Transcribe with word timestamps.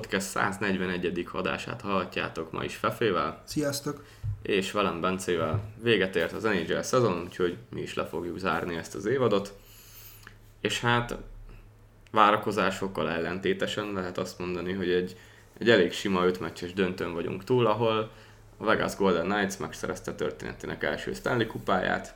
Podcast 0.00 0.26
141. 0.26 1.28
adását 1.32 1.80
hallhatjátok 1.80 2.52
ma 2.52 2.64
is 2.64 2.76
Fefével. 2.76 3.42
Sziasztok! 3.44 4.04
És 4.42 4.72
velem 4.72 5.00
Bencével. 5.00 5.62
Véget 5.82 6.16
ért 6.16 6.32
az 6.32 6.42
NHL 6.42 6.80
szezon, 6.80 7.22
úgyhogy 7.22 7.56
mi 7.70 7.80
is 7.80 7.94
le 7.94 8.06
fogjuk 8.06 8.38
zárni 8.38 8.76
ezt 8.76 8.94
az 8.94 9.06
évadot. 9.06 9.52
És 10.60 10.80
hát 10.80 11.16
várakozásokkal 12.10 13.10
ellentétesen 13.10 13.92
lehet 13.92 14.18
azt 14.18 14.38
mondani, 14.38 14.72
hogy 14.72 14.90
egy, 14.90 15.16
egy 15.58 15.70
elég 15.70 15.92
sima 15.92 16.26
5 16.26 16.40
meccses 16.40 16.72
döntőn 16.72 17.12
vagyunk 17.12 17.44
túl, 17.44 17.66
ahol 17.66 18.10
a 18.56 18.64
Vegas 18.64 18.96
Golden 18.96 19.28
Knights 19.28 19.58
megszerezte 19.58 20.14
történetének 20.14 20.82
első 20.82 21.12
Stanley 21.12 21.46
kupáját, 21.46 22.14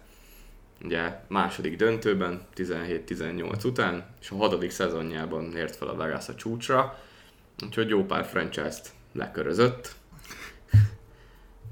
ugye 0.84 1.20
második 1.28 1.76
döntőben, 1.76 2.46
17-18 2.56 3.66
után, 3.66 4.06
és 4.20 4.30
a 4.30 4.36
hatodik 4.36 4.70
szezonjában 4.70 5.56
ért 5.56 5.76
fel 5.76 5.88
a 5.88 5.96
Vegas 5.96 6.28
a 6.28 6.34
csúcsra, 6.34 6.98
úgyhogy 7.62 7.88
jó 7.88 8.04
pár 8.04 8.24
franchise-t 8.24 8.92
lekörözött, 9.12 9.94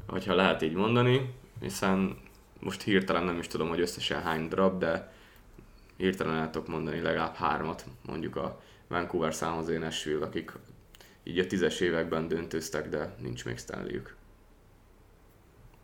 hogyha 0.06 0.34
lehet 0.34 0.62
így 0.62 0.74
mondani, 0.74 1.34
hiszen 1.60 2.16
most 2.60 2.82
hirtelen 2.82 3.24
nem 3.24 3.38
is 3.38 3.46
tudom, 3.46 3.68
hogy 3.68 3.80
összesen 3.80 4.22
hány 4.22 4.48
darab, 4.48 4.78
de 4.78 5.12
hirtelen 5.96 6.36
el 6.36 6.50
tudok 6.50 6.68
mondani 6.68 7.00
legalább 7.00 7.34
hármat, 7.34 7.84
mondjuk 8.06 8.36
a 8.36 8.60
Vancouver 8.88 9.32
San 9.32 9.54
Jose 9.54 9.78
Nashville, 9.78 10.24
akik 10.24 10.52
így 11.24 11.38
a 11.38 11.46
tízes 11.46 11.80
években 11.80 12.28
döntőztek, 12.28 12.88
de 12.88 13.14
nincs 13.18 13.44
még 13.44 13.58
Stanleyük. 13.58 14.14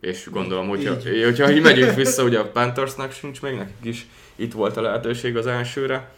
És 0.01 0.29
gondolom, 0.31 0.69
hogyha 0.69 1.11
így. 1.11 1.25
hogyha 1.25 1.51
így 1.51 1.63
megyünk 1.63 1.95
vissza, 1.95 2.25
ugye 2.25 2.39
a 2.39 2.51
Panthersnak 2.51 3.13
sincs 3.13 3.43
még, 3.43 3.57
nekik 3.57 3.85
is 3.85 4.07
itt 4.37 4.53
volt 4.53 4.77
a 4.77 4.81
lehetőség 4.81 5.37
az 5.37 5.47
elsőre. 5.47 6.13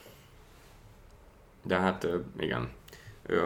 De 1.62 1.77
hát 1.77 2.06
igen, 2.39 2.69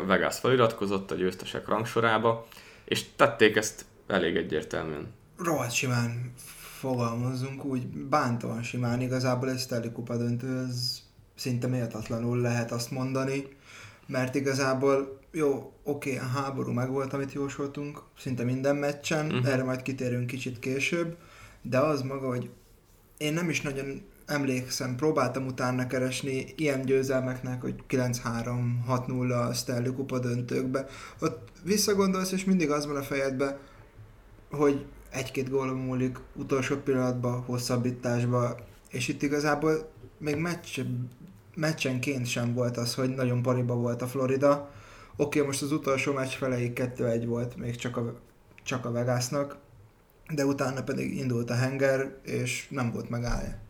Vegas 0.07 0.39
feliratkozott 0.39 1.11
a 1.11 1.15
győztesek 1.15 1.69
rangsorába, 1.69 2.47
és 2.85 3.05
tették 3.17 3.57
ezt 3.57 3.85
elég 4.07 4.37
egyértelműen. 4.37 5.13
Rohadt 5.39 5.73
simán 5.73 6.33
fogalmazzunk, 6.79 7.65
úgy 7.65 7.87
bántóan 7.87 8.63
simán 8.63 9.01
igazából 9.01 9.51
egy 9.51 9.59
Stanley 9.59 9.93
Kupa 9.93 10.17
döntő, 10.17 10.67
ez 10.69 11.03
szinte 11.35 11.67
méltatlanul 11.67 12.41
lehet 12.41 12.73
azt 12.73 12.91
mondani, 12.91 13.47
mert 14.07 14.35
igazából 14.35 15.19
jó, 15.31 15.73
oké, 15.83 16.19
a 16.19 16.27
háború 16.27 16.73
megvolt, 16.73 17.13
amit 17.13 17.33
jósoltunk, 17.33 18.03
szinte 18.19 18.45
minden 18.45 18.77
meccsen, 18.77 19.27
uh-huh. 19.27 19.53
erre 19.53 19.65
majd 19.65 19.83
kitérünk 19.83 20.27
kicsit 20.27 20.59
később, 20.59 21.17
de 21.63 21.79
az 21.79 22.03
maga, 22.03 22.29
hogy 22.29 22.51
én 23.17 23.33
nem 23.33 23.49
is 23.49 23.61
nagyon 23.61 24.03
emlékszem, 24.27 24.97
próbáltam 24.97 25.47
utána 25.47 25.87
keresni 25.87 26.47
ilyen 26.57 26.85
győzelmeknek, 26.85 27.61
hogy 27.61 27.75
9-3, 27.89 28.13
6-0 28.89 29.49
a 29.49 29.53
Stanley 29.53 29.95
Kupa 29.95 30.19
döntőkbe. 30.19 30.87
Ott 31.21 31.49
visszagondolsz, 31.65 32.33
és 32.33 32.45
mindig 32.45 32.71
az 32.71 32.87
van 32.87 32.97
a 32.97 33.03
fejedbe, 33.03 33.59
hogy 34.51 34.87
egy-két 35.11 35.51
gól 35.51 35.75
múlik 35.75 36.19
utolsó 36.35 36.77
pillanatban, 36.77 37.41
hosszabbításba, 37.41 38.57
és 38.91 39.09
itt 39.09 39.23
igazából 39.23 39.91
még 40.19 40.37
meccs, 40.37 40.81
meccsenként 41.55 42.27
sem 42.27 42.55
volt 42.55 42.77
az, 42.77 42.95
hogy 42.95 43.15
nagyon 43.15 43.43
pariba 43.43 43.75
volt 43.75 44.03
a 44.03 44.07
Florida, 44.07 44.73
Oké, 45.17 45.39
okay, 45.39 45.51
most 45.51 45.63
az 45.63 45.73
utolsó 45.73 46.13
meccs 46.13 46.33
feleig 46.33 46.73
2-1 46.75 47.23
volt 47.27 47.57
még 47.57 47.77
csak 47.77 47.97
a, 47.97 48.21
csak 48.63 48.85
a 48.85 48.91
Vegasnak, 48.91 49.57
de 50.35 50.45
utána 50.45 50.83
pedig 50.83 51.17
indult 51.17 51.51
a 51.51 51.55
henger, 51.55 52.17
és 52.23 52.69
nem 52.71 52.93
volt 52.93 53.09
megállja. 53.09 53.64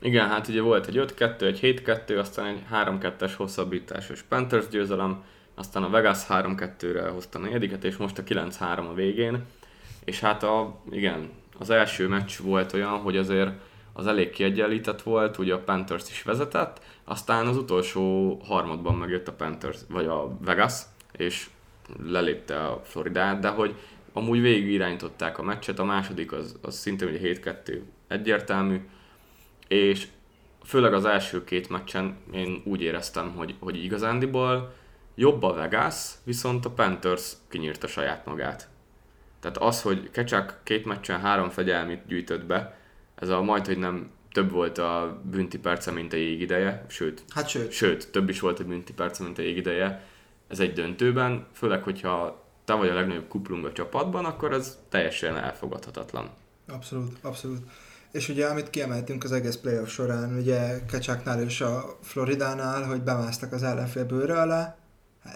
Igen, 0.00 0.28
hát 0.28 0.48
ugye 0.48 0.60
volt 0.60 0.86
egy 0.86 1.04
5-2, 1.18 1.40
egy 1.40 1.82
7-2, 1.84 2.18
aztán 2.18 2.46
egy 2.46 2.62
3-2-es 2.72 3.32
hosszabbításos 3.36 4.22
Panthers 4.22 4.68
győzelem, 4.68 5.24
aztán 5.54 5.82
a 5.82 5.90
Vegas 5.90 6.18
3-2-re 6.28 7.08
hozta 7.08 7.38
a 7.38 7.42
negyediket, 7.42 7.84
és 7.84 7.96
most 7.96 8.18
a 8.18 8.22
9-3 8.22 8.88
a 8.90 8.94
végén. 8.94 9.44
És 10.04 10.20
hát 10.20 10.42
a, 10.42 10.80
igen, 10.90 11.30
az 11.58 11.70
első 11.70 12.08
meccs 12.08 12.38
volt 12.42 12.72
olyan, 12.72 12.98
hogy 12.98 13.16
azért 13.16 13.50
az 13.92 14.06
elég 14.06 14.30
kiegyenlített 14.30 15.02
volt, 15.02 15.38
ugye 15.38 15.54
a 15.54 15.62
Panthers 15.62 16.10
is 16.10 16.22
vezetett, 16.22 16.80
aztán 17.04 17.46
az 17.46 17.56
utolsó 17.56 18.34
harmadban 18.44 18.94
megjött 18.94 19.28
a 19.28 19.32
Panthers, 19.32 19.78
vagy 19.88 20.06
a 20.06 20.36
Vegas, 20.40 20.74
és 21.12 21.46
lelépte 22.02 22.66
a 22.66 22.80
Floridát, 22.84 23.38
de 23.38 23.48
hogy 23.48 23.74
amúgy 24.12 24.40
végig 24.40 24.72
irányították 24.72 25.38
a 25.38 25.42
meccset, 25.42 25.78
a 25.78 25.84
második 25.84 26.32
az, 26.32 26.56
az 26.62 26.76
szintén 26.76 27.08
ugye 27.08 27.34
7-2 27.34 27.80
egyértelmű, 28.08 28.80
és 29.68 30.06
főleg 30.64 30.92
az 30.92 31.04
első 31.04 31.44
két 31.44 31.68
meccsen 31.68 32.16
én 32.32 32.62
úgy 32.64 32.82
éreztem, 32.82 33.34
hogy, 33.34 33.54
hogy 33.58 33.84
igazándiból 33.84 34.74
jobb 35.14 35.42
a 35.42 35.52
Vegas, 35.52 36.10
viszont 36.24 36.64
a 36.64 36.70
Panthers 36.70 37.32
kinyírta 37.48 37.86
saját 37.86 38.26
magát. 38.26 38.68
Tehát 39.40 39.56
az, 39.56 39.82
hogy 39.82 40.10
Kecsák 40.10 40.60
két 40.62 40.84
meccsen 40.84 41.20
három 41.20 41.50
fegyelmit 41.50 42.06
gyűjtött 42.06 42.44
be, 42.44 42.78
ez 43.14 43.28
a 43.28 43.42
majd, 43.42 43.66
hogy 43.66 43.78
nem 43.78 44.10
több 44.32 44.50
volt 44.50 44.78
a 44.78 45.20
bünti 45.30 45.58
perce, 45.58 45.90
mint 45.90 46.12
a 46.12 46.16
jégideje, 46.16 46.84
sőt, 46.88 47.24
hát 47.28 47.48
sőt. 47.48 47.72
sőt, 47.72 48.10
több 48.10 48.28
is 48.28 48.40
volt 48.40 48.60
a 48.60 48.64
bünti 48.64 48.92
perce, 48.92 49.22
mint 49.24 49.38
a 49.38 49.42
jégideje. 49.42 50.04
Ez 50.48 50.60
egy 50.60 50.72
döntőben, 50.72 51.46
főleg, 51.52 51.82
hogyha 51.82 52.44
te 52.64 52.74
vagy 52.74 52.88
a 52.88 52.94
legnagyobb 52.94 53.28
kuplung 53.28 53.64
a 53.64 53.72
csapatban, 53.72 54.24
akkor 54.24 54.52
ez 54.52 54.78
teljesen 54.88 55.36
elfogadhatatlan. 55.36 56.30
Abszolút, 56.68 57.18
abszolút. 57.22 57.60
És 58.16 58.28
ugye, 58.28 58.46
amit 58.46 58.70
kiemeltünk 58.70 59.24
az 59.24 59.32
egész 59.32 59.56
playoff 59.56 59.88
során, 59.88 60.36
ugye 60.36 60.84
Kecsáknál 60.90 61.42
és 61.42 61.60
a 61.60 61.98
Floridánál, 62.02 62.82
hogy 62.82 63.02
bemásztak 63.02 63.52
az 63.52 63.62
ellenfél 63.62 64.04
bőre 64.04 64.40
alá, 64.40 64.76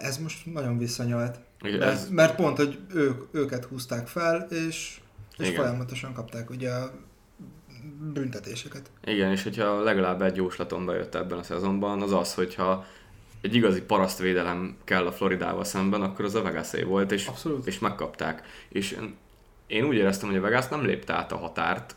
ez 0.01 0.17
most 0.17 0.45
nagyon 0.53 0.77
visszanyalt. 0.77 1.39
Igen, 1.61 1.79
mert, 1.79 1.91
ez... 1.91 2.09
mert 2.09 2.35
pont, 2.35 2.57
hogy 2.57 2.79
ők, 2.93 3.21
őket 3.31 3.65
húzták 3.65 4.07
fel, 4.07 4.47
és, 4.49 4.99
és 5.37 5.49
folyamatosan 5.55 6.13
kapták 6.13 6.49
ugye 6.49 6.69
a 6.69 6.91
büntetéseket. 8.13 8.91
Igen, 9.03 9.31
és 9.31 9.43
hogyha 9.43 9.83
legalább 9.83 10.21
egy 10.21 10.35
jóslaton 10.35 10.85
bejött 10.85 11.15
ebben 11.15 11.37
a 11.37 11.43
szezonban, 11.43 12.01
az 12.01 12.11
az, 12.11 12.33
hogyha 12.33 12.85
egy 13.41 13.55
igazi 13.55 13.81
parasztvédelem 13.81 14.77
kell 14.83 15.05
a 15.05 15.11
Floridával 15.11 15.63
szemben, 15.63 16.01
akkor 16.01 16.25
az 16.25 16.35
a 16.35 16.41
vegas 16.41 16.71
volt, 16.85 17.11
és, 17.11 17.27
Abszolút. 17.27 17.67
és 17.67 17.79
megkapták. 17.79 18.43
És 18.69 18.97
én 19.67 19.85
úgy 19.85 19.95
éreztem, 19.95 20.29
hogy 20.29 20.37
a 20.37 20.41
Vegas 20.41 20.67
nem 20.67 20.85
lépte 20.85 21.13
át 21.13 21.31
a 21.31 21.37
határt, 21.37 21.95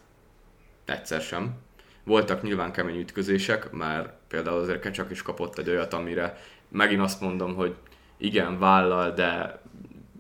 egyszer 0.84 1.20
sem. 1.20 1.54
Voltak 2.04 2.42
nyilván 2.42 2.72
kemény 2.72 2.98
ütközések, 3.00 3.70
mert 3.70 4.12
például 4.28 4.60
azért 4.60 4.80
Kecsak 4.80 5.10
is 5.10 5.22
kapott 5.22 5.58
egy 5.58 5.68
olyat, 5.68 5.92
amire 5.92 6.38
megint 6.68 7.00
azt 7.00 7.20
mondom, 7.20 7.54
hogy 7.54 7.74
igen, 8.16 8.58
vállal, 8.58 9.10
de, 9.10 9.60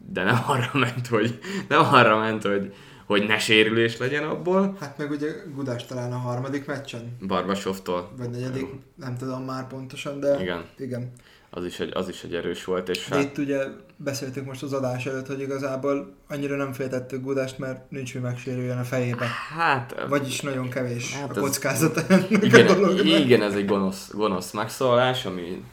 de 0.08 0.22
nem 0.22 0.42
arra 0.52 0.70
ment, 0.72 1.06
hogy, 1.06 1.38
nem 1.68 1.80
arra 1.80 2.18
ment, 2.18 2.42
hogy, 2.42 2.74
hogy 3.06 3.26
ne 3.26 3.38
sérülés 3.38 3.98
legyen 3.98 4.24
abból. 4.24 4.76
Hát 4.80 4.98
meg 4.98 5.10
ugye 5.10 5.32
Gudás 5.54 5.86
talán 5.86 6.12
a 6.12 6.16
harmadik 6.16 6.66
meccsen. 6.66 7.16
Barbasovtól. 7.26 8.10
Vagy 8.16 8.30
negyedik, 8.30 8.66
nem 8.94 9.16
tudom 9.16 9.44
már 9.44 9.66
pontosan, 9.66 10.20
de 10.20 10.40
igen. 10.40 10.64
igen. 10.78 11.12
Az 11.56 11.64
is, 11.64 11.80
egy, 11.80 11.90
az 11.94 12.08
is 12.08 12.22
egy 12.22 12.34
erős 12.34 12.64
volt. 12.64 12.88
És 12.88 13.08
hát... 13.08 13.22
Itt 13.22 13.38
ugye 13.38 13.64
beszéltük 13.96 14.44
most 14.44 14.62
az 14.62 14.72
adás 14.72 15.06
előtt, 15.06 15.26
hogy 15.26 15.40
igazából 15.40 16.14
annyira 16.28 16.56
nem 16.56 16.72
féltettük 16.72 17.22
Gudást, 17.22 17.58
mert 17.58 17.90
nincs 17.90 18.14
mi 18.14 18.20
megsérüljön 18.20 18.78
a 18.78 18.84
fejébe. 18.84 19.26
Hát... 19.56 20.04
Vagyis 20.08 20.40
nagyon 20.40 20.68
kevés 20.68 21.14
hát 21.14 21.36
a 21.36 21.40
kockázata 21.40 22.00
igen, 22.28 22.66
a 22.66 22.90
Igen, 23.02 23.42
ez 23.42 23.54
egy 23.54 23.66
gonosz, 23.66 24.10
gonosz 24.12 24.52
megszólás, 24.52 25.24
ami, 25.24 25.64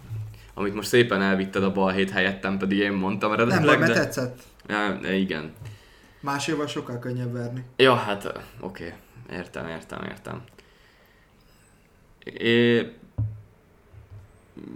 amit 0.54 0.74
most 0.74 0.88
szépen 0.88 1.22
elvitted 1.22 1.64
a 1.64 1.72
bal 1.72 1.92
hét 1.92 2.10
helyettem, 2.10 2.58
pedig 2.58 2.78
én 2.78 2.92
mondtam 2.92 3.32
eredetileg. 3.32 3.66
Nem, 3.66 3.80
mert 3.80 3.94
de... 3.94 4.00
tetszett. 4.00 4.40
Ja, 4.68 5.14
igen. 5.14 5.54
Máséval 6.20 6.68
sokkal 6.68 7.00
könnyebb 7.00 7.34
verni. 7.34 7.64
Ja, 7.76 7.94
hát 7.94 8.26
oké. 8.60 8.84
Okay. 8.86 9.38
Értem, 9.38 9.68
értem, 9.68 10.04
értem. 10.04 10.42
É, 12.24 12.92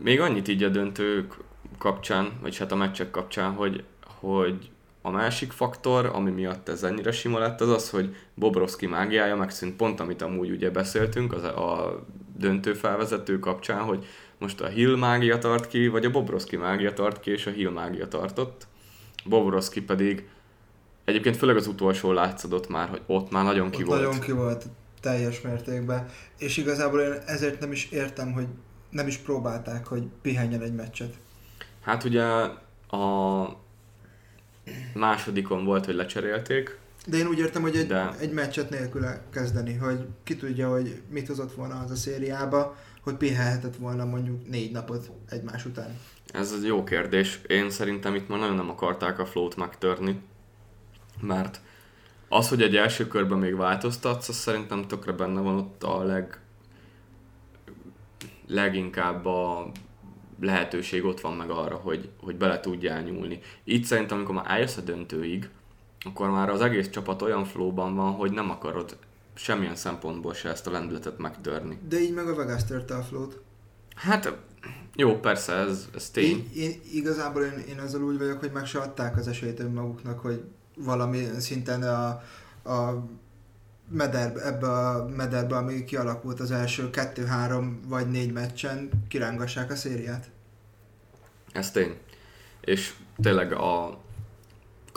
még 0.03 0.19
annyit 0.19 0.47
így 0.47 0.63
a 0.63 0.69
döntők 0.69 1.33
kapcsán, 1.77 2.31
vagy 2.41 2.57
hát 2.57 2.71
a 2.71 2.75
meccsek 2.75 3.11
kapcsán, 3.11 3.51
hogy, 3.51 3.83
hogy 4.19 4.69
a 5.01 5.09
másik 5.09 5.51
faktor, 5.51 6.05
ami 6.13 6.31
miatt 6.31 6.69
ez 6.69 6.83
ennyire 6.83 7.11
sima 7.11 7.39
lett, 7.39 7.61
az 7.61 7.69
az, 7.69 7.89
hogy 7.89 8.15
Bobrovski 8.33 8.85
mágiája 8.85 9.35
megszűnt 9.35 9.75
pont, 9.75 9.99
amit 9.99 10.21
amúgy 10.21 10.49
ugye 10.49 10.69
beszéltünk 10.69 11.33
az 11.33 11.43
a 11.43 11.99
döntő 12.37 12.73
felvezető 12.73 13.39
kapcsán, 13.39 13.81
hogy 13.81 14.05
most 14.37 14.61
a 14.61 14.67
Hill 14.67 14.95
mágia 14.95 15.37
tart 15.37 15.67
ki, 15.67 15.87
vagy 15.87 16.05
a 16.05 16.11
Bobrovski 16.11 16.55
mágia 16.55 16.93
tart 16.93 17.19
ki, 17.19 17.31
és 17.31 17.45
a 17.45 17.51
Hill 17.51 17.69
mágia 17.69 18.07
tartott. 18.07 18.67
Bobrovski 19.25 19.81
pedig 19.81 20.27
Egyébként 21.05 21.37
főleg 21.37 21.55
az 21.55 21.67
utolsó 21.67 22.11
látszódott 22.11 22.67
már, 22.67 22.89
hogy 22.89 23.01
ott 23.05 23.31
már 23.31 23.43
nagyon 23.43 23.69
ki 23.69 23.81
ott 23.81 23.87
volt. 23.87 24.01
Nagyon 24.01 24.19
ki 24.19 24.31
volt 24.31 24.65
teljes 25.01 25.41
mértékben. 25.41 26.05
És 26.37 26.57
igazából 26.57 26.99
én 26.99 27.11
ezért 27.25 27.59
nem 27.59 27.71
is 27.71 27.89
értem, 27.91 28.31
hogy 28.31 28.47
nem 28.95 29.07
is 29.07 29.17
próbálták, 29.17 29.85
hogy 29.87 30.03
pihenjen 30.21 30.61
egy 30.61 30.73
meccset. 30.73 31.13
Hát 31.81 32.03
ugye 32.03 32.23
a 32.99 33.57
másodikon 34.93 35.65
volt, 35.65 35.85
hogy 35.85 35.95
lecserélték. 35.95 36.77
De 37.05 37.17
én 37.17 37.27
úgy 37.27 37.39
értem, 37.39 37.61
hogy 37.61 37.75
egy, 37.75 37.87
de... 37.87 38.15
egy 38.19 38.31
meccset 38.31 38.69
nélkül 38.69 39.05
kezdeni, 39.29 39.73
hogy 39.73 40.05
ki 40.23 40.35
tudja, 40.35 40.69
hogy 40.69 41.01
mit 41.09 41.27
hozott 41.27 41.53
volna 41.53 41.79
az 41.79 41.91
a 41.91 41.95
szériába, 41.95 42.75
hogy 43.01 43.15
pihenhetett 43.15 43.75
volna 43.75 44.05
mondjuk 44.05 44.49
négy 44.49 44.71
napot 44.71 45.11
egymás 45.29 45.65
után. 45.65 45.99
Ez 46.33 46.53
egy 46.57 46.65
jó 46.65 46.83
kérdés. 46.83 47.41
Én 47.47 47.69
szerintem 47.69 48.15
itt 48.15 48.27
már 48.27 48.39
nagyon 48.39 48.55
nem 48.55 48.69
akarták 48.69 49.19
a 49.19 49.25
flót 49.25 49.55
megtörni, 49.55 50.21
mert 51.21 51.61
az, 52.29 52.49
hogy 52.49 52.61
egy 52.61 52.75
első 52.75 53.07
körben 53.07 53.37
még 53.37 53.55
változtatsz, 53.55 54.29
az 54.29 54.35
szerintem 54.35 54.87
tökre 54.87 55.11
benne 55.11 55.41
van 55.41 55.57
ott 55.57 55.83
a 55.83 56.03
leg, 56.03 56.39
leginkább 58.47 59.25
a 59.25 59.71
lehetőség 60.39 61.05
ott 61.05 61.21
van 61.21 61.33
meg 61.33 61.49
arra, 61.49 61.75
hogy, 61.75 62.09
hogy 62.21 62.35
bele 62.35 62.59
tudjál 62.59 63.01
nyúlni. 63.01 63.39
Itt 63.63 63.83
szerintem, 63.83 64.17
amikor 64.17 64.35
már 64.35 64.45
eljössz 64.47 64.77
a 64.77 64.81
döntőig, 64.81 65.49
akkor 66.05 66.29
már 66.29 66.49
az 66.49 66.61
egész 66.61 66.89
csapat 66.89 67.21
olyan 67.21 67.45
flóban 67.45 67.95
van, 67.95 68.11
hogy 68.11 68.31
nem 68.31 68.49
akarod 68.49 68.97
semmilyen 69.33 69.75
szempontból 69.75 70.33
se 70.33 70.49
ezt 70.49 70.67
a 70.67 70.71
lendületet 70.71 71.17
megtörni. 71.17 71.79
De 71.89 71.99
így 71.99 72.13
meg 72.13 72.27
a 72.27 72.35
Vegas 72.35 72.63
törte 72.63 72.95
a 72.95 73.01
flót. 73.01 73.41
Hát 73.95 74.37
jó, 74.95 75.19
persze, 75.19 75.53
ez, 75.53 75.89
ez 75.95 76.09
tény. 76.09 76.49
Én, 76.55 76.63
én, 76.63 76.81
igazából 76.93 77.43
én, 77.43 77.63
én 77.69 77.79
ezzel 77.79 78.01
úgy 78.01 78.17
vagyok, 78.17 78.39
hogy 78.39 78.51
meg 78.51 78.65
se 78.65 78.79
adták 78.79 79.17
az 79.17 79.27
esélyt 79.27 79.59
önmaguknak, 79.59 80.19
hogy 80.19 80.43
valami 80.77 81.27
szinten 81.37 81.83
a, 81.83 82.07
a 82.71 83.05
mederbe, 83.87 84.45
ebbe 84.45 84.67
a 84.67 85.07
mederbe, 85.07 85.55
ami 85.55 85.83
kialakult 85.83 86.39
az 86.39 86.51
első 86.51 86.89
kettő, 86.89 87.25
három 87.25 87.79
vagy 87.87 88.07
négy 88.07 88.31
meccsen, 88.31 88.89
kirángassák 89.07 89.71
a 89.71 89.75
szériát. 89.75 90.29
Ez 91.51 91.71
tény. 91.71 91.97
És 92.61 92.93
tényleg 93.21 93.51
a, 93.53 93.97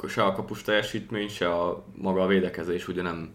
se 0.08 0.24
a 0.24 0.32
kapus 0.32 0.62
teljesítmény, 0.62 1.28
se 1.28 1.52
a 1.52 1.84
maga 1.94 2.22
a 2.22 2.26
védekezés 2.26 2.88
ugye 2.88 3.02
nem 3.02 3.34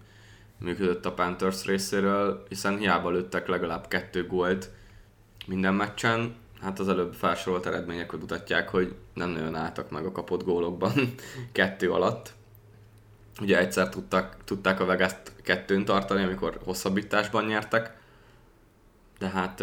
működött 0.58 1.06
a 1.06 1.14
Panthers 1.14 1.66
részéről, 1.66 2.46
hiszen 2.50 2.78
hiába 2.78 3.10
lőttek 3.10 3.48
legalább 3.48 3.88
kettő 3.88 4.28
gólt 4.28 4.70
minden 5.46 5.74
meccsen, 5.74 6.36
hát 6.62 6.80
az 6.80 6.90
előbb 6.90 7.14
felsorolt 7.14 7.66
eredmények 7.66 8.12
mutatják, 8.12 8.70
hogy 8.70 8.96
nem 9.14 9.30
nagyon 9.30 9.56
álltak 9.56 9.90
meg 9.90 10.06
a 10.06 10.12
kapott 10.12 10.44
gólokban 10.44 10.94
kettő 11.52 11.92
alatt. 11.92 12.34
Ugye 13.42 13.58
egyszer 13.58 13.90
tudtak, 13.90 14.38
tudták 14.44 14.80
a 14.80 14.86
vegas 14.86 15.14
kettőn 15.44 15.86
tartani, 15.86 16.24
amikor 16.24 16.60
hosszabbításban 16.64 17.46
nyertek, 17.46 17.98
de 19.20 19.28
hát 19.30 19.62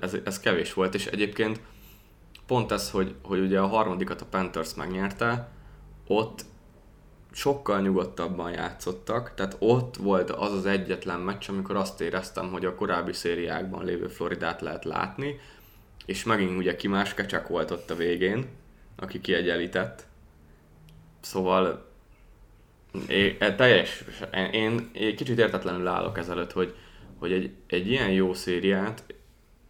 ez, 0.00 0.16
ez 0.24 0.40
kevés 0.40 0.72
volt, 0.72 0.94
és 0.94 1.06
egyébként 1.06 1.60
pont 2.46 2.72
ez, 2.72 2.90
hogy, 2.90 3.14
hogy 3.22 3.40
ugye 3.40 3.60
a 3.60 3.66
harmadikat 3.66 4.20
a 4.20 4.26
Panthers 4.30 4.74
megnyerte, 4.74 5.48
ott 6.06 6.44
sokkal 7.32 7.80
nyugodtabban 7.80 8.52
játszottak, 8.52 9.34
tehát 9.34 9.56
ott 9.58 9.96
volt 9.96 10.30
az 10.30 10.52
az 10.52 10.66
egyetlen 10.66 11.20
meccs, 11.20 11.48
amikor 11.48 11.76
azt 11.76 12.00
éreztem, 12.00 12.50
hogy 12.50 12.64
a 12.64 12.74
korábbi 12.74 13.12
szériákban 13.12 13.84
lévő 13.84 14.06
Floridát 14.06 14.60
lehet 14.60 14.84
látni, 14.84 15.40
és 16.06 16.24
megint 16.24 16.58
ugye 16.58 16.76
ki 16.76 16.88
más 16.88 17.14
kecsek 17.14 17.48
volt 17.48 17.70
ott 17.70 17.90
a 17.90 17.94
végén, 17.94 18.48
aki 18.96 19.20
kiegyenlített. 19.20 20.06
Szóval 21.20 21.91
én, 23.08 23.36
e, 23.38 23.54
teljes, 23.54 24.04
én, 24.52 24.90
én 24.92 25.16
kicsit 25.16 25.38
értetlenül 25.38 25.86
állok 25.86 26.18
ezelőtt, 26.18 26.52
hogy, 26.52 26.74
hogy 27.18 27.32
egy, 27.32 27.50
egy 27.66 27.90
ilyen 27.90 28.10
jó 28.10 28.34
szériát, 28.34 29.04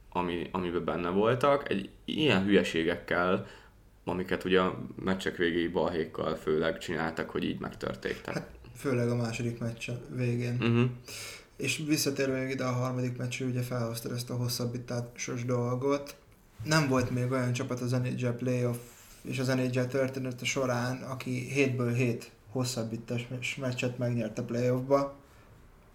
ami, 0.09 0.49
amiben 0.51 0.85
benne 0.85 1.09
voltak, 1.09 1.71
egy 1.71 1.89
ilyen 2.05 2.45
hülyeségekkel, 2.45 3.47
amiket 4.05 4.45
ugye 4.45 4.61
a 4.61 4.83
meccsek 5.05 5.37
végéig 5.37 5.73
balhékkal 5.73 6.35
főleg 6.35 6.79
csináltak, 6.79 7.31
hogy 7.31 7.45
így 7.45 7.59
megtörtéktek. 7.59 8.35
Hát, 8.35 8.51
főleg 8.77 9.09
a 9.09 9.17
második 9.17 9.59
meccs 9.59 9.89
végén. 10.09 10.57
Uh-huh. 10.61 10.91
És 11.57 11.83
visszatérve 11.87 12.41
még 12.41 12.51
ide 12.51 12.65
a 12.65 12.73
harmadik 12.73 13.17
meccsre, 13.17 13.47
ugye 13.47 13.61
felhozta 13.61 14.15
ezt 14.15 14.31
a 14.31 14.37
hosszabbításos 14.37 15.45
dolgot. 15.45 16.17
Nem 16.65 16.89
volt 16.89 17.11
még 17.11 17.31
olyan 17.31 17.53
csapat 17.53 17.81
az 17.81 17.91
NHL 17.91 18.29
playoff 18.29 18.77
és 19.23 19.39
az 19.39 19.47
NHL 19.47 19.81
története 19.81 20.45
során, 20.45 21.03
aki 21.03 21.47
7-ből 21.57 21.93
7 21.97 22.31
hosszabbítás 22.53 23.29
meccset 23.61 23.99
megnyert 23.99 24.39
a 24.39 24.45
playoffba, 24.45 25.15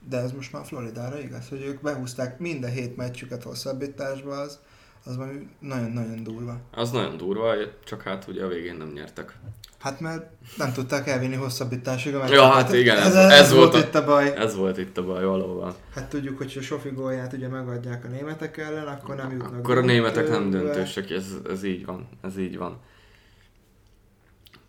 de 0.09 0.17
ez 0.17 0.31
most 0.31 0.51
már 0.51 0.65
Floridára 0.65 1.19
igaz, 1.19 1.49
hogy 1.49 1.61
ők 1.61 1.81
behúzták 1.81 2.39
minden 2.39 2.71
hét 2.71 2.95
meccsüket 2.95 3.43
hosszabbításba, 3.43 4.39
az, 4.39 4.59
az 5.05 5.17
valami 5.17 5.47
nagyon-nagyon 5.59 6.23
durva. 6.23 6.59
Az 6.71 6.91
nagyon 6.91 7.17
durva, 7.17 7.53
csak 7.83 8.01
hát 8.01 8.27
ugye 8.27 8.43
a 8.43 8.47
végén 8.47 8.75
nem 8.75 8.91
nyertek. 8.93 9.37
Hát 9.79 9.99
mert 9.99 10.25
nem 10.57 10.73
tudták 10.73 11.07
elvinni 11.07 11.35
hosszabbításig 11.35 12.15
a 12.15 12.17
meccset. 12.17 12.35
Ja, 12.35 12.45
hát 12.45 12.73
igen, 12.73 12.97
ez, 12.97 13.15
ez, 13.15 13.31
ez, 13.31 13.53
volt, 13.53 13.73
a, 13.73 13.77
itt 13.77 13.95
a 13.95 14.05
baj. 14.05 14.33
Ez 14.35 14.55
volt 14.55 14.77
itt 14.77 14.97
a 14.97 15.05
baj 15.05 15.23
valóban. 15.23 15.73
Hát 15.93 16.09
tudjuk, 16.09 16.37
hogy 16.37 16.55
a 16.57 16.61
Sofi 16.61 16.89
gólját 16.89 17.33
ugye 17.33 17.47
megadják 17.47 18.05
a 18.05 18.07
németek 18.07 18.57
ellen, 18.57 18.87
akkor 18.87 19.15
nem 19.15 19.31
jutnak. 19.31 19.53
Akkor 19.53 19.77
a 19.77 19.81
németek 19.81 20.29
nem 20.29 20.49
döntősek, 20.49 21.09
ez, 21.09 21.25
ez 21.49 21.63
így 21.63 21.85
van, 21.85 22.09
ez 22.21 22.37
így 22.37 22.57
van. 22.57 22.79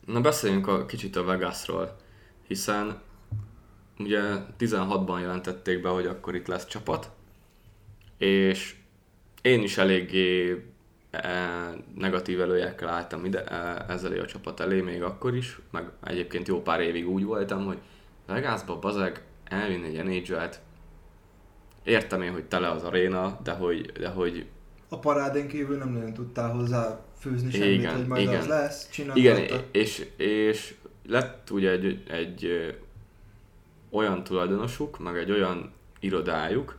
Na 0.09 0.21
beszéljünk 0.21 0.67
a 0.67 0.87
kicsit 0.87 1.17
a 1.17 1.25
Vegasról, 1.25 1.97
hiszen 2.47 3.01
ugye 3.99 4.21
16-ban 4.59 5.21
jelentették 5.21 5.83
be, 5.83 5.89
hogy 5.89 6.07
akkor 6.07 6.35
itt 6.35 6.47
lesz 6.47 6.67
csapat, 6.67 7.11
és 8.19 8.77
én 9.43 9.63
is 9.63 9.79
eléggé 9.79 10.65
e, 11.11 11.39
negatív 11.95 12.41
előjekkel 12.41 12.89
álltam 12.89 13.25
ide, 13.25 13.45
e, 13.45 13.85
ezzel 13.89 14.21
a 14.21 14.27
csapat 14.27 14.61
elé 14.61 14.81
még 14.81 15.03
akkor 15.03 15.35
is, 15.35 15.61
meg 15.71 15.91
egyébként 16.05 16.49
jó 16.49 16.63
pár 16.63 16.81
évig 16.81 17.09
úgy 17.09 17.25
voltam, 17.25 17.65
hogy 17.65 17.79
Vegasba 18.27 18.79
bazeg 18.79 19.25
elvinni 19.45 19.99
egy 19.99 20.05
nhl 20.05 20.49
értem 21.85 22.23
én, 22.23 22.33
hogy 22.33 22.45
tele 22.45 22.71
az 22.71 22.83
aréna, 22.83 23.39
de 23.43 23.53
hogy, 23.53 23.93
de 23.93 24.09
hogy 24.09 24.47
a 24.89 24.99
parádén 24.99 25.49
kívül 25.49 25.77
nem 25.77 25.89
nagyon 25.89 26.13
tudtál 26.13 26.51
hozzá 26.51 27.01
főzni 27.19 27.51
semmit, 27.51 27.79
igen, 27.79 27.97
hogy 27.97 28.07
majd 28.07 28.23
igen. 28.23 28.41
az 28.41 28.47
lesz, 28.47 28.89
Igen, 29.15 29.65
és, 29.71 30.07
és 30.17 30.75
lett 31.07 31.51
ugye 31.51 31.71
egy, 31.71 32.03
egy 32.09 32.75
olyan 33.91 34.25
tulajdonosuk, 34.25 34.99
meg 34.99 35.17
egy 35.17 35.31
olyan 35.31 35.73
irodájuk, 36.01 36.77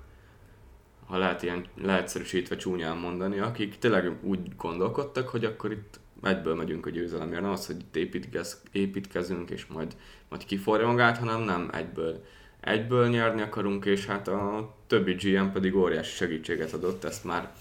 ha 1.05 1.17
lehet 1.17 1.43
ilyen 1.43 1.65
leegyszerűsítve 1.81 2.55
csúnyán 2.55 2.97
mondani, 2.97 3.39
akik 3.39 3.77
tényleg 3.77 4.11
úgy 4.21 4.55
gondolkodtak, 4.57 5.29
hogy 5.29 5.45
akkor 5.45 5.71
itt 5.71 5.99
egyből 6.23 6.55
megyünk 6.55 6.85
a 6.85 6.89
győzelemért, 6.89 7.41
nem 7.41 7.51
az, 7.51 7.65
hogy 7.65 7.79
itt 7.79 7.95
építkez, 7.95 8.61
építkezünk, 8.71 9.49
és 9.49 9.65
majd, 9.65 9.95
majd 10.29 10.45
kiforja 10.45 10.87
magát, 10.87 11.17
hanem 11.17 11.41
nem 11.41 11.69
egyből. 11.73 12.23
Egyből 12.59 13.07
nyerni 13.07 13.41
akarunk, 13.41 13.85
és 13.85 14.05
hát 14.05 14.27
a 14.27 14.73
többi 14.87 15.13
GM 15.13 15.51
pedig 15.51 15.75
óriási 15.75 16.15
segítséget 16.15 16.73
adott, 16.73 17.03
ezt 17.03 17.23
már, 17.23 17.53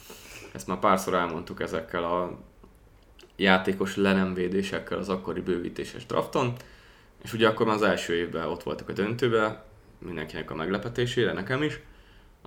ezt 0.52 0.66
már 0.66 0.78
párszor 0.78 1.14
elmondtuk 1.14 1.60
ezekkel 1.60 2.04
a 2.04 2.38
játékos 3.38 3.96
lenemvédésekkel 3.96 4.98
az 4.98 5.08
akkori 5.08 5.40
bővítéses 5.40 6.06
drafton, 6.06 6.52
és 7.22 7.32
ugye 7.32 7.48
akkor 7.48 7.66
már 7.66 7.74
az 7.74 7.82
első 7.82 8.14
évben 8.14 8.46
ott 8.46 8.62
voltak 8.62 8.88
a 8.88 8.92
döntőbe, 8.92 9.64
mindenkinek 9.98 10.50
a 10.50 10.54
meglepetésére, 10.54 11.32
nekem 11.32 11.62
is. 11.62 11.80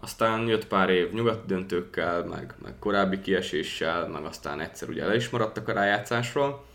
Aztán 0.02 0.48
jött 0.48 0.68
pár 0.68 0.90
év 0.90 1.14
nyugati 1.14 1.46
döntőkkel, 1.48 2.24
meg, 2.24 2.54
meg 2.64 2.74
korábbi 2.80 3.20
kieséssel, 3.20 4.08
meg 4.08 4.24
aztán 4.24 4.60
egyszer 4.60 4.90
ugye 4.90 5.06
le 5.06 5.16
is 5.16 5.30
maradtak 5.30 5.68
a 5.68 5.74
rájátszásról. 5.74 6.66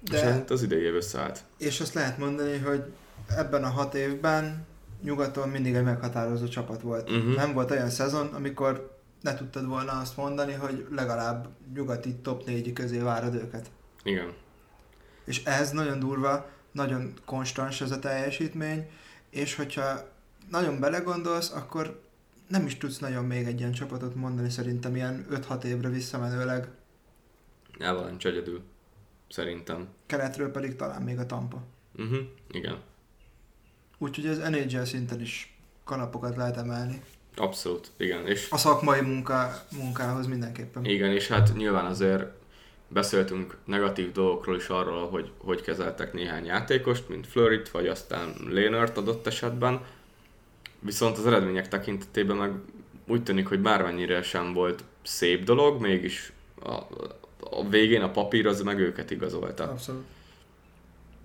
De, 0.00 0.16
és 0.16 0.22
hát 0.22 0.50
az 0.50 0.62
idei 0.62 0.82
év 0.82 0.94
összeállt. 0.94 1.40
És 1.58 1.80
azt 1.80 1.94
lehet 1.94 2.18
mondani, 2.18 2.58
hogy 2.58 2.82
ebben 3.28 3.64
a 3.64 3.68
hat 3.68 3.94
évben 3.94 4.66
nyugaton 5.02 5.48
mindig 5.48 5.74
egy 5.74 5.84
meghatározó 5.84 6.46
csapat 6.46 6.80
volt. 6.80 7.10
Uh-huh. 7.10 7.34
Nem 7.34 7.52
volt 7.52 7.70
olyan 7.70 7.90
szezon, 7.90 8.26
amikor 8.26 8.95
ne 9.26 9.34
tudtad 9.34 9.66
volna 9.66 9.92
azt 9.92 10.16
mondani, 10.16 10.52
hogy 10.52 10.86
legalább 10.90 11.48
nyugati 11.74 12.14
top 12.14 12.44
4 12.44 12.72
közé 12.72 12.98
várod 12.98 13.34
őket. 13.34 13.70
Igen. 14.02 14.32
És 15.24 15.44
ez 15.44 15.70
nagyon 15.70 15.98
durva, 15.98 16.50
nagyon 16.72 17.12
konstans 17.24 17.80
ez 17.80 17.90
a 17.90 17.98
teljesítmény, 17.98 18.90
és 19.30 19.54
hogyha 19.54 20.08
nagyon 20.50 20.80
belegondolsz, 20.80 21.52
akkor 21.52 22.02
nem 22.48 22.66
is 22.66 22.76
tudsz 22.76 22.98
nagyon 22.98 23.24
még 23.24 23.46
egy 23.46 23.60
ilyen 23.60 23.72
csapatot 23.72 24.14
mondani 24.14 24.50
szerintem 24.50 24.96
ilyen 24.96 25.26
5-6 25.30 25.62
évre 25.62 25.88
visszamenőleg. 25.88 26.68
van 27.78 28.16
egyedül, 28.18 28.62
szerintem. 29.28 29.88
Keletről 30.06 30.50
pedig 30.50 30.76
talán 30.76 31.02
még 31.02 31.18
a 31.18 31.26
Tampa. 31.26 31.62
Uh-huh, 31.96 32.18
igen. 32.50 32.80
Úgyhogy 33.98 34.26
az 34.26 34.38
NHL 34.38 34.82
szinten 34.82 35.20
is 35.20 35.58
kanapokat 35.84 36.36
lehet 36.36 36.56
emelni. 36.56 37.02
Abszolút, 37.36 37.90
igen. 37.96 38.26
És 38.26 38.46
a 38.50 38.56
szakmai 38.56 39.00
munká, 39.00 39.64
munkához 39.72 40.26
mindenképpen. 40.26 40.84
Igen, 40.84 41.10
és 41.10 41.28
hát 41.28 41.52
nyilván 41.56 41.84
azért 41.84 42.24
beszéltünk 42.88 43.56
negatív 43.64 44.12
dolgokról 44.12 44.56
is 44.56 44.68
arról, 44.68 45.08
hogy 45.08 45.30
hogy 45.38 45.60
kezeltek 45.60 46.12
néhány 46.12 46.44
játékost, 46.44 47.08
mint 47.08 47.26
Fleurit, 47.26 47.68
vagy 47.68 47.86
aztán 47.86 48.34
Lénert 48.48 48.96
adott 48.96 49.26
esetben. 49.26 49.80
Viszont 50.78 51.18
az 51.18 51.26
eredmények 51.26 51.68
tekintetében 51.68 52.36
meg 52.36 52.52
úgy 53.06 53.22
tűnik, 53.22 53.46
hogy 53.46 53.60
bármennyire 53.60 54.22
sem 54.22 54.52
volt 54.52 54.84
szép 55.02 55.44
dolog, 55.44 55.80
mégis 55.80 56.32
a, 56.62 56.72
a 57.40 57.68
végén 57.68 58.02
a 58.02 58.10
papír 58.10 58.46
az 58.46 58.62
meg 58.62 58.78
őket 58.78 59.10
igazolta. 59.10 59.70
Abszolút. 59.70 60.04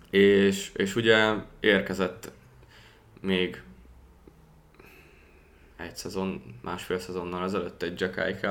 És, 0.09 0.71
és 0.73 0.95
ugye 0.95 1.33
érkezett 1.59 2.31
még 3.21 3.61
egy 5.83 5.95
szezon, 5.95 6.41
másfél 6.61 6.99
szezonnal 6.99 7.43
ezelőtt 7.43 7.83
egy 7.83 7.99
Jack 7.99 8.45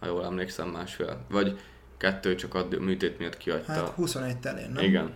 ha 0.00 0.06
jól 0.06 0.24
emlékszem, 0.24 0.68
másfél. 0.68 1.24
Vagy 1.30 1.58
kettő 1.96 2.34
csak 2.34 2.54
a 2.54 2.66
műtét 2.80 3.18
miatt 3.18 3.36
kiadta. 3.36 3.72
Hát 3.72 3.88
21 3.88 4.38
telén, 4.38 4.70
nem? 4.70 4.84
Igen. 4.84 5.14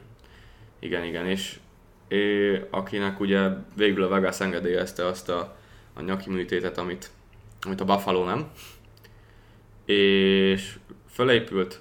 Igen, 0.78 1.04
igen, 1.04 1.26
és 1.26 1.58
é, 2.08 2.56
akinek 2.70 3.20
ugye 3.20 3.48
végül 3.76 4.02
a 4.02 4.08
Vegas 4.08 4.40
engedélyezte 4.40 5.06
azt 5.06 5.28
a, 5.28 5.56
a 5.94 6.00
nyaki 6.00 6.30
műtétet, 6.30 6.78
amit, 6.78 7.10
amit 7.60 7.80
a 7.80 7.84
Buffalo 7.84 8.24
nem, 8.24 8.50
és 9.84 10.78
felépült, 11.06 11.80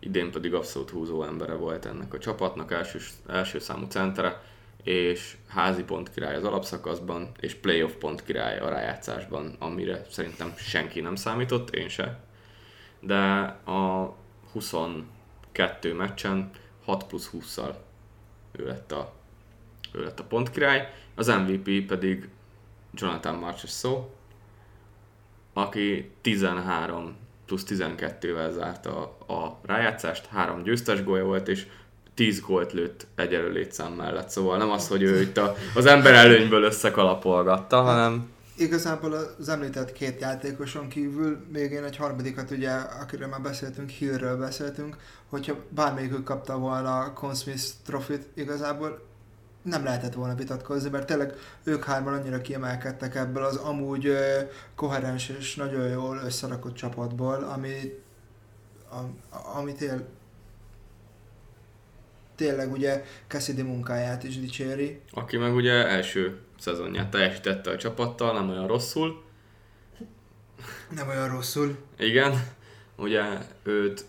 idén 0.00 0.30
pedig 0.30 0.54
abszolút 0.54 0.90
húzó 0.90 1.24
embere 1.24 1.54
volt 1.54 1.86
ennek 1.86 2.14
a 2.14 2.18
csapatnak, 2.18 2.72
első, 2.72 2.98
első 3.26 3.58
számú 3.58 3.86
centere, 3.86 4.42
és 4.88 5.36
házi 5.48 5.82
pont 5.84 6.10
király 6.10 6.34
az 6.34 6.44
alapszakaszban, 6.44 7.30
és 7.40 7.54
playoff 7.54 7.92
pont 7.92 8.24
király 8.24 8.58
a 8.58 8.68
rájátszásban, 8.68 9.56
amire 9.58 10.04
szerintem 10.10 10.52
senki 10.56 11.00
nem 11.00 11.14
számított, 11.14 11.74
én 11.74 11.88
se. 11.88 12.18
De 13.00 13.18
a 13.64 14.14
22 14.52 15.94
meccsen 15.94 16.50
6 16.84 17.04
plusz 17.04 17.30
20-szal 17.32 17.74
ő 18.52 18.66
lett 18.66 18.92
a, 18.92 19.14
ő 19.92 20.02
lett 20.02 20.20
a 20.20 20.24
pontkirály, 20.24 20.92
az 21.14 21.26
MVP 21.26 21.86
pedig 21.86 22.28
Jonathan 22.94 23.34
Marchessault, 23.34 24.08
aki 25.52 26.10
13 26.20 27.16
plusz 27.46 27.64
12-vel 27.68 28.50
zárta 28.52 29.00
a 29.26 29.60
rájátszást, 29.62 30.26
három 30.26 30.62
győztes 30.62 31.04
gólya 31.04 31.24
volt, 31.24 31.48
és 31.48 31.66
10 32.18 32.40
gólt 32.40 32.72
lőtt 32.72 33.06
egyelő 33.14 33.52
létszám 33.52 33.92
mellett. 33.92 34.28
Szóval 34.28 34.58
nem 34.58 34.70
az, 34.70 34.88
hogy 34.88 35.02
ő 35.02 35.20
itt 35.20 35.36
a, 35.36 35.54
az 35.74 35.86
ember 35.86 36.14
előnyből 36.14 36.62
összekalapolgatta, 36.62 37.80
hanem... 37.80 38.28
Igazából 38.56 39.12
az 39.38 39.48
említett 39.48 39.92
két 39.92 40.20
játékoson 40.20 40.88
kívül 40.88 41.46
még 41.52 41.70
én 41.70 41.84
egy 41.84 41.96
harmadikat, 41.96 42.50
ugye, 42.50 42.70
akiről 42.70 43.28
már 43.28 43.40
beszéltünk, 43.40 43.90
Hillről 43.90 44.36
beszéltünk, 44.36 44.96
hogyha 45.28 45.54
bármelyikük 45.68 46.24
kapta 46.24 46.58
volna 46.58 46.98
a 46.98 47.12
Conn 47.12 47.34
Smith 47.34 47.64
trofit, 47.86 48.26
igazából 48.34 49.00
nem 49.62 49.84
lehetett 49.84 50.14
volna 50.14 50.34
vitatkozni, 50.34 50.90
mert 50.90 51.06
tényleg 51.06 51.34
ők 51.64 51.84
hárman 51.84 52.14
annyira 52.14 52.40
kiemelkedtek 52.40 53.14
ebből 53.14 53.44
az 53.44 53.56
amúgy 53.56 54.06
ö, 54.06 54.40
koherens 54.74 55.28
és 55.38 55.54
nagyon 55.54 55.88
jól 55.88 56.20
összerakott 56.24 56.74
csapatból, 56.74 57.34
ami, 57.54 58.02
a, 58.90 58.98
ami 59.58 59.72
tél, 59.72 60.06
tényleg 62.38 62.72
ugye 62.72 63.04
Cassidy 63.26 63.62
munkáját 63.62 64.22
is 64.24 64.40
dicséri. 64.40 65.00
Aki 65.12 65.36
meg 65.36 65.54
ugye 65.54 65.72
első 65.72 66.38
szezonját 66.58 67.10
teljesítette 67.10 67.70
a 67.70 67.76
csapattal, 67.76 68.32
nem 68.32 68.48
olyan 68.48 68.66
rosszul. 68.66 69.22
Nem 70.94 71.08
olyan 71.08 71.28
rosszul. 71.28 71.76
Igen, 71.98 72.46
ugye 72.96 73.22
őt 73.62 74.04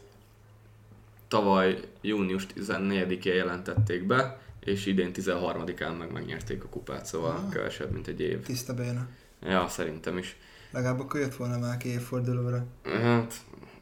tavaly 1.27 1.79
június 2.01 2.45
14-én 2.55 3.33
jelentették 3.33 4.03
be, 4.03 4.39
és 4.59 4.85
idén 4.85 5.11
13-án 5.13 5.97
meg 5.97 6.11
megnyerték 6.11 6.63
a 6.63 6.67
kupát, 6.67 7.05
szóval 7.05 7.35
ah, 7.35 7.49
kevesebb, 7.51 7.91
mint 7.91 8.07
egy 8.07 8.21
év. 8.21 8.43
Tiszta 8.43 8.73
béna. 8.73 9.07
Ja, 9.41 9.67
szerintem 9.67 10.17
is. 10.17 10.37
Legalább 10.71 10.99
akkor 10.99 11.19
jött 11.19 11.35
volna 11.35 11.57
már 11.57 11.77
ki 11.77 11.89
évfordulóra. 11.89 12.65
Hát, 12.83 13.33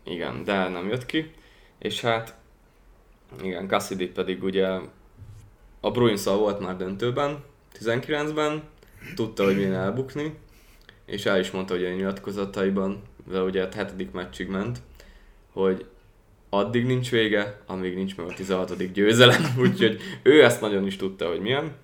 igen, 0.04 0.44
de 0.44 0.68
nem 0.68 0.88
jött 0.88 1.06
ki. 1.06 1.32
És 1.80 2.02
hát, 2.02 2.36
igen, 3.42 3.68
Cassidy 3.68 4.08
pedig 4.08 4.44
ugye 4.44 4.68
a 5.80 5.92
bruins 5.92 6.24
volt 6.24 6.60
már 6.60 6.78
döntőben, 6.78 7.44
19-ben, 7.80 8.64
tudta, 9.16 9.44
hogy 9.44 9.56
milyen 9.56 9.74
elbukni, 9.74 10.38
és 11.06 11.26
el 11.26 11.40
is 11.40 11.52
mondta, 11.52 11.74
hogy 11.74 11.86
a 11.86 11.90
nyilatkozataiban, 11.90 13.02
de 13.30 13.42
ugye 13.42 13.64
a 13.64 13.76
hetedik 13.76 14.12
meccsig 14.12 14.48
ment, 14.48 14.82
hogy 15.52 15.86
addig 16.50 16.86
nincs 16.86 17.12
vége, 17.12 17.62
amíg 17.66 17.96
nincs 17.96 18.16
meg 18.16 18.26
a 18.26 18.34
16. 18.34 18.92
győzelem, 18.92 19.44
úgyhogy 19.60 20.02
ő 20.24 20.44
ezt 20.44 20.62
nagyon 20.62 20.86
is 20.86 20.96
tudta, 20.96 21.28
hogy 21.28 21.40
milyen, 21.40 21.76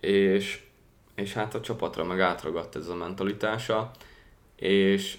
és, 0.00 0.60
és 1.14 1.32
hát 1.32 1.54
a 1.54 1.60
csapatra 1.60 2.04
meg 2.04 2.20
átragadt 2.20 2.76
ez 2.76 2.88
a 2.88 2.94
mentalitása, 2.94 3.90
és 4.56 5.16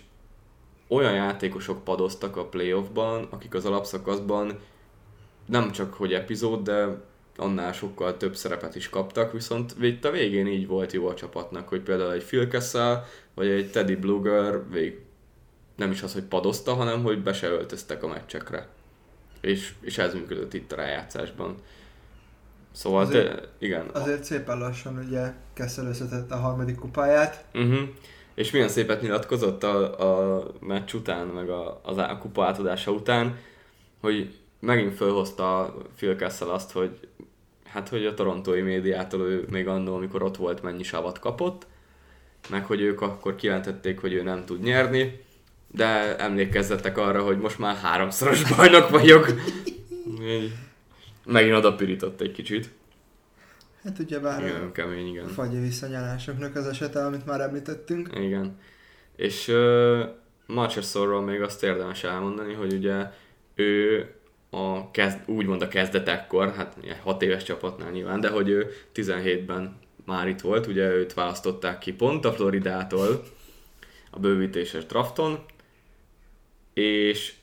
olyan 0.88 1.14
játékosok 1.14 1.84
padoztak 1.84 2.38
a 2.38 2.46
playoffban, 2.46 3.28
akik 3.30 3.54
az 3.54 3.66
alapszakaszban 3.66 4.60
nem 5.46 5.72
csak 5.72 5.94
hogy 5.94 6.14
epizód, 6.14 6.64
de 6.64 6.88
annál 7.38 7.74
sokkal 7.74 8.18
több 8.18 8.36
szerepet 8.36 8.76
is 8.76 8.90
kaptak, 8.90 9.32
viszont 9.32 9.76
itt 9.82 10.06
a 10.06 10.12
végén 10.12 10.48
így 10.48 10.68
volt 10.68 10.92
jó 10.92 11.08
a 11.08 11.14
csapatnak, 11.14 11.68
hogy 11.68 11.82
például 11.82 12.12
egy 12.12 12.24
Phil 12.24 12.48
Kessel, 12.48 13.06
vagy 13.34 13.48
egy 13.48 13.72
Teddy 13.72 13.96
Bluger 13.96 14.70
vég, 14.70 15.00
nem 15.76 15.92
is 15.92 16.02
az, 16.02 16.14
hogy 16.14 16.24
padozta, 16.24 16.74
hanem 16.74 17.04
hogy 17.04 17.24
be 17.24 17.34
se 17.34 17.48
öltöztek 17.48 18.04
a 18.04 18.08
meccsekre. 18.08 18.68
És, 19.42 19.74
és 19.82 19.98
ez 19.98 20.14
működött 20.14 20.54
itt 20.54 20.72
a 20.72 20.76
rájátszásban. 20.76 21.56
Szóval 22.72 23.02
azért, 23.02 23.36
te, 23.36 23.48
igen. 23.58 23.90
Azért 23.94 24.24
szépen 24.24 24.58
lassan 24.58 24.98
ugye 25.08 25.34
Kessel 25.54 25.92
a 26.30 26.36
harmadik 26.36 26.76
kupáját. 26.76 27.46
Uh-huh. 27.54 27.88
És 28.34 28.52
milyen 28.52 28.68
szépet 28.68 29.02
nyilatkozott 29.02 29.64
a, 29.64 30.00
a 30.38 30.46
meccs 30.60 30.94
után, 30.94 31.28
meg 31.28 31.50
a, 31.50 31.80
az 31.84 31.98
a 31.98 32.18
kupa 32.22 32.46
átadása 32.46 32.92
után, 32.92 33.38
hogy 34.02 34.40
megint 34.66 34.96
felhozta 34.96 35.76
Phil 35.96 36.16
Kessel 36.16 36.50
azt, 36.50 36.72
hogy 36.72 37.00
hát 37.64 37.90
hogy 37.90 38.06
a 38.06 38.14
torontói 38.14 38.62
médiától 38.62 39.22
ő 39.22 39.46
még 39.50 39.68
annól, 39.68 39.96
amikor 39.96 40.24
ott 40.24 40.38
volt, 40.38 40.64
mennyi 40.64 40.84
savat 40.84 41.20
kapott, 41.20 41.68
meg 42.50 42.66
hogy 42.66 42.82
ők 42.82 43.02
akkor 43.02 43.36
kijelentették, 43.36 44.00
hogy 44.00 44.14
ő 44.14 44.24
nem 44.24 44.46
tud 44.46 44.62
nyerni, 44.62 45.24
de 45.72 46.18
emlékezzetek 46.18 46.98
arra, 46.98 47.24
hogy 47.24 47.38
most 47.38 47.60
már 47.60 47.76
háromszoros 47.76 48.44
bajnok 48.56 48.90
vagyok. 48.90 49.28
Megint 51.26 51.56
oda 51.56 51.76
pirított 51.76 52.22
egy 52.22 52.32
kicsit. 52.32 52.70
Hát 53.84 54.00
ugye 54.00 54.20
bár 54.20 54.42
igen, 54.42 54.72
kemény, 54.72 55.08
igen. 55.08 55.28
fagyi 55.28 55.60
visszanyálásoknak 55.60 56.56
az 56.56 56.68
esete, 56.68 57.06
amit 57.06 57.26
már 57.26 57.42
említettünk. 57.42 58.10
Igen. 58.16 58.60
És 59.16 59.48
uh, 59.48 60.00
Marchesorról 60.46 61.22
még 61.22 61.42
azt 61.42 61.64
érdemes 61.64 62.04
elmondani, 62.04 62.54
hogy 62.54 62.74
ugye 62.74 63.12
ő 63.56 64.10
a 64.56 64.92
kezd, 64.92 65.20
úgymond 65.26 65.62
a 65.62 65.68
kezdetekkor, 65.68 66.54
hát 66.54 66.78
6 67.04 67.22
éves 67.22 67.44
csapatnál 67.44 67.92
nyilván, 67.92 68.20
de 68.20 68.30
hogy 68.30 68.50
ő 68.50 68.72
17-ben 68.96 69.80
már 70.06 70.28
itt 70.28 70.42
volt, 70.42 70.68
ugye 70.68 70.90
őt 70.90 71.14
választották 71.14 71.78
ki 71.78 71.94
pont 71.94 72.26
a 72.26 72.34
Floridától 72.34 73.24
a 74.12 74.20
bővítéses 74.20 74.86
drafton, 74.86 75.40
és, 76.74 77.34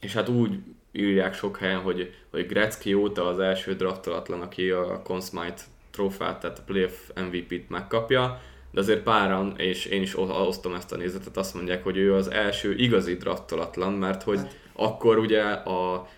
és 0.00 0.12
hát 0.12 0.28
úgy 0.28 0.58
írják 0.92 1.34
sok 1.34 1.56
helyen, 1.56 1.80
hogy, 1.80 2.14
hogy 2.30 2.46
Gretzky 2.46 2.94
óta 2.94 3.26
az 3.26 3.38
első 3.38 3.74
draftolatlan, 3.74 4.40
aki 4.40 4.70
a 4.70 5.02
Conn 5.02 5.20
Smythe 5.20 5.64
trófát, 5.90 6.40
tehát 6.40 6.58
a 6.58 6.62
playoff 6.66 6.92
MVP-t 7.14 7.68
megkapja, 7.68 8.40
de 8.70 8.80
azért 8.80 9.02
páran, 9.02 9.54
és 9.56 9.84
én 9.84 10.02
is 10.02 10.18
osztom 10.18 10.74
ezt 10.74 10.92
a 10.92 10.96
nézetet, 10.96 11.36
azt 11.36 11.54
mondják, 11.54 11.84
hogy 11.84 11.96
ő 11.96 12.14
az 12.14 12.30
első 12.30 12.74
igazi 12.74 13.14
draftolatlan, 13.16 13.92
mert 13.92 14.22
hogy 14.22 14.38
hát. 14.38 14.58
akkor 14.72 15.18
ugye 15.18 15.42
a, 15.42 16.08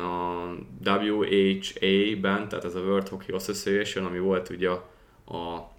a 0.00 0.54
WHA-ben, 0.84 2.48
tehát 2.48 2.64
ez 2.64 2.74
a 2.74 2.80
World 2.80 3.08
Hockey 3.08 3.34
Association, 3.34 4.04
ami 4.04 4.18
volt 4.18 4.48
ugye 4.48 4.68
a, 4.68 5.70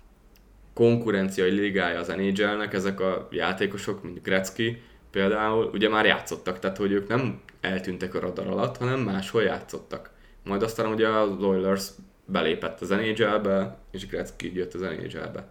konkurenciai 0.74 1.50
ligája 1.50 2.00
az 2.00 2.08
NHL-nek, 2.08 2.74
ezek 2.74 3.00
a 3.00 3.28
játékosok, 3.32 4.04
mint 4.04 4.24
Gretzky, 4.24 4.82
például 5.12 5.70
ugye 5.74 5.90
már 5.90 6.06
játszottak, 6.06 6.60
tehát 6.60 6.78
hogy 6.78 6.92
ők 6.92 7.08
nem 7.08 7.42
eltűntek 7.62 8.16
a 8.16 8.20
radar 8.20 8.48
alatt, 8.48 8.78
hanem 8.78 9.00
máshol 9.00 9.44
játszottak. 9.44 10.10
Majd 10.44 10.64
aztán 10.64 10.92
ugye 10.92 11.08
az 11.08 11.44
Oilers 11.44 11.88
belépett 12.26 12.82
az 12.82 12.90
NHL-be, 12.90 13.78
és 13.92 14.08
Gretzky 14.08 14.56
jött 14.56 14.74
az 14.74 14.82
NHL-be. 14.82 15.50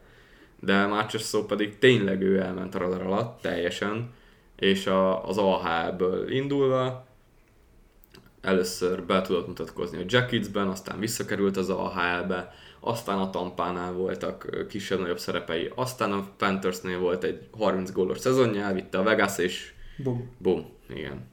De 0.60 0.86
Márcsos 0.86 1.20
szó 1.20 1.44
pedig 1.44 1.78
tényleg 1.78 2.22
ő 2.22 2.40
elment 2.40 2.74
a 2.74 2.78
radar 2.78 3.02
alatt 3.02 3.40
teljesen, 3.40 4.12
és 4.56 4.86
a, 4.86 5.28
az 5.28 5.38
AHL-ből 5.38 6.30
indulva 6.30 7.06
először 8.40 9.02
be 9.02 9.20
tudott 9.20 9.46
mutatkozni 9.46 9.98
a 9.98 10.04
Jacketsben, 10.06 10.68
aztán 10.68 10.98
visszakerült 10.98 11.56
az 11.56 11.70
AHL-be, 11.70 12.52
aztán 12.80 13.18
a 13.18 13.30
Tampánál 13.30 13.92
voltak 13.92 14.66
kisebb-nagyobb 14.68 15.18
szerepei, 15.18 15.72
aztán 15.74 16.12
a 16.12 16.28
Panthersnél 16.36 16.98
volt 16.98 17.24
egy 17.24 17.48
30 17.58 17.92
gólos 17.92 18.18
szezonja, 18.18 18.62
elvitte 18.62 18.98
a 18.98 19.02
Vegas, 19.02 19.38
és 19.38 19.72
bum, 19.96 20.30
bum 20.38 20.66
igen. 20.88 21.28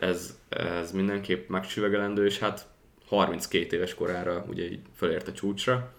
Ez, 0.00 0.38
ez 0.48 0.92
mindenképp 0.92 1.48
megcsüvegelendő, 1.48 2.26
és 2.26 2.38
hát 2.38 2.66
32 3.06 3.76
éves 3.76 3.94
korára 3.94 4.44
ugye 4.48 4.70
így 4.70 4.80
fölért 4.96 5.28
a 5.28 5.32
csúcsra. 5.32 5.92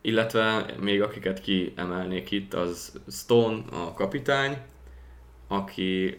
Illetve 0.00 0.74
még 0.80 1.02
akiket 1.02 1.40
kiemelnék 1.40 2.30
itt, 2.30 2.54
az 2.54 3.00
Stone, 3.10 3.62
a 3.70 3.92
kapitány, 3.92 4.58
aki 5.48 6.18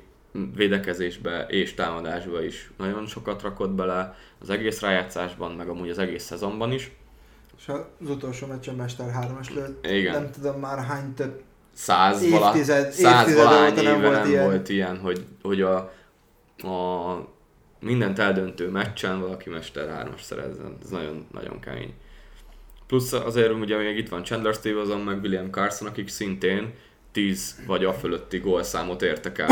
védekezésbe 0.56 1.46
és 1.50 1.74
támadásba 1.74 2.44
is 2.44 2.72
nagyon 2.78 3.08
sokat 3.08 3.42
rakott 3.42 3.72
bele, 3.72 4.16
az 4.42 4.50
egész 4.50 4.82
rájátszásban, 4.82 5.52
meg 5.52 5.68
amúgy 5.70 5.90
az 5.90 5.98
egész 6.00 6.24
szezonban 6.24 6.72
is. 6.72 6.92
És 7.58 7.68
az 7.68 8.10
utolsó 8.10 8.48
meccsen 8.48 8.76
Mester 8.76 9.12
3-as 9.22 9.54
lőtt. 9.54 9.86
Igen. 9.88 10.14
Nem 10.14 10.32
tudom 10.32 10.60
már 10.60 10.86
hány 10.86 11.14
több 11.14 11.42
száz, 11.74 12.24
Évtized- 12.24 12.92
száz 12.92 13.28
évtized 13.28 13.84
nem 13.84 13.84
nem, 13.84 14.02
volt 14.02 14.28
ilyen. 14.28 14.44
volt 14.44 14.70
ilyen, 14.70 15.00
hogy, 15.00 15.26
hogy 15.42 15.62
a, 15.62 15.76
a 16.58 17.34
mindent 17.80 18.20
eldöntő 18.20 18.70
meccsen 18.70 19.20
valaki 19.22 19.50
Mester 19.50 20.08
3-as 20.08 20.22
szerezzen. 20.22 20.78
Ez 20.84 20.90
nagyon, 20.90 21.28
nagyon 21.32 21.60
kemény. 21.60 21.94
Plusz 22.88 23.14
azért 23.14 23.54
ugye 23.54 23.78
még 23.78 23.98
itt 23.98 24.10
van 24.10 24.24
Chandler 24.24 24.54
Stevenson, 24.54 25.00
meg 25.02 25.22
William 25.22 25.50
Carson, 25.52 25.88
akik 25.88 26.08
szintén 26.08 26.74
10 27.12 27.62
vagy 27.68 27.86
a 27.86 27.94
fölötti 27.94 28.38
gólszámot 28.38 29.02
értek 29.02 29.38
el. 29.38 29.48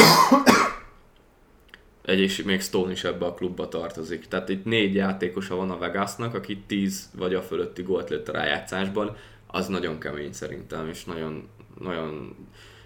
Egy 2.06 2.20
és 2.20 2.44
még 2.44 2.62
Stone 2.62 2.92
is 2.92 3.04
ebbe 3.04 3.26
a 3.26 3.34
klubba 3.34 3.68
tartozik. 3.68 4.28
Tehát 4.28 4.50
itt 4.50 4.66
négy 4.66 4.94
játékosa 4.94 5.56
van 5.56 5.72
a 5.72 5.78
Vegasnak, 5.78 6.36
aki 6.36 6.58
10 6.68 7.10
vagy 7.18 7.34
a 7.34 7.42
fölötti 7.42 7.82
gólt 7.82 8.10
lőtt 8.10 8.30
a 8.30 8.32
rájátszásban. 8.32 9.16
Az 9.48 9.68
nagyon 9.68 10.00
kemény 10.00 10.34
szerintem, 10.34 10.88
és 10.88 11.06
nagyon, 11.06 11.48
nagyon 11.80 12.36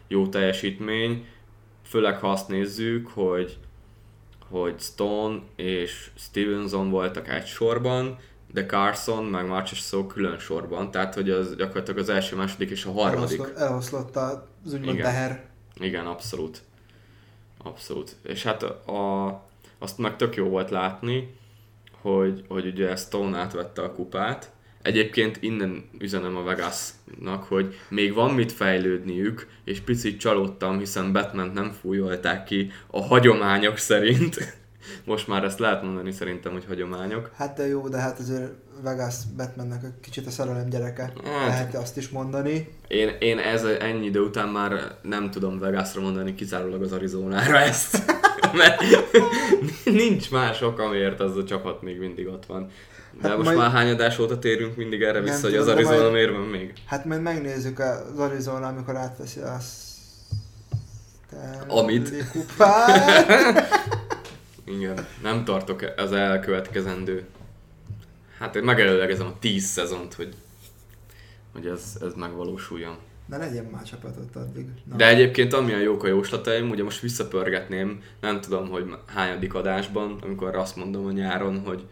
jó 0.07 0.27
teljesítmény. 0.27 1.25
Főleg 1.83 2.19
ha 2.19 2.31
azt 2.31 2.47
nézzük, 2.47 3.07
hogy, 3.07 3.57
hogy 4.49 4.79
Stone 4.79 5.39
és 5.55 6.09
Stevenson 6.15 6.89
voltak 6.89 7.27
egy 7.29 7.45
sorban, 7.45 8.17
de 8.53 8.65
Carson 8.65 9.23
meg 9.23 9.47
Marchessault 9.47 10.13
külön 10.13 10.39
sorban, 10.39 10.91
tehát 10.91 11.13
hogy 11.13 11.29
az 11.29 11.55
gyakorlatilag 11.55 11.99
az 11.99 12.09
első, 12.09 12.35
második 12.35 12.69
és 12.69 12.85
a 12.85 12.91
harmadik. 12.91 13.41
Eloszlott 13.55 14.15
az 14.15 14.73
úgymond 14.73 14.97
Igen. 14.97 15.05
teher. 15.05 15.45
Igen, 15.79 16.05
abszolút. 16.05 16.61
Abszolút. 17.67 18.15
És 18.23 18.43
hát 18.43 18.63
a, 18.63 19.27
azt 19.77 19.97
meg 19.97 20.15
tök 20.15 20.35
jó 20.35 20.47
volt 20.47 20.69
látni, 20.69 21.35
hogy, 22.01 22.43
hogy 22.47 22.65
ugye 22.65 22.95
Stone 22.95 23.37
átvette 23.37 23.81
a 23.81 23.93
kupát. 23.93 24.51
Egyébként 24.81 25.37
innen 25.41 25.89
üzenem 25.99 26.35
a 26.35 26.43
Vegasnak, 26.43 27.43
hogy 27.43 27.75
még 27.89 28.13
van 28.13 28.33
mit 28.33 28.51
fejlődniük, 28.51 29.47
és 29.63 29.79
picit 29.79 30.19
csalódtam, 30.19 30.79
hiszen 30.79 31.11
Batman 31.11 31.51
nem 31.53 31.71
fújolták 31.71 32.43
ki 32.43 32.71
a 32.87 33.01
hagyományok 33.01 33.77
szerint. 33.77 34.56
Most 35.05 35.27
már 35.27 35.43
ezt 35.43 35.59
lehet 35.59 35.83
mondani 35.83 36.11
szerintem, 36.11 36.51
hogy 36.51 36.65
hagyományok. 36.67 37.31
Hát 37.35 37.55
de 37.57 37.67
jó, 37.67 37.87
de 37.87 37.97
hát 37.97 38.19
azért 38.19 38.51
Vegas 38.81 39.15
Batmannek 39.37 39.83
egy 39.83 39.99
kicsit 40.01 40.27
a 40.27 40.29
szerelem 40.29 40.69
gyereke. 40.69 41.01
Hát. 41.01 41.47
Lehet 41.47 41.75
azt 41.75 41.97
is 41.97 42.09
mondani. 42.09 42.73
Én, 42.87 43.09
én 43.19 43.39
ez 43.39 43.63
ennyi 43.63 44.05
idő 44.05 44.19
után 44.19 44.47
már 44.47 44.95
nem 45.01 45.31
tudom 45.31 45.59
Vegasra 45.59 46.01
mondani 46.01 46.35
kizárólag 46.35 46.81
az 46.81 46.91
Arizonára 46.91 47.57
ezt. 47.57 48.03
Mert 48.53 48.81
nincs 49.83 50.31
más 50.31 50.61
ok, 50.61 50.79
amiért 50.79 51.19
az 51.19 51.37
a 51.37 51.43
csapat 51.43 51.81
még 51.81 51.99
mindig 51.99 52.27
ott 52.27 52.45
van. 52.45 52.69
De 53.21 53.27
Hát 53.27 53.37
most 53.37 53.47
majd- 53.49 53.59
már 53.59 53.71
hány 53.71 53.89
adás 53.89 54.19
óta 54.19 54.39
térünk 54.39 54.75
mindig 54.75 55.01
erre 55.01 55.21
vissza, 55.21 55.41
hogy 55.47 55.55
az 55.55 55.59
tudom, 55.65 55.77
Arizona 55.77 55.99
majd- 55.99 56.11
miért 56.13 56.31
van 56.31 56.41
még? 56.41 56.73
Hát 56.85 57.05
majd 57.05 57.21
megnézzük 57.21 57.79
az 57.79 58.19
Arizona, 58.19 58.67
amikor 58.67 58.95
átveszi 58.95 59.39
a 59.39 59.57
Amit? 61.67 62.27
Kupát. 62.31 63.27
Igen, 64.67 65.07
nem 65.21 65.43
tartok 65.43 65.93
az 65.97 66.11
elkövetkezendő. 66.11 67.25
Hát 68.37 68.55
én 68.55 68.63
megelőlegezem 68.63 69.27
a 69.27 69.39
10 69.39 69.63
szezont, 69.63 70.13
hogy, 70.13 70.33
hogy 71.53 71.67
ez, 71.67 71.97
ez 72.01 72.13
megvalósuljon. 72.13 72.97
Ne 73.25 73.37
legyen 73.37 73.65
már 73.65 73.83
csapatot 73.83 74.35
addig. 74.35 74.65
Na. 74.83 74.95
De 74.95 75.07
egyébként 75.07 75.53
amilyen 75.53 75.81
jók 75.81 76.03
a 76.03 76.07
jóslataim, 76.07 76.69
ugye 76.69 76.83
most 76.83 76.99
visszapörgetném, 76.99 78.03
nem 78.19 78.41
tudom, 78.41 78.69
hogy 78.69 78.95
hányadik 79.05 79.53
adásban, 79.53 80.17
amikor 80.21 80.55
azt 80.55 80.75
mondom 80.75 81.05
a 81.05 81.11
nyáron, 81.11 81.59
hogy, 81.59 81.83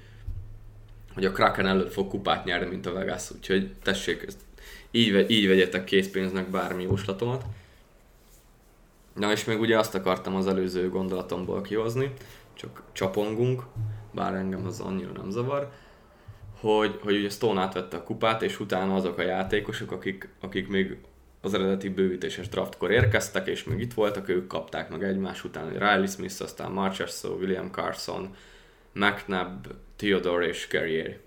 hogy 1.14 1.26
a 1.26 1.32
Kraken 1.32 1.68
előtt 1.68 1.92
fog 1.92 2.10
kupát 2.10 2.46
nyerni, 2.46 2.70
mint 2.70 2.86
a 2.86 2.94
Vegas, 2.94 3.32
úgyhogy 3.32 3.74
tessék, 3.84 4.24
ezt 4.28 4.38
így, 4.92 5.30
így 5.30 5.48
vegyetek 5.48 5.84
készpénznek 5.84 6.50
bármi 6.50 6.84
jóslatomat. 6.84 7.44
Na 9.14 9.32
és 9.32 9.44
még 9.44 9.60
ugye 9.60 9.80
azt 9.80 9.96
akartam 9.96 10.36
az 10.36 10.48
előző 10.48 10.90
gondolatomból 10.90 11.62
kihozni, 11.62 12.14
csak 12.56 12.84
csapongunk, 12.92 13.64
bár 14.12 14.34
engem 14.34 14.66
az 14.66 14.80
annyira 14.80 15.12
nem 15.12 15.30
zavar, 15.30 15.72
hogy, 16.60 17.00
hogy 17.04 17.16
ugye 17.16 17.30
Stone 17.30 17.62
átvette 17.62 17.98
a 17.98 18.04
kupát, 18.04 18.42
és 18.42 18.60
utána 18.60 18.96
azok 18.96 19.18
a 19.18 19.22
játékosok, 19.22 19.92
akik, 19.92 20.30
akik 20.40 20.68
még 20.68 20.98
az 21.42 21.54
eredeti 21.54 21.90
bővítéses 21.90 22.50
draftkor 22.50 22.92
érkeztek, 22.92 23.48
és 23.48 23.64
még 23.64 23.80
itt 23.80 23.94
voltak, 23.94 24.30
ők 24.30 24.48
kapták 24.48 24.90
meg 24.90 25.04
egymás 25.04 25.44
után, 25.44 25.64
hogy 25.64 25.78
Riley 25.78 26.06
Smith, 26.06 26.42
aztán 26.42 26.72
Marchessault, 26.72 27.40
William 27.40 27.72
Carson, 27.72 28.36
McNabb, 28.92 29.76
Theodore 29.96 30.48
és 30.48 30.68
Carrier. 30.70 31.18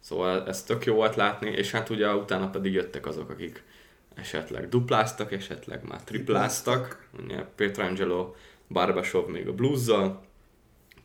Szóval 0.00 0.46
ez 0.46 0.62
tök 0.62 0.84
jó 0.84 0.94
volt 0.94 1.16
látni, 1.16 1.50
és 1.50 1.70
hát 1.70 1.88
ugye 1.88 2.14
utána 2.14 2.50
pedig 2.50 2.72
jöttek 2.72 3.06
azok, 3.06 3.30
akik 3.30 3.62
esetleg 4.14 4.68
dupláztak, 4.68 5.32
esetleg 5.32 5.84
már 5.88 6.04
tripláztak. 6.04 7.08
Ugye 7.22 7.44
Pietrangelo, 7.56 8.34
Barbasov 8.70 9.28
még 9.28 9.48
a 9.48 9.52
blues 9.52 9.80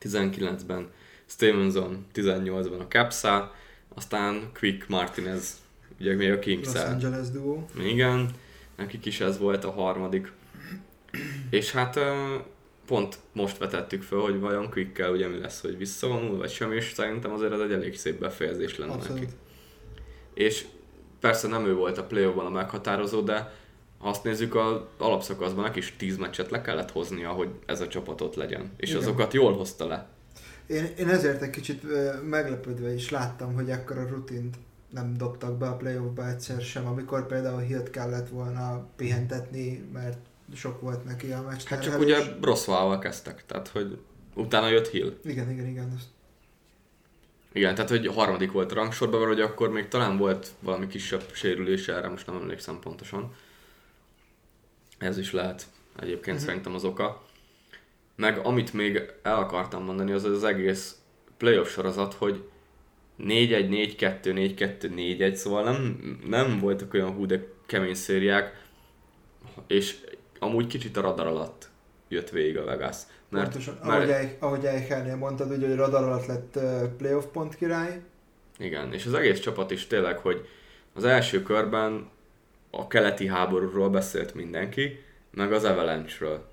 19-ben, 0.00 0.90
Stevenson 1.26 2.06
18-ban 2.14 2.80
a 2.80 2.86
caps 2.88 3.22
aztán 3.94 4.50
Quick 4.58 4.88
Martinez, 4.88 5.60
ugye 6.00 6.14
még 6.14 6.30
a 6.30 6.34
Los 6.34 6.44
kings 6.44 6.74
Angeles 6.74 7.30
duo. 7.30 7.64
igen, 7.78 8.30
nekik 8.76 9.06
is 9.06 9.20
ez 9.20 9.38
volt 9.38 9.64
a 9.64 9.70
harmadik. 9.70 10.32
És 11.50 11.72
hát 11.72 11.98
pont 12.86 13.18
most 13.32 13.58
vetettük 13.58 14.02
föl, 14.02 14.20
hogy 14.20 14.40
vajon 14.40 14.70
Quickkel 14.70 15.12
ugye 15.12 15.28
mi 15.28 15.38
lesz, 15.38 15.60
hogy 15.60 15.78
visszavonul, 15.78 16.36
vagy 16.36 16.50
sem, 16.50 16.72
és 16.72 16.92
szerintem 16.94 17.32
azért 17.32 17.52
ez 17.52 17.60
egy 17.60 17.72
elég 17.72 17.96
szép 17.96 18.18
befejezés 18.18 18.78
lenne 18.78 18.92
Abszolút. 18.92 19.20
neki. 19.20 19.32
És 20.34 20.64
persze 21.20 21.48
nem 21.48 21.66
ő 21.66 21.74
volt 21.74 21.98
a 21.98 22.04
play 22.04 22.24
a 22.24 22.50
meghatározó, 22.50 23.20
de 23.20 23.54
ha 23.98 24.08
azt 24.08 24.24
nézzük, 24.24 24.54
az 24.54 24.80
alapszakaszban 24.98 25.64
neki 25.64 25.78
is 25.78 25.96
10 25.96 26.16
meccset 26.16 26.50
le 26.50 26.60
kellett 26.60 26.90
hoznia, 26.90 27.30
hogy 27.30 27.48
ez 27.66 27.80
a 27.80 27.88
csapat 27.88 28.20
ott 28.20 28.34
legyen. 28.34 28.72
És 28.76 28.88
Igen. 28.88 29.00
azokat 29.00 29.32
jól 29.32 29.56
hozta 29.56 29.86
le. 29.86 30.08
Én, 30.66 30.88
én 30.98 31.08
ezért 31.08 31.42
egy 31.42 31.50
kicsit 31.50 31.82
meglepődve 32.28 32.94
is 32.94 33.10
láttam, 33.10 33.54
hogy 33.54 33.70
ekkora 33.70 34.06
rutint 34.08 34.56
nem 34.90 35.14
dobtak 35.16 35.58
be 35.58 35.66
a 35.66 35.76
playoffba 35.76 36.28
egyszer 36.28 36.60
sem, 36.60 36.86
amikor 36.86 37.26
például 37.26 37.60
Hilt 37.60 37.90
kellett 37.90 38.28
volna 38.28 38.86
pihentetni, 38.96 39.88
mert 39.92 40.18
sok 40.54 40.80
volt 40.80 41.04
neki 41.04 41.32
a 41.32 41.42
meccs 41.48 41.64
Hát 41.64 41.82
csak 41.82 41.98
ugye 41.98 42.18
Brosszvával 42.40 42.98
kezdtek, 42.98 43.44
tehát 43.46 43.68
hogy 43.68 43.98
utána 44.34 44.68
jött 44.68 44.88
Hill. 44.88 45.12
Igen, 45.24 45.50
igen, 45.50 45.66
igen. 45.66 45.92
Azt 45.96 46.06
Igen, 47.52 47.74
tehát 47.74 47.90
hogy 47.90 48.06
harmadik 48.06 48.52
volt 48.52 48.72
a 48.72 48.74
rangsorban, 48.74 49.20
mert 49.20 49.32
hogy 49.32 49.40
akkor 49.40 49.70
még 49.70 49.88
talán 49.88 50.16
volt 50.16 50.48
valami 50.60 50.86
kisebb 50.86 51.22
sérülése, 51.32 51.94
erre 51.94 52.08
most 52.08 52.26
nem 52.26 52.36
emlékszem 52.36 52.78
pontosan. 52.80 53.34
Ez 54.98 55.18
is 55.18 55.32
lehet 55.32 55.66
egyébként 55.96 56.26
uh-huh. 56.26 56.46
szerintem 56.46 56.74
az 56.74 56.84
oka. 56.84 57.24
Meg 58.16 58.38
amit 58.38 58.72
még 58.72 59.12
el 59.22 59.36
akartam 59.36 59.84
mondani, 59.84 60.12
az 60.12 60.24
az 60.24 60.44
egész 60.44 60.96
playoff 61.36 61.70
sorozat, 61.70 62.14
hogy 62.14 62.48
4-1, 63.18 63.96
4-2, 63.98 64.18
4-2, 64.22 64.90
4-1, 64.96 65.34
szóval 65.34 65.64
nem, 65.64 66.00
nem 66.26 66.58
voltak 66.58 66.94
olyan 66.94 67.12
hú 67.12 67.26
de 67.26 67.46
kemény 67.66 67.94
szériák, 67.94 68.64
és 69.66 69.96
amúgy 70.38 70.66
kicsit 70.66 70.96
a 70.96 71.00
radar 71.00 71.26
alatt 71.26 71.68
jött 72.08 72.30
végig 72.30 72.56
a 72.56 72.64
Vegas. 72.64 72.96
Mert, 73.28 73.44
Pontosan, 73.44 73.78
mert, 73.82 73.94
ahogy, 73.94 74.10
Eich- 74.10 74.42
ahogy 74.42 74.64
Eichelnél 74.64 75.16
mondtad, 75.16 75.50
ugye, 75.50 75.68
hogy 75.68 75.76
radar 75.76 76.02
alatt 76.02 76.26
lett 76.26 76.58
playoff 76.96 77.24
pont 77.32 77.54
király. 77.54 78.00
Igen, 78.58 78.92
és 78.92 79.06
az 79.06 79.14
egész 79.14 79.40
csapat 79.40 79.70
is 79.70 79.86
tényleg, 79.86 80.18
hogy 80.18 80.48
az 80.94 81.04
első 81.04 81.42
körben 81.42 82.08
a 82.70 82.86
keleti 82.86 83.26
háborúról 83.26 83.88
beszélt 83.88 84.34
mindenki, 84.34 85.04
meg 85.30 85.52
az 85.52 85.64
Avalanche-ről 85.64 86.44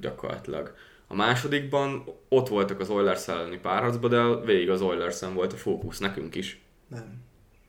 gyakorlatilag. 0.00 0.74
A 1.06 1.14
másodikban 1.14 2.04
ott 2.28 2.48
voltak 2.48 2.80
az 2.80 2.88
Oilers 2.90 3.28
elleni 3.28 3.58
párharcban, 3.58 4.10
de 4.10 4.44
végig 4.44 4.70
az 4.70 4.80
oilers 4.80 5.20
volt 5.20 5.52
a 5.52 5.56
fókusz, 5.56 5.98
nekünk 5.98 6.34
is. 6.34 6.62
Nem. 6.88 7.22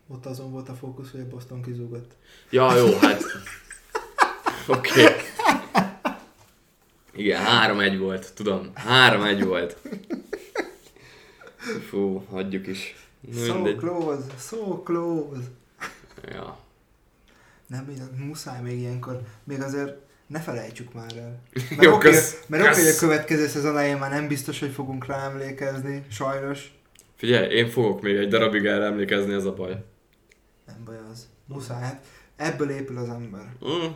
Ott 0.07 0.25
azon 0.25 0.51
volt 0.51 0.69
a 0.69 0.73
fókusz, 0.73 1.11
hogy 1.11 1.19
a 1.19 1.27
Boston 1.27 1.61
kizúgott. 1.61 2.11
Ja, 2.49 2.75
jó, 2.75 2.97
hát... 2.97 3.23
Oké. 4.67 5.03
Okay. 5.03 5.13
Igen, 7.15 7.41
3-1 7.45 7.95
volt, 7.99 8.33
tudom. 8.33 8.71
3-1 8.88 9.41
volt. 9.45 9.77
Fú, 11.89 12.25
hagyjuk 12.29 12.67
is. 12.67 12.95
So 13.33 13.53
Mindegy. 13.53 13.75
close, 13.75 14.25
so 14.38 14.83
close. 14.83 15.41
Ja. 16.31 16.57
Nem, 17.67 17.91
muszáj 18.17 18.62
még 18.62 18.80
ilyenkor. 18.80 19.21
Még 19.43 19.62
azért 19.62 19.93
ne 20.28 20.39
felejtsük 20.39 20.93
már 20.93 21.17
el. 21.17 21.41
Mert 21.69 21.84
Jó, 21.84 21.93
oké, 21.93 22.10
kösz, 22.10 22.43
mert 22.47 22.63
oké, 22.63 22.71
hogy 22.73 22.82
a 22.82 22.86
kösz. 22.86 22.99
következő 22.99 23.47
szezon 23.47 23.71
elején 23.71 23.97
már 23.97 24.12
nem 24.12 24.28
biztos, 24.28 24.60
hogy 24.60 24.71
fogunk 24.71 25.06
rá 25.06 25.23
emlékezni, 25.30 26.06
sajnos. 26.12 26.73
Figyelj, 27.15 27.56
én 27.56 27.69
fogok 27.69 28.01
még 28.01 28.15
egy 28.15 28.28
darabig 28.28 28.65
erre 28.65 28.86
emlékezni, 28.86 29.34
ez 29.34 29.45
a 29.45 29.54
baj. 29.54 29.84
Nem 30.65 30.84
baj 30.86 30.97
az. 31.12 31.28
Muszáj. 31.45 31.82
Hát 31.82 32.06
ebből 32.36 32.69
épül 32.69 32.97
az 32.97 33.10
ember. 33.10 33.45
Mm. 33.65 33.88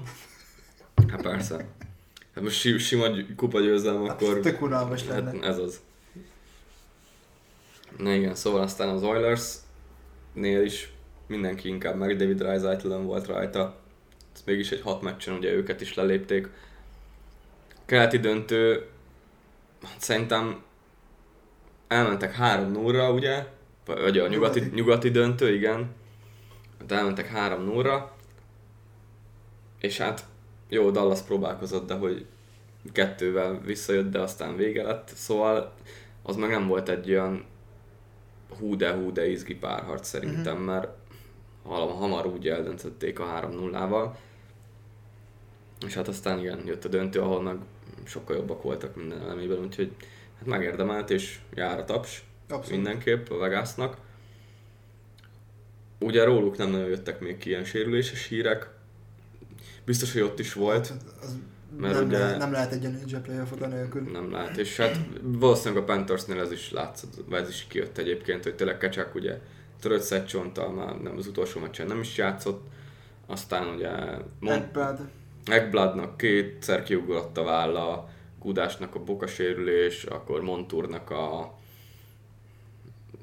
Hát 1.10 1.22
persze. 1.22 1.56
Hát 2.36 2.44
most 2.44 2.60
si- 2.60 2.78
sima 2.78 3.08
gy- 3.10 3.36
kupa 3.36 3.60
győzelem, 3.60 4.06
Hát 4.06 4.22
akkor... 4.22 4.40
tök 4.40 4.62
unalmas 4.62 5.06
lenne. 5.08 5.32
Hát 5.32 5.44
ez 5.44 5.58
az. 5.58 5.80
Na 7.98 8.12
igen, 8.14 8.36
szóval 8.36 8.62
aztán 8.62 8.90
az 8.90 9.04
Oilers 9.04 9.54
nél 10.34 10.64
is 10.64 10.92
mindenki 11.30 11.68
inkább 11.68 11.96
meg 11.96 12.18
David 12.18 12.42
Reisaitl 12.42 12.88
volt 12.88 13.28
rajta. 13.28 13.76
mégis 14.46 14.72
egy 14.72 14.82
hat 14.82 15.02
meccsen 15.02 15.34
ugye 15.34 15.52
őket 15.52 15.82
is 15.82 15.94
lelépték. 15.94 16.50
Keleti 17.86 18.18
döntő, 18.18 18.86
hát 19.84 20.00
szerintem 20.02 20.62
elmentek 21.88 22.34
3 22.34 22.72
0 22.72 23.12
ugye, 23.12 23.46
vagy 23.86 24.18
a 24.18 24.28
nyugati, 24.28 24.72
nyugati. 24.74 25.10
döntő, 25.10 25.54
igen. 25.54 25.92
Hát 26.80 26.92
elmentek 26.92 27.28
3 27.28 27.64
0 27.64 28.18
és 29.80 29.98
hát 29.98 30.26
jó, 30.70 30.90
Dallas 30.90 31.22
próbálkozott, 31.22 31.88
de 31.88 31.94
hogy 31.94 32.26
kettővel 32.92 33.62
visszajött, 33.66 34.12
de 34.12 34.20
aztán 34.20 34.56
vége 34.56 34.84
lett, 34.84 35.12
szóval 35.16 35.74
az 36.24 36.36
meg 36.36 36.50
nem 36.50 36.68
volt 36.68 36.90
egy 36.90 37.10
olyan 37.10 37.46
hú 38.60 38.76
de 38.76 38.94
hú 38.94 39.12
de 39.12 39.30
izgi 39.30 39.56
párharc 39.56 40.08
szerintem, 40.08 40.54
uh-huh. 40.54 40.68
mert 40.68 40.88
hamar 41.70 42.26
úgy 42.26 42.48
eldöntötték 42.48 43.20
a 43.20 43.50
3-0-val. 43.52 44.12
És 45.86 45.94
hát 45.94 46.08
aztán 46.08 46.40
igen, 46.40 46.62
jött 46.66 46.86
a 46.86 46.88
döntő, 46.88 47.20
ahol 47.20 47.42
meg 47.42 47.58
sokkal 48.04 48.36
jobbak 48.36 48.62
voltak 48.62 48.96
minden 48.96 49.22
elemében, 49.22 49.60
úgyhogy 49.60 49.92
hát 50.38 50.46
megérdemelt 50.46 51.10
és 51.10 51.40
jár 51.54 51.80
a 51.80 51.86
taps 51.86 52.24
Abszolút. 52.48 52.70
mindenképp 52.70 53.30
a 53.30 53.38
Vegasnak. 53.38 53.98
Ugye 56.00 56.24
róluk 56.24 56.58
nem 56.58 56.70
nagyon 56.70 56.88
jöttek 56.88 57.20
még 57.20 57.38
ki 57.38 57.50
ilyen 57.50 57.64
sérüléses 57.64 58.28
hírek. 58.28 58.70
Biztos, 59.86 60.14
hogy 60.14 60.22
ott 60.22 60.40
is 60.40 60.54
volt. 60.54 60.88
Hát, 60.88 61.04
az 61.22 61.38
mert 61.78 61.94
nem, 61.94 62.06
ugye, 62.06 62.18
lehet, 62.18 62.38
nem 62.38 62.52
lehet 62.52 62.72
egy 62.72 62.82
NHL 62.82 63.66
nélkül. 63.66 64.02
Nem 64.02 64.32
lehet, 64.32 64.58
és 64.58 64.78
hát 64.78 65.00
valószínűleg 65.22 65.84
a 65.84 65.86
Panthersnél 65.86 66.40
ez 66.40 66.52
is 66.52 66.72
látszott, 66.72 67.14
vagy 67.26 67.42
ez 67.42 67.50
is 67.50 67.66
kijött 67.68 67.98
egyébként, 67.98 68.44
hogy 68.44 68.56
tényleg 68.56 68.78
Kecsák 68.78 69.16
ugye 69.16 69.40
törött 69.80 70.02
szegcsonttal 70.02 70.70
már 70.70 71.02
nem, 71.02 71.18
az 71.18 71.28
utolsó 71.28 71.60
meccsen 71.60 71.88
nem 71.88 72.00
is 72.00 72.18
játszott, 72.18 72.68
aztán 73.28 73.68
ugye... 73.76 73.90
Ekblad. 74.42 75.00
Ekbladnak 75.46 76.18
kétszer 76.18 76.84
kiugrott 76.84 77.38
a 77.38 77.44
válla, 77.44 78.10
Kudásnak 78.40 78.96
a 78.96 79.04
bokasérülés, 79.04 80.04
akkor 80.04 80.42
Monturnak 80.42 81.10
a 81.10 81.58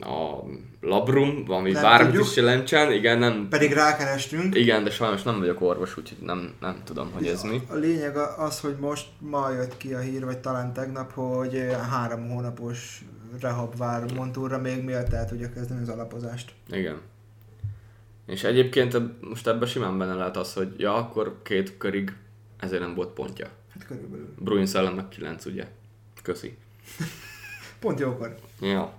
a 0.01 0.45
labrum, 0.81 1.45
ami 1.47 1.71
nem 1.71 1.83
bármit 1.83 2.07
tudjuk. 2.07 2.27
is 2.27 2.37
jelentsen, 2.37 2.93
igen, 2.93 3.19
nem... 3.19 3.47
Pedig 3.51 3.73
rákerestünk. 3.73 4.55
Igen, 4.55 4.85
de 4.85 4.91
sajnos 4.91 5.23
nem 5.23 5.39
vagyok 5.39 5.61
orvos, 5.61 5.97
úgyhogy 5.97 6.19
nem, 6.21 6.55
nem 6.61 6.83
tudom, 6.85 7.11
hogy 7.13 7.27
ez 7.27 7.43
mi. 7.43 7.63
A 7.69 7.75
lényeg 7.75 8.17
az, 8.17 8.61
hogy 8.61 8.77
most 8.81 9.07
ma 9.19 9.51
jött 9.51 9.77
ki 9.77 9.95
a 9.95 9.99
hír, 9.99 10.25
vagy 10.25 10.39
talán 10.39 10.73
tegnap, 10.73 11.13
hogy 11.13 11.67
három 11.91 12.29
hónapos 12.29 13.05
rehab 13.41 13.77
vár 13.77 14.13
Montúrra 14.13 14.59
még 14.59 14.85
miatt 14.85 15.13
el 15.13 15.27
tudja 15.27 15.53
kezdeni 15.53 15.81
az 15.81 15.89
alapozást. 15.89 16.55
Igen. 16.71 17.01
És 18.27 18.45
egyébként 18.45 19.21
most 19.29 19.47
ebben 19.47 19.69
simán 19.69 19.99
benne 19.99 20.15
lehet 20.15 20.37
az, 20.37 20.53
hogy 20.53 20.75
ja, 20.77 20.95
akkor 20.95 21.41
két 21.43 21.77
körig 21.77 22.17
ezért 22.59 22.81
nem 22.81 22.95
volt 22.95 23.13
pontja. 23.13 23.49
Hát 23.73 23.87
körülbelül. 23.87 24.35
Bruins 24.39 24.75
ellen 24.75 24.93
meg 24.93 25.09
kilenc, 25.09 25.45
ugye? 25.45 25.69
Köszi. 26.23 26.57
Pont 27.81 28.01
jókor. 28.01 28.35
Ja. 28.61 28.93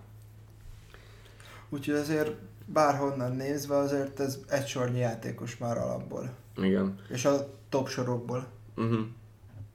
Úgyhogy 1.70 1.96
azért 1.96 2.32
bárhonnan 2.66 3.36
nézve 3.36 3.76
azért 3.76 4.20
ez 4.20 4.40
egy 4.48 4.68
sornyi 4.68 5.00
játékos 5.00 5.58
már 5.58 5.78
alapból. 5.78 6.36
Igen. 6.58 7.00
És 7.10 7.26
a 7.26 7.54
top 7.70 7.90
sorokból. 7.90 8.48
Uh-huh. 8.76 9.06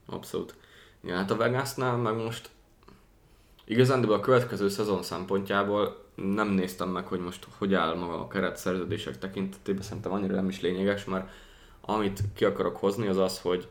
Abszolút. 0.05 0.55
Ja, 1.03 1.15
hát 1.15 1.31
a 1.31 1.35
Vegasnál 1.35 1.97
meg 1.97 2.15
most 2.15 2.49
igazán 3.65 4.03
a 4.03 4.19
következő 4.19 4.69
szezon 4.69 5.03
szempontjából 5.03 6.03
nem 6.15 6.47
néztem 6.47 6.89
meg, 6.89 7.05
hogy 7.05 7.19
most 7.19 7.47
hogy 7.57 7.73
áll 7.73 7.95
maga 7.95 8.19
a 8.19 8.27
keret 8.27 8.57
szerződések 8.57 9.17
tekintetében, 9.17 9.81
szerintem 9.81 10.11
annyira 10.11 10.35
nem 10.35 10.49
is 10.49 10.61
lényeges, 10.61 11.05
mert 11.05 11.29
amit 11.81 12.19
ki 12.35 12.45
akarok 12.45 12.77
hozni 12.77 13.07
az 13.07 13.17
az, 13.17 13.39
hogy, 13.39 13.67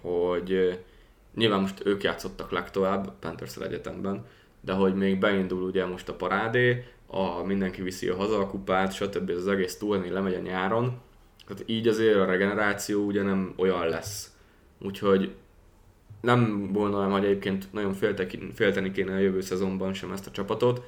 hogy 0.00 0.78
nyilván 1.34 1.60
most 1.60 1.86
ők 1.86 2.02
játszottak 2.02 2.50
legtovább 2.50 3.12
Panthers 3.20 3.56
egyetemben, 3.56 4.26
de 4.60 4.72
hogy 4.72 4.94
még 4.94 5.18
beindul 5.18 5.62
ugye 5.62 5.86
most 5.86 6.08
a 6.08 6.14
parádé, 6.14 6.84
a, 7.06 7.42
mindenki 7.42 7.82
viszi 7.82 8.08
a 8.08 8.16
hazakupát, 8.16 8.92
stb. 8.92 9.30
Ez 9.30 9.36
az 9.36 9.48
egész 9.48 9.76
turné 9.76 10.08
lemegy 10.08 10.34
a 10.34 10.38
nyáron. 10.38 11.00
Tehát 11.46 11.62
így 11.66 11.88
azért 11.88 12.16
a 12.16 12.24
regeneráció 12.24 13.04
ugye 13.04 13.22
nem 13.22 13.54
olyan 13.56 13.88
lesz. 13.88 14.32
Úgyhogy 14.78 15.34
nem 16.20 16.72
gondolom, 16.72 17.10
hogy 17.10 17.24
egyébként 17.24 17.72
nagyon 17.72 17.94
félteni 18.54 18.90
kéne 18.90 19.14
a 19.14 19.18
jövő 19.18 19.40
szezonban 19.40 19.94
sem 19.94 20.12
ezt 20.12 20.26
a 20.26 20.30
csapatot. 20.30 20.82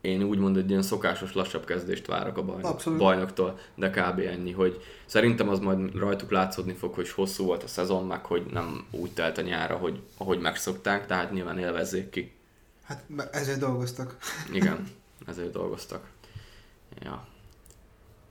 Én 0.00 0.22
úgy 0.22 0.38
mondom, 0.38 0.62
egy 0.62 0.70
ilyen 0.70 0.82
szokásos 0.82 1.34
lassabb 1.34 1.64
kezdést 1.64 2.06
várok 2.06 2.36
a 2.36 2.42
bajnok, 2.42 2.82
bajnoktól, 2.96 3.58
de 3.74 3.90
kb. 3.90 4.18
ennyi, 4.18 4.52
hogy 4.52 4.82
szerintem 5.06 5.48
az 5.48 5.58
majd 5.58 5.94
rajtuk 5.94 6.30
látszódni 6.30 6.72
fog, 6.72 6.94
hogy 6.94 7.10
hosszú 7.10 7.44
volt 7.44 7.62
a 7.62 7.66
szezon, 7.66 8.06
meg 8.06 8.24
hogy 8.24 8.46
nem 8.52 8.86
úgy 8.90 9.12
telt 9.12 9.38
a 9.38 9.42
nyára, 9.42 9.76
hogy 9.76 10.00
ahogy 10.16 10.40
megszokták, 10.40 11.06
tehát 11.06 11.32
nyilván 11.32 11.58
élvezzék 11.58 12.10
ki. 12.10 12.34
Hát 12.84 13.04
ezért 13.32 13.58
dolgoztak. 13.58 14.16
Igen. 14.52 14.86
ezért 15.26 15.52
dolgoztak. 15.52 16.08
Ja. 17.02 17.26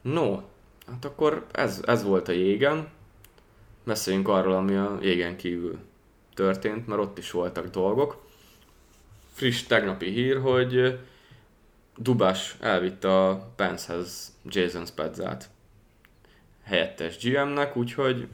No, 0.02 0.40
hát 0.88 1.06
akkor 1.06 1.46
ez, 1.52 1.82
ez 1.86 2.04
volt 2.04 2.28
a 2.28 2.32
jégen. 2.32 2.88
Beszéljünk 3.86 4.28
arról, 4.28 4.54
ami 4.54 4.76
a 4.76 4.98
jégen 5.02 5.36
kívül 5.38 5.80
történt, 6.34 6.88
mert 6.88 7.02
ott 7.02 7.18
is 7.18 7.32
voltak 7.32 7.68
dolgok. 7.68 8.26
Friss 9.34 9.64
tegnapi 9.64 10.10
hír, 10.10 10.42
hogy 10.42 11.00
Dubás 11.98 12.58
elvitte 12.60 13.26
a 13.26 13.52
Pencehez 13.56 14.32
Jason 14.44 14.86
Spedzát 14.86 15.50
helyettes 16.64 17.18
GM-nek, 17.24 17.76
úgyhogy 17.76 18.28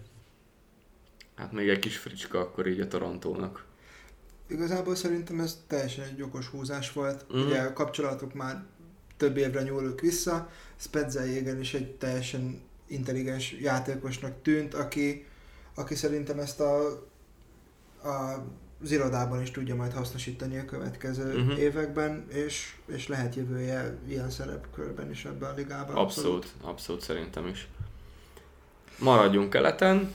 hát 1.36 1.52
még 1.52 1.70
egy 1.70 1.80
kis 1.80 1.98
fricska 1.98 2.40
akkor 2.40 2.68
így 2.68 2.80
a 2.80 2.88
Torontónak. 2.88 3.66
Igazából 4.48 4.96
szerintem 4.96 5.40
ez 5.40 5.58
teljesen 5.68 6.06
egy 6.06 6.22
okos 6.22 6.48
húzás 6.48 6.94
volt. 6.94 7.26
Mm. 7.36 7.46
Ugye 7.46 7.62
a 7.62 7.74
kapcsolatok 7.74 8.34
már 8.34 8.64
több 9.18 9.38
évre 9.38 9.62
nyúlnak 9.62 10.00
vissza. 10.00 10.50
Spezzel 10.76 11.26
Jégen 11.26 11.60
is 11.60 11.74
egy 11.74 11.92
teljesen 11.92 12.62
intelligens 12.88 13.52
játékosnak 13.52 14.42
tűnt, 14.42 14.74
aki, 14.74 15.26
aki 15.76 15.96
szerintem 15.96 16.40
ezt 16.40 16.60
a, 16.60 16.88
a 18.04 18.44
az 18.84 18.92
irodában 18.92 19.42
is 19.42 19.52
tudja 19.52 19.76
majd 19.76 19.94
hasznosítani 19.94 20.58
a 20.58 20.66
következő 20.66 21.40
uh-huh. 21.40 21.60
években, 21.60 22.26
és, 22.30 22.76
és 22.86 23.08
lehet 23.08 23.36
jövője 23.36 23.98
ilyen 24.08 24.30
szerepkörben 24.30 25.10
is 25.10 25.26
ebben 25.26 25.50
a 25.52 25.54
ligában. 25.54 25.96
Abszolút, 25.96 26.44
abszolút, 26.44 26.64
abszolút 26.64 27.02
szerintem 27.02 27.48
is. 27.48 27.68
Maradjunk 29.00 29.50
keleten, 29.50 30.14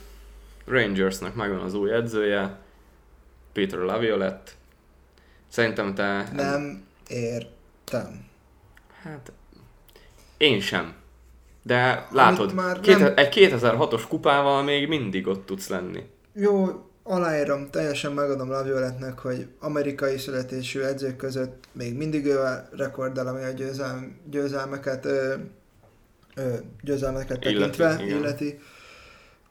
Rangersnek 0.65 1.35
megvan 1.35 1.59
az 1.59 1.73
új 1.73 1.93
edzője, 1.93 2.59
Peter 3.53 3.79
Laviolette. 3.79 4.51
Szerintem 5.47 5.95
te... 5.95 6.29
Nem 6.33 6.85
értem. 7.07 8.25
Hát, 9.01 9.31
én 10.37 10.59
sem. 10.59 10.95
De 11.67 12.07
látod, 12.11 12.53
már 12.53 12.79
két, 12.79 12.99
nem... 12.99 13.13
egy 13.15 13.33
2006-os 13.35 14.03
kupával 14.07 14.63
még 14.63 14.87
mindig 14.87 15.27
ott 15.27 15.45
tudsz 15.45 15.67
lenni. 15.67 16.03
Jó, 16.33 16.67
aláírom, 17.03 17.69
teljesen 17.69 18.11
megadom 18.11 18.49
Lavioletnek, 18.49 19.19
hogy 19.19 19.47
amerikai 19.59 20.17
születésű 20.17 20.81
edzők 20.81 21.15
között 21.15 21.63
még 21.71 21.97
mindig 21.97 22.25
ő 22.25 22.39
a 22.39 22.67
rekordel, 22.71 23.27
ami 23.27 23.43
a 23.43 23.49
győzelm, 23.49 24.17
győzelmeket, 24.29 25.05
ö, 25.05 25.33
ö, 26.35 26.53
győzelmeket 26.81 27.39
tekintve 27.39 27.85
illeti, 27.85 28.07
illeti. 28.07 28.59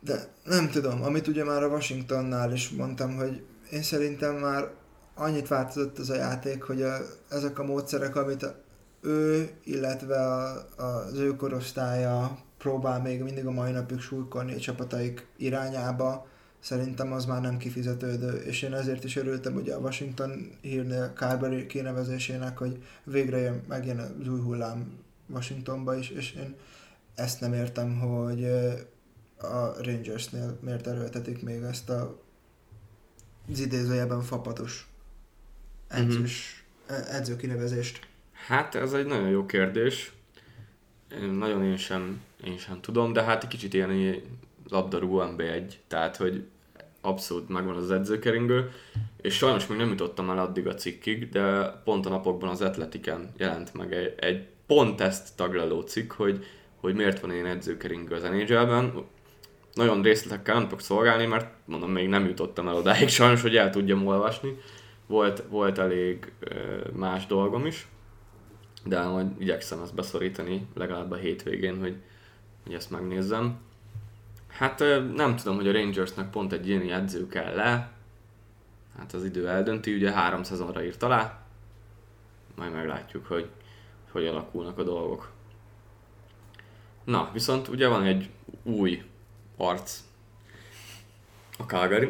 De 0.00 0.14
nem 0.44 0.70
tudom, 0.70 1.02
amit 1.02 1.26
ugye 1.26 1.44
már 1.44 1.62
a 1.62 1.68
Washingtonnál 1.68 2.52
is 2.52 2.70
mondtam, 2.70 3.16
hogy 3.16 3.42
én 3.70 3.82
szerintem 3.82 4.34
már 4.34 4.68
annyit 5.14 5.48
változott 5.48 5.98
az 5.98 6.10
a 6.10 6.14
játék, 6.14 6.62
hogy 6.62 6.82
a, 6.82 6.96
ezek 7.28 7.58
a 7.58 7.64
módszerek, 7.64 8.16
amit 8.16 8.54
ő, 9.06 9.50
illetve 9.64 10.16
a, 10.16 10.66
az 10.76 11.18
ő 11.18 11.36
korosztálya 11.36 12.38
próbál 12.58 13.02
még 13.02 13.22
mindig 13.22 13.46
a 13.46 13.50
mai 13.50 13.72
napig 13.72 14.00
súlykolni 14.00 14.54
a 14.54 14.58
csapataik 14.58 15.26
irányába, 15.36 16.26
szerintem 16.60 17.12
az 17.12 17.24
már 17.24 17.40
nem 17.40 17.56
kifizetődő, 17.56 18.36
és 18.36 18.62
én 18.62 18.74
ezért 18.74 19.04
is 19.04 19.16
örültem 19.16 19.54
ugye 19.54 19.74
a 19.74 19.78
Washington 19.78 20.50
hírnél 20.60 21.12
Carberry 21.14 21.66
kinevezésének, 21.66 22.58
hogy 22.58 22.82
végre 23.04 23.38
jön, 23.38 23.62
megjön 23.68 23.98
az 23.98 24.28
új 24.28 24.40
hullám 24.40 24.98
Washingtonba 25.26 25.96
is, 25.96 26.10
és 26.10 26.32
én 26.32 26.54
ezt 27.14 27.40
nem 27.40 27.52
értem, 27.52 27.98
hogy 27.98 28.44
a 29.38 29.82
Rangersnél 29.82 30.58
miért 30.60 30.86
erőltetik 30.86 31.42
még 31.42 31.62
ezt 31.62 31.90
a 31.90 32.24
az 33.50 33.60
idézőjelben 33.60 34.22
fapatos 34.22 34.88
edzős, 35.88 36.64
uh-huh. 36.88 37.14
edző 37.14 37.36
kinevezést? 37.36 38.08
Hát 38.46 38.74
ez 38.74 38.92
egy 38.92 39.06
nagyon 39.06 39.28
jó 39.28 39.46
kérdés. 39.46 40.12
Nagyon 41.32 41.64
én 41.64 41.76
sem, 41.76 42.20
én 42.44 42.58
sem 42.58 42.80
tudom, 42.80 43.12
de 43.12 43.22
hát 43.22 43.42
egy 43.42 43.48
kicsit 43.48 43.74
ilyen 43.74 44.22
labdarúgó 44.68 45.22
NB1, 45.22 45.72
tehát 45.88 46.16
hogy 46.16 46.44
abszolút 47.00 47.48
megvan 47.48 47.76
az 47.76 47.90
edzőkeringő, 47.90 48.70
és 49.20 49.34
sajnos 49.34 49.66
még 49.66 49.78
nem 49.78 49.88
jutottam 49.88 50.30
el 50.30 50.38
addig 50.38 50.66
a 50.66 50.74
cikkig, 50.74 51.28
de 51.28 51.68
pont 51.84 52.06
a 52.06 52.08
napokban 52.08 52.48
az 52.48 52.60
Atletiken 52.60 53.32
jelent 53.36 53.74
meg 53.74 53.92
egy, 53.92 54.14
egy 54.16 54.46
pont 54.66 55.00
ezt 55.00 55.36
taglaló 55.36 55.80
cikk, 55.80 56.12
hogy, 56.12 56.44
hogy 56.76 56.94
miért 56.94 57.20
van 57.20 57.32
ilyen 57.32 57.46
edzőkeringő 57.46 58.14
az 58.14 58.22
nhl 58.22 59.04
nagyon 59.74 60.02
részletekkel 60.02 60.54
nem 60.54 60.62
tudok 60.62 60.80
szolgálni, 60.80 61.26
mert 61.26 61.50
mondom, 61.64 61.90
még 61.90 62.08
nem 62.08 62.26
jutottam 62.26 62.68
el 62.68 62.74
odáig 62.74 63.08
sajnos, 63.18 63.42
hogy 63.42 63.56
el 63.56 63.70
tudjam 63.70 64.06
olvasni. 64.06 64.58
Volt, 65.06 65.42
volt 65.48 65.78
elég 65.78 66.32
más 66.92 67.26
dolgom 67.26 67.66
is, 67.66 67.86
de 68.86 69.02
majd 69.02 69.40
igyekszem 69.40 69.82
ezt 69.82 69.94
beszorítani 69.94 70.66
legalább 70.74 71.10
a 71.10 71.16
hétvégén, 71.16 71.80
hogy, 71.80 71.96
hogy 72.64 72.74
ezt 72.74 72.90
megnézzem. 72.90 73.58
Hát 74.48 74.78
nem 75.14 75.36
tudom, 75.36 75.56
hogy 75.56 75.68
a 75.68 75.72
Rangersnek 75.72 76.30
pont 76.30 76.52
egy 76.52 76.68
ilyen 76.68 76.90
edző 76.90 77.26
kell 77.26 77.54
le. 77.54 77.90
Hát 78.98 79.12
az 79.12 79.24
idő 79.24 79.48
eldönti, 79.48 79.94
ugye 79.94 80.12
három 80.12 80.42
szezonra 80.42 80.84
írt 80.84 81.02
alá. 81.02 81.40
Majd 82.54 82.72
meglátjuk, 82.72 83.26
hogy 83.26 83.48
hogy 84.16 84.26
alakulnak 84.26 84.78
a 84.78 84.82
dolgok. 84.82 85.30
Na, 87.04 87.30
viszont 87.32 87.68
ugye 87.68 87.88
van 87.88 88.04
egy 88.04 88.30
új 88.62 89.02
arc 89.56 90.00
a 91.58 91.62
calgary 91.62 92.08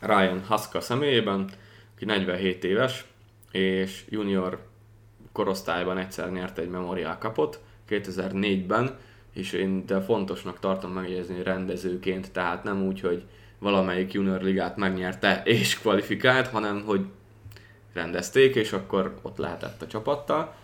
Ryan 0.00 0.44
Haska 0.44 0.80
személyében, 0.80 1.50
aki 1.94 2.04
47 2.04 2.64
éves, 2.64 3.04
és 3.50 4.04
junior 4.08 4.67
korosztályban 5.38 5.98
egyszer 5.98 6.30
nyert 6.30 6.58
egy 6.58 6.68
memorial 6.68 7.18
kapot, 7.18 7.60
2004-ben, 7.88 8.98
és 9.32 9.52
én 9.52 9.86
de 9.86 10.00
fontosnak 10.00 10.58
tartom 10.58 10.92
megjegyezni 10.92 11.42
rendezőként, 11.42 12.32
tehát 12.32 12.64
nem 12.64 12.86
úgy, 12.86 13.00
hogy 13.00 13.24
valamelyik 13.58 14.12
junior 14.12 14.40
ligát 14.40 14.76
megnyerte 14.76 15.42
és 15.44 15.78
kvalifikált, 15.78 16.48
hanem 16.48 16.82
hogy 16.84 17.06
rendezték, 17.92 18.54
és 18.54 18.72
akkor 18.72 19.18
ott 19.22 19.36
lehetett 19.36 19.82
a 19.82 19.86
csapattal. 19.86 20.54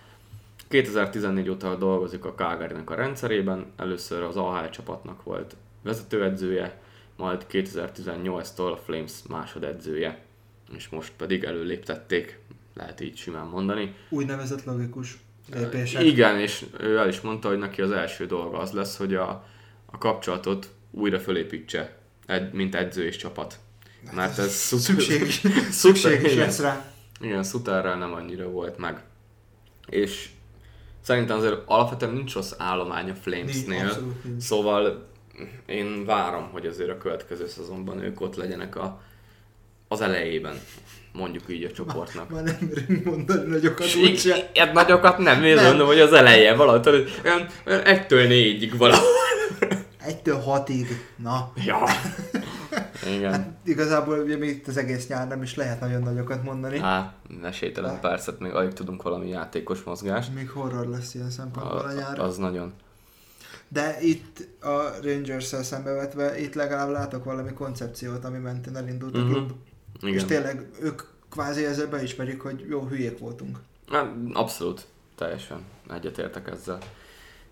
2014 0.69 1.49
óta 1.49 1.77
dolgozik 1.77 2.25
a 2.25 2.35
calgary 2.35 2.75
a 2.85 2.95
rendszerében, 2.95 3.73
először 3.77 4.23
az 4.23 4.37
AHL 4.37 4.69
csapatnak 4.69 5.23
volt 5.23 5.57
vezetőedzője, 5.83 6.81
majd 7.17 7.47
2018-tól 7.51 8.73
a 8.73 8.77
Flames 8.77 9.13
másodedzője, 9.29 10.19
és 10.77 10.89
most 10.89 11.13
pedig 11.17 11.45
előléptették, 11.45 12.43
lehet 12.75 13.01
így 13.01 13.17
simán 13.17 13.47
mondani. 13.47 13.95
Úgynevezett 14.09 14.65
logikus 14.65 15.19
lépések. 15.55 16.03
Igen, 16.03 16.39
és 16.39 16.65
ő 16.81 16.99
el 16.99 17.09
is 17.09 17.21
mondta, 17.21 17.49
hogy 17.49 17.59
neki 17.59 17.83
az 17.83 17.91
első 17.91 18.27
dolga 18.27 18.59
az 18.59 18.71
lesz, 18.71 18.97
hogy 18.97 19.15
a, 19.15 19.47
a 19.87 19.99
kapcsolatot 19.99 20.71
újra 20.91 21.21
fölépítse, 21.21 21.99
mint 22.53 22.75
edző 22.75 23.07
és 23.07 23.17
csapat. 23.17 23.59
Hát 24.07 24.15
Mert 24.15 24.39
ez, 24.39 24.53
szükséges, 24.81 25.43
szükséges 25.71 26.35
lesz 26.45 26.61
rá. 26.61 26.93
Igen, 27.21 27.43
Sutterrel 27.43 27.99
nem 27.99 28.13
annyira 28.13 28.49
volt 28.49 28.79
meg. 28.79 29.03
És 29.87 30.29
szerintem 31.01 31.37
azért 31.37 31.63
alapvetően 31.65 32.13
nincs 32.13 32.35
rossz 32.35 32.53
állomány 32.59 33.11
a 33.11 33.15
Flamesnél. 33.15 34.15
Szóval 34.39 35.09
én 35.67 36.05
várom, 36.05 36.51
hogy 36.51 36.67
azért 36.67 36.91
a 36.91 36.99
következő 36.99 37.47
szezonban 37.47 38.03
ők 38.03 38.21
ott 38.21 38.35
legyenek 38.35 38.77
a, 38.77 39.03
az 39.89 40.01
elejében 40.01 40.57
mondjuk 41.15 41.43
így 41.49 41.65
a 41.65 41.71
csoportnak. 41.71 42.31
Már, 42.31 42.43
már 42.43 42.59
nem 42.61 42.71
merünk 42.75 43.05
mondani 43.05 43.51
nagyokat 43.51 43.95
úgyse. 43.95 44.51
Hát 44.55 44.73
nagyokat 44.73 45.19
nem, 45.19 45.43
én 45.43 45.63
mondom, 45.63 45.87
hogy 45.87 46.01
az 46.01 46.13
eleje 46.13 46.55
valahogy, 46.55 47.13
olyan, 47.25 47.47
olyan 47.67 47.81
ettől 47.85 48.27
négyig 48.27 48.77
valahol. 48.77 49.09
Egytől 50.07 50.39
hatig, 50.41 50.87
na. 51.17 51.53
Ja. 51.67 51.79
Igen. 53.17 53.33
Hát 53.33 53.49
igazából 53.65 54.19
ugye 54.19 54.37
még 54.37 54.49
itt 54.49 54.67
az 54.67 54.77
egész 54.77 55.09
nyár 55.09 55.29
nem 55.29 55.43
is 55.43 55.55
lehet 55.55 55.81
nagyon 55.81 56.03
nagyokat 56.03 56.43
mondani. 56.43 56.79
Hát, 56.79 57.15
esélytelen 57.43 58.01
percet, 58.01 58.39
még 58.39 58.53
alig 58.53 58.73
tudunk 58.73 59.03
valami 59.03 59.29
játékos 59.29 59.83
mozgást. 59.83 60.35
Még 60.35 60.51
horror 60.51 60.87
lesz 60.87 61.15
ilyen 61.15 61.31
szempontból 61.31 61.79
a, 61.79 61.89
a 61.89 61.93
nyár. 61.93 62.19
Az 62.19 62.37
nagyon. 62.37 62.73
De 63.69 63.97
itt 64.01 64.49
a 64.61 64.83
Rangers-szel 65.03 65.63
szembevetve, 65.63 66.41
itt 66.41 66.55
legalább 66.55 66.91
látok 66.91 67.25
valami 67.25 67.53
koncepciót, 67.53 68.25
ami 68.25 68.39
mentén 68.39 68.77
elindult 68.77 69.17
uh-huh. 69.17 69.31
a 69.31 69.35
mhm. 69.35 69.45
klub. 69.47 69.53
Igen. 70.01 70.15
És 70.15 70.25
tényleg 70.25 70.69
ők 70.81 71.03
kvázi 71.31 71.65
ezzel 71.65 71.87
beismerik, 71.87 72.41
hogy 72.41 72.65
jó 72.69 72.87
hülyék 72.87 73.19
voltunk. 73.19 73.59
Hát, 73.91 74.15
abszolút, 74.33 74.87
teljesen 75.17 75.65
egyetértek 75.91 76.49
ezzel. 76.51 76.79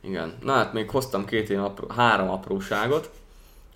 Igen. 0.01 0.35
Na 0.43 0.53
hát 0.53 0.73
még 0.73 0.91
hoztam 0.91 1.25
két 1.25 1.49
ilyen 1.49 1.63
apró, 1.63 1.89
három 1.89 2.31
apróságot. 2.31 3.11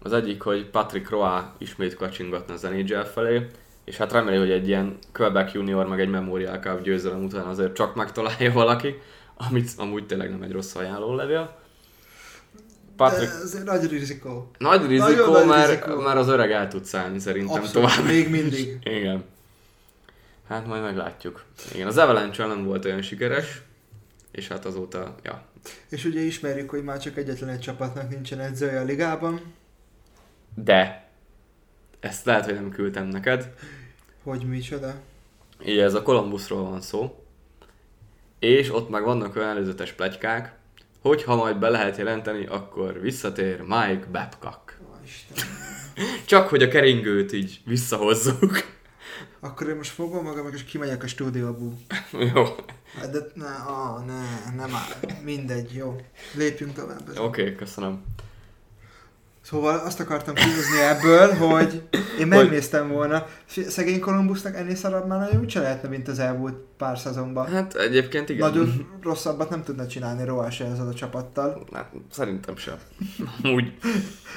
Az 0.03 0.13
egyik, 0.13 0.43
hogy 0.43 0.71
Patrick 0.71 1.11
Roy 1.11 1.41
ismét 1.59 1.95
kacsingatna 1.95 2.55
az 2.55 2.63
NHL 2.63 3.01
felé, 3.01 3.47
és 3.85 3.97
hát 3.97 4.13
remélem, 4.13 4.41
hogy 4.41 4.51
egy 4.51 4.69
ilyen 4.69 4.99
Quebec 5.13 5.53
Junior 5.53 5.87
meg 5.87 6.01
egy 6.01 6.09
Memorial 6.09 6.59
Cup 6.59 6.83
győzelem 6.83 7.25
után 7.25 7.47
azért 7.47 7.75
csak 7.75 7.95
megtalálja 7.95 8.53
valaki, 8.53 8.95
amit 9.37 9.71
amúgy 9.77 10.07
tényleg 10.07 10.31
nem 10.31 10.43
egy 10.43 10.53
rossz 10.53 10.75
ajánlólevél. 10.75 11.59
Patrick... 12.97 13.31
De 13.33 13.39
ez 13.39 13.63
nagy 13.65 13.89
rizikó. 13.91 14.51
Nagy 14.59 14.87
rizikó, 14.87 15.33
Nagyon 15.33 15.47
mert, 15.47 15.69
nagy 15.69 15.79
rizikó. 15.79 16.01
mert 16.01 16.19
az 16.19 16.29
öreg 16.29 16.51
el 16.51 16.69
tud 16.69 16.85
szállni 16.85 17.19
szerintem 17.19 17.63
Abszolút, 17.63 17.91
tovább. 17.91 18.07
még 18.11 18.31
mindig. 18.31 18.79
Igen. 18.99 19.25
Hát 20.49 20.67
majd 20.67 20.83
meglátjuk. 20.83 21.45
Igen, 21.75 21.87
az 21.87 21.97
Avalanche 21.99 22.47
nem 22.47 22.65
volt 22.65 22.85
olyan 22.85 23.03
sikeres, 23.03 23.63
és 24.31 24.49
hát 24.49 24.65
azóta, 24.65 25.15
ja. 25.23 25.43
És 25.89 26.05
ugye 26.05 26.21
ismerjük, 26.21 26.71
hogy 26.71 26.83
már 26.83 26.99
csak 26.99 27.17
egyetlen 27.17 27.49
egy 27.49 27.61
csapatnak 27.61 28.11
nincsen 28.11 28.41
edzője 28.41 28.81
a 28.81 28.85
ligában. 28.85 29.41
De, 30.55 31.09
ezt 32.01 32.25
lehet, 32.25 32.45
hogy 32.45 32.55
nem 32.55 32.71
küldtem 32.71 33.07
neked. 33.07 33.53
Hogy 34.23 34.43
micsoda? 34.45 34.95
Igen, 35.61 35.85
ez 35.85 35.95
a 35.95 36.03
Columbusról 36.03 36.63
van 36.63 36.81
szó. 36.81 37.25
És 38.39 38.75
ott 38.75 38.89
meg 38.89 39.03
vannak 39.05 39.37
olyan 39.37 39.49
előzetes 39.49 39.93
plegykák, 39.93 40.56
hogy 41.07 41.23
ha 41.23 41.37
majd 41.37 41.59
be 41.59 41.69
lehet 41.69 41.97
jelenteni, 41.97 42.47
akkor 42.47 43.01
visszatér 43.01 43.61
Mike 43.61 44.07
Babcock. 44.13 44.79
Csak 46.27 46.49
hogy 46.49 46.63
a 46.63 46.69
keringőt 46.69 47.33
így 47.33 47.61
visszahozzuk. 47.65 48.75
Akkor 49.41 49.69
én 49.69 49.77
most 49.77 49.91
fogom 49.91 50.25
magam, 50.25 50.53
és 50.53 50.65
kimegyek 50.65 51.03
a 51.03 51.07
stúdióból. 51.07 51.79
jó. 52.35 52.45
De 53.11 53.19
ne, 53.35 53.55
ah, 53.67 54.05
ne, 54.05 54.53
nem 54.57 54.75
áll. 54.75 55.11
Mindegy, 55.25 55.75
jó. 55.75 56.01
Lépjünk 56.35 56.73
tovább. 56.73 57.09
Oké, 57.09 57.21
okay, 57.21 57.55
köszönöm. 57.55 58.05
Szóval 59.47 59.79
azt 59.79 60.01
akartam 60.01 60.35
kihozni 60.35 60.81
ebből, 60.81 61.35
hogy 61.35 61.83
én 62.19 62.27
megnéztem 62.27 62.89
volna. 62.89 63.27
Szegény 63.47 64.01
Kolumbusznak 64.01 64.57
ennél 64.57 64.75
szarabb 64.75 65.07
már 65.07 65.19
nagyon 65.19 65.41
úgyse 65.41 65.61
lehetne, 65.61 65.89
mint 65.89 66.09
az 66.09 66.19
elmúlt 66.19 66.55
pár 66.77 66.99
szezonban. 66.99 67.47
Hát 67.47 67.75
egyébként 67.75 68.29
igen. 68.29 68.49
Nagyon 68.49 68.99
rosszabbat 69.03 69.51
nem 69.51 69.63
tudna 69.63 69.87
csinálni 69.87 70.25
Roás 70.25 70.61
ezzel 70.61 70.87
a 70.87 70.95
csapattal. 70.95 71.67
Hát, 71.73 71.93
szerintem 72.11 72.57
sem. 72.57 72.75
Úgy. 73.55 73.79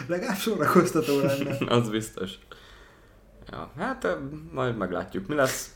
Legalább 0.07 0.37
szórakoztató 0.37 1.19
lenne. 1.19 1.57
az 1.75 1.89
biztos. 1.89 2.31
Ja, 3.51 3.71
hát 3.77 4.17
majd 4.51 4.77
meglátjuk, 4.77 5.27
mi 5.27 5.35
lesz. 5.35 5.71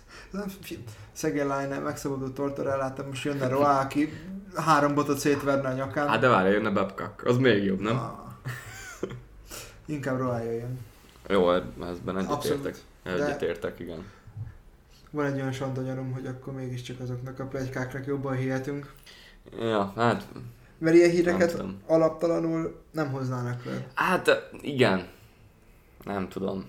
Szegény 1.12 1.48
Line 1.48 1.80
megszabadult 1.80 2.34
Tortorellát, 2.34 3.08
most 3.08 3.24
jönne 3.24 3.48
Roá, 3.48 3.82
aki 3.82 4.14
három 4.56 4.94
botot 4.94 5.18
szétverne 5.18 5.68
a 5.68 5.74
nyakán. 5.74 6.08
Hát 6.08 6.20
de 6.20 6.28
várj, 6.28 6.50
jönne 6.50 6.70
Babcock, 6.70 7.26
az 7.26 7.38
még 7.38 7.64
jobb, 7.64 7.80
nem? 7.80 7.96
Ah. 7.96 8.32
Inkább 9.86 10.18
Roá 10.18 10.44
jöjjön. 10.44 10.80
Jó, 11.28 11.52
ezben 11.90 12.18
egyetértek. 12.18 12.76
Egyetértek, 13.04 13.80
igen. 13.80 14.06
Van 15.12 15.26
egy 15.26 15.36
olyan 15.36 15.52
sandonyarom, 15.52 16.12
hogy 16.12 16.26
akkor 16.26 16.54
mégiscsak 16.54 17.00
azoknak 17.00 17.40
a 17.40 17.46
plegykáknak 17.46 18.06
jobban 18.06 18.36
hihetünk. 18.36 18.94
Ja, 19.60 19.94
hát... 19.96 20.28
Mert 20.78 20.96
ilyen 20.96 21.10
híreket 21.10 21.58
nem 21.58 21.82
alaptalanul 21.88 22.82
nem 22.92 23.12
hoznának 23.12 23.66
le. 23.66 23.88
Hát 23.94 24.50
igen. 24.62 25.08
Nem 26.04 26.30
tudom. 26.30 26.66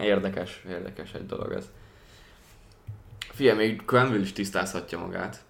Érdekes, 0.00 0.64
érdekes 0.68 1.12
egy 1.12 1.26
dolog 1.26 1.52
ez. 1.52 1.64
Figyelj, 3.18 3.56
még 3.56 3.84
Quenville 3.84 4.22
is 4.22 4.32
tisztázhatja 4.32 4.98
magát. 4.98 5.44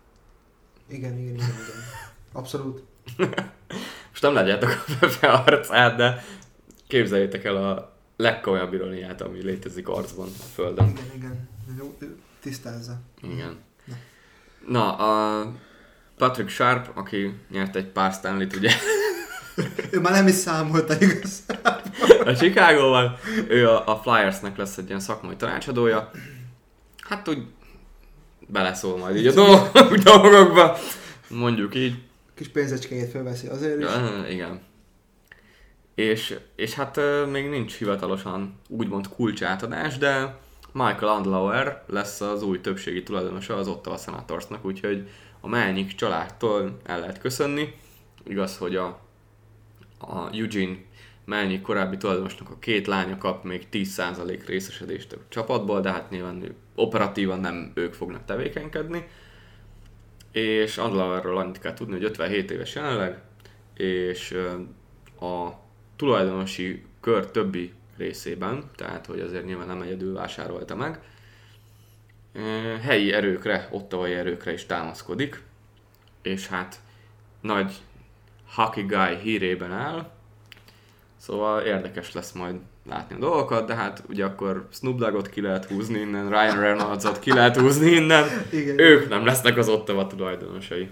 Igen, 0.88 1.18
igen, 1.18 1.34
igen, 1.34 1.34
igen. 1.34 1.82
Abszolút. 2.32 2.82
Most 4.10 4.22
nem 4.22 4.34
látjátok 4.34 4.70
a 4.70 4.92
Pepe 5.00 5.28
arcát, 5.28 5.96
de 5.96 6.24
képzeljétek 6.88 7.44
el 7.44 7.56
a 7.56 7.96
legkomolyabb 8.16 8.72
ironiát, 8.74 9.20
ami 9.20 9.42
létezik 9.42 9.88
arcban 9.88 10.28
a 10.38 10.42
Földön. 10.54 10.88
Igen, 10.88 11.10
igen. 11.16 11.48
Jó, 11.78 11.96
tisztázza. 12.40 13.00
Igen. 13.22 13.58
Na, 14.66 14.80
Na 14.80 14.96
a 14.96 15.52
Patrick 16.16 16.48
Sharp, 16.48 16.90
aki 16.94 17.34
nyert 17.50 17.76
egy 17.76 17.86
pár 17.86 18.12
Stanley-t, 18.12 18.56
ugye? 18.56 18.70
ő 19.90 20.00
már 20.00 20.12
nem 20.12 20.26
is 20.26 20.34
számolta 20.34 20.94
igazából. 21.00 21.82
A 22.24 22.36
Chicago-val, 22.36 23.18
ő 23.48 23.68
a, 23.68 23.88
a 23.88 23.96
Flyersnek 23.96 24.56
lesz 24.56 24.76
egy 24.76 24.88
ilyen 24.88 25.00
szakmai 25.00 25.36
tanácsadója. 25.36 26.10
Hát 26.98 27.28
úgy 27.28 27.42
beleszól 28.46 28.98
majd 28.98 29.16
így 29.16 29.26
a 29.26 29.32
dolgokba, 30.04 30.78
mondjuk 31.28 31.74
így. 31.74 32.02
Kis 32.34 32.48
pénzecskéjét 32.48 33.10
felveszi 33.10 33.46
azért 33.46 33.78
is. 33.78 33.84
Ja, 33.84 34.24
igen. 34.28 34.60
És, 35.98 36.38
és 36.56 36.74
hát 36.74 37.00
még 37.30 37.48
nincs 37.48 37.76
hivatalosan 37.76 38.54
úgymond 38.68 39.08
kulcsátadás, 39.08 39.98
de 39.98 40.38
Michael 40.72 41.12
Andlauer 41.12 41.84
lesz 41.86 42.20
az 42.20 42.42
új 42.42 42.60
többségi 42.60 43.02
tulajdonosa 43.02 43.56
az 43.56 43.68
Ottawa 43.68 43.96
Senatorsnak, 43.96 44.64
úgyhogy 44.64 45.08
a 45.40 45.48
Melnyik 45.48 45.94
családtól 45.94 46.78
el 46.84 47.00
lehet 47.00 47.20
köszönni. 47.20 47.74
Igaz, 48.26 48.56
hogy 48.56 48.76
a 48.76 49.00
a 49.98 50.34
Eugene 50.36 50.76
Melnyi 51.24 51.60
korábbi 51.60 51.96
tulajdonosnak 51.96 52.50
a 52.50 52.58
két 52.58 52.86
lánya 52.86 53.18
kap 53.18 53.44
még 53.44 53.66
10% 53.72 54.42
részesedést 54.46 55.12
a 55.12 55.18
csapatból, 55.28 55.80
de 55.80 55.90
hát 55.90 56.10
nyilván 56.10 56.56
operatívan 56.74 57.40
nem 57.40 57.72
ők 57.74 57.94
fognak 57.94 58.24
tevékenykedni. 58.24 59.06
És 60.32 60.78
Andlavarról 60.78 61.38
annyit 61.38 61.60
kell 61.60 61.74
tudni, 61.74 61.92
hogy 61.92 62.04
57 62.04 62.50
éves 62.50 62.74
jelenleg, 62.74 63.22
és 63.74 64.36
a 65.20 65.66
tulajdonosi 65.98 66.84
kör 67.00 67.26
többi 67.26 67.72
részében, 67.96 68.70
tehát 68.76 69.06
hogy 69.06 69.20
azért 69.20 69.44
nyilván 69.44 69.66
nem 69.66 69.82
egyedül 69.82 70.14
vásárolta 70.14 70.76
meg, 70.76 71.00
helyi 72.80 73.12
erőkre, 73.12 73.68
ottavai 73.70 74.12
erőkre 74.12 74.52
is 74.52 74.66
támaszkodik, 74.66 75.42
és 76.22 76.46
hát 76.46 76.80
nagy 77.40 77.72
hockey 78.54 78.86
guy 78.86 79.16
hírében 79.22 79.72
áll, 79.72 80.10
szóval 81.16 81.60
érdekes 81.60 82.12
lesz 82.12 82.32
majd 82.32 82.56
látni 82.88 83.14
a 83.14 83.18
dolgokat, 83.18 83.66
de 83.66 83.74
hát 83.74 84.02
ugye 84.08 84.24
akkor 84.24 84.68
Snoop 84.72 84.98
Dogg-ot 84.98 85.28
ki 85.28 85.40
lehet 85.40 85.64
húzni 85.64 85.98
innen, 85.98 86.28
Ryan 86.28 86.60
Reynolds-ot 86.60 87.18
ki 87.18 87.32
lehet 87.32 87.56
húzni 87.56 87.90
innen, 87.90 88.24
Igen. 88.52 88.78
ők 88.78 89.08
nem 89.08 89.24
lesznek 89.24 89.56
az 89.56 89.68
Ottawa 89.68 90.06
tulajdonosai. 90.06 90.90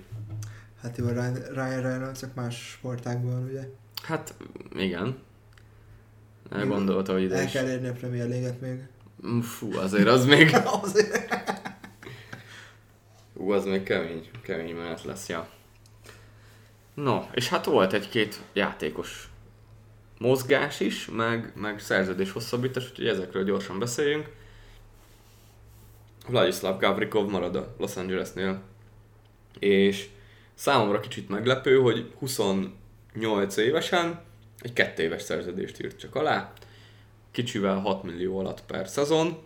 Hát 0.83 0.97
jó, 0.97 1.09
Ryan, 1.09 1.35
Ryan 1.35 1.83
Reynolds 1.83 2.21
más 2.35 2.69
sportákban, 2.71 3.45
ugye? 3.49 3.69
Hát 4.03 4.35
igen. 4.75 5.19
Elgondolta, 6.51 7.13
hogy 7.13 7.23
ide 7.23 7.37
El 7.37 7.51
kell 7.51 7.69
érni 7.69 7.89
a 7.89 7.93
Premier 7.93 8.29
League-et 8.29 8.61
még. 8.61 8.89
Fú, 9.43 9.77
azért 9.77 10.09
az 10.09 10.25
még... 10.25 10.57
Ú, 13.39 13.51
az 13.51 13.65
még 13.65 13.83
kemény, 13.83 14.31
kemény 14.43 14.75
menet 14.75 15.05
lesz, 15.05 15.29
ja. 15.29 15.49
No, 16.95 17.23
és 17.33 17.49
hát 17.49 17.65
volt 17.65 17.93
egy-két 17.93 18.41
játékos 18.53 19.29
mozgás 20.19 20.81
is, 20.81 21.07
meg, 21.07 21.53
meg 21.55 21.81
szerződés 21.81 22.33
hosszabbítás, 22.33 22.91
úgyhogy 22.91 23.07
ezekről 23.07 23.45
gyorsan 23.45 23.79
beszéljünk. 23.79 24.31
Vladislav 26.29 26.79
Gavrikov 26.81 27.31
marad 27.31 27.57
a 27.57 27.75
Los 27.79 27.97
Angelesnél, 27.97 28.63
és 29.59 30.09
számomra 30.55 31.01
kicsit 31.01 31.29
meglepő, 31.29 31.79
hogy 31.79 32.13
28 33.16 33.57
évesen 33.57 34.20
egy 34.61 34.72
kettő 34.72 35.02
éves 35.02 35.22
szerződést 35.22 35.83
írt 35.83 35.98
csak 35.98 36.14
alá, 36.14 36.52
kicsivel 37.31 37.79
6 37.79 38.02
millió 38.02 38.38
alatt 38.38 38.62
per 38.64 38.88
szezon, 38.88 39.37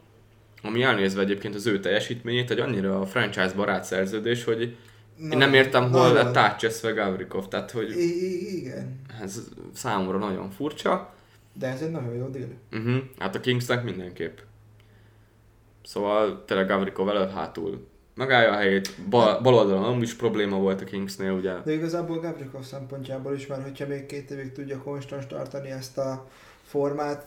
ami 0.63 0.83
elnézve 0.83 1.21
egyébként 1.23 1.55
az 1.55 1.67
ő 1.67 1.81
teljesítményét, 1.81 2.51
egy 2.51 2.59
annyira 2.59 3.01
a 3.01 3.07
franchise 3.07 3.53
barát 3.55 3.85
szerződés, 3.85 4.45
hogy 4.45 4.77
Na, 5.17 5.33
én 5.33 5.39
nem 5.39 5.55
értem, 5.55 5.91
hol 5.91 6.13
lett 6.13 6.37
átcseszve 6.37 6.91
Gavrikov, 6.91 7.49
tehát 7.49 7.71
hogy 7.71 7.91
I- 7.91 8.57
igen. 8.57 9.01
ez 9.23 9.49
számomra 9.75 10.19
nagyon 10.19 10.51
furcsa. 10.51 11.15
De 11.53 11.67
ez 11.67 11.81
egy 11.81 11.91
nagyon 11.91 12.15
jó 12.15 12.29
deal. 12.29 12.49
Uh-huh. 12.73 13.03
Hát 13.19 13.35
a 13.35 13.41
Kingsnek 13.41 13.85
mindenképp. 13.85 14.39
Szóval 15.85 16.45
tényleg 16.45 16.67
Gavrikov 16.67 17.09
előtt 17.09 17.33
hátul 17.33 17.87
megállja 18.15 18.51
a 18.51 18.57
helyét, 18.57 18.95
bal, 19.09 19.41
bal 19.41 19.55
oldalon 19.55 19.91
nem 19.91 20.03
is 20.03 20.15
probléma 20.15 20.57
volt 20.57 20.81
a 20.81 20.85
Kingsnél, 20.85 21.33
ugye. 21.33 21.55
De 21.65 21.73
igazából 21.73 22.21
Gavrikov 22.21 22.63
szempontjából 22.63 23.35
is, 23.35 23.47
mert 23.47 23.63
hogyha 23.63 23.87
még 23.87 24.07
két 24.07 24.31
évig 24.31 24.53
tudja 24.53 24.79
konstans 24.79 25.27
tartani 25.27 25.71
ezt 25.71 25.99
a 25.99 26.27
formát, 26.63 27.27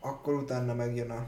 akkor 0.00 0.34
utána 0.34 0.74
megjön 0.74 1.10
a 1.10 1.26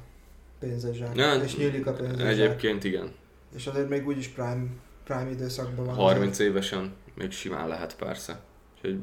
pénzezsák, 0.60 1.16
ja, 1.16 1.34
és 1.34 1.56
nyílik 1.56 1.86
a 1.86 1.92
pénzezsák. 1.92 2.26
Egyébként 2.26 2.84
igen. 2.84 3.12
És 3.56 3.66
azért 3.66 3.88
még 3.88 4.06
úgyis 4.06 4.28
prime, 4.28 4.66
prime 5.04 5.30
időszakban 5.30 5.84
van. 5.84 5.94
30 5.94 6.38
évesen 6.38 6.94
még 7.14 7.30
simán 7.30 7.68
lehet 7.68 7.96
persze. 7.96 8.40
Úgyhogy 8.74 9.00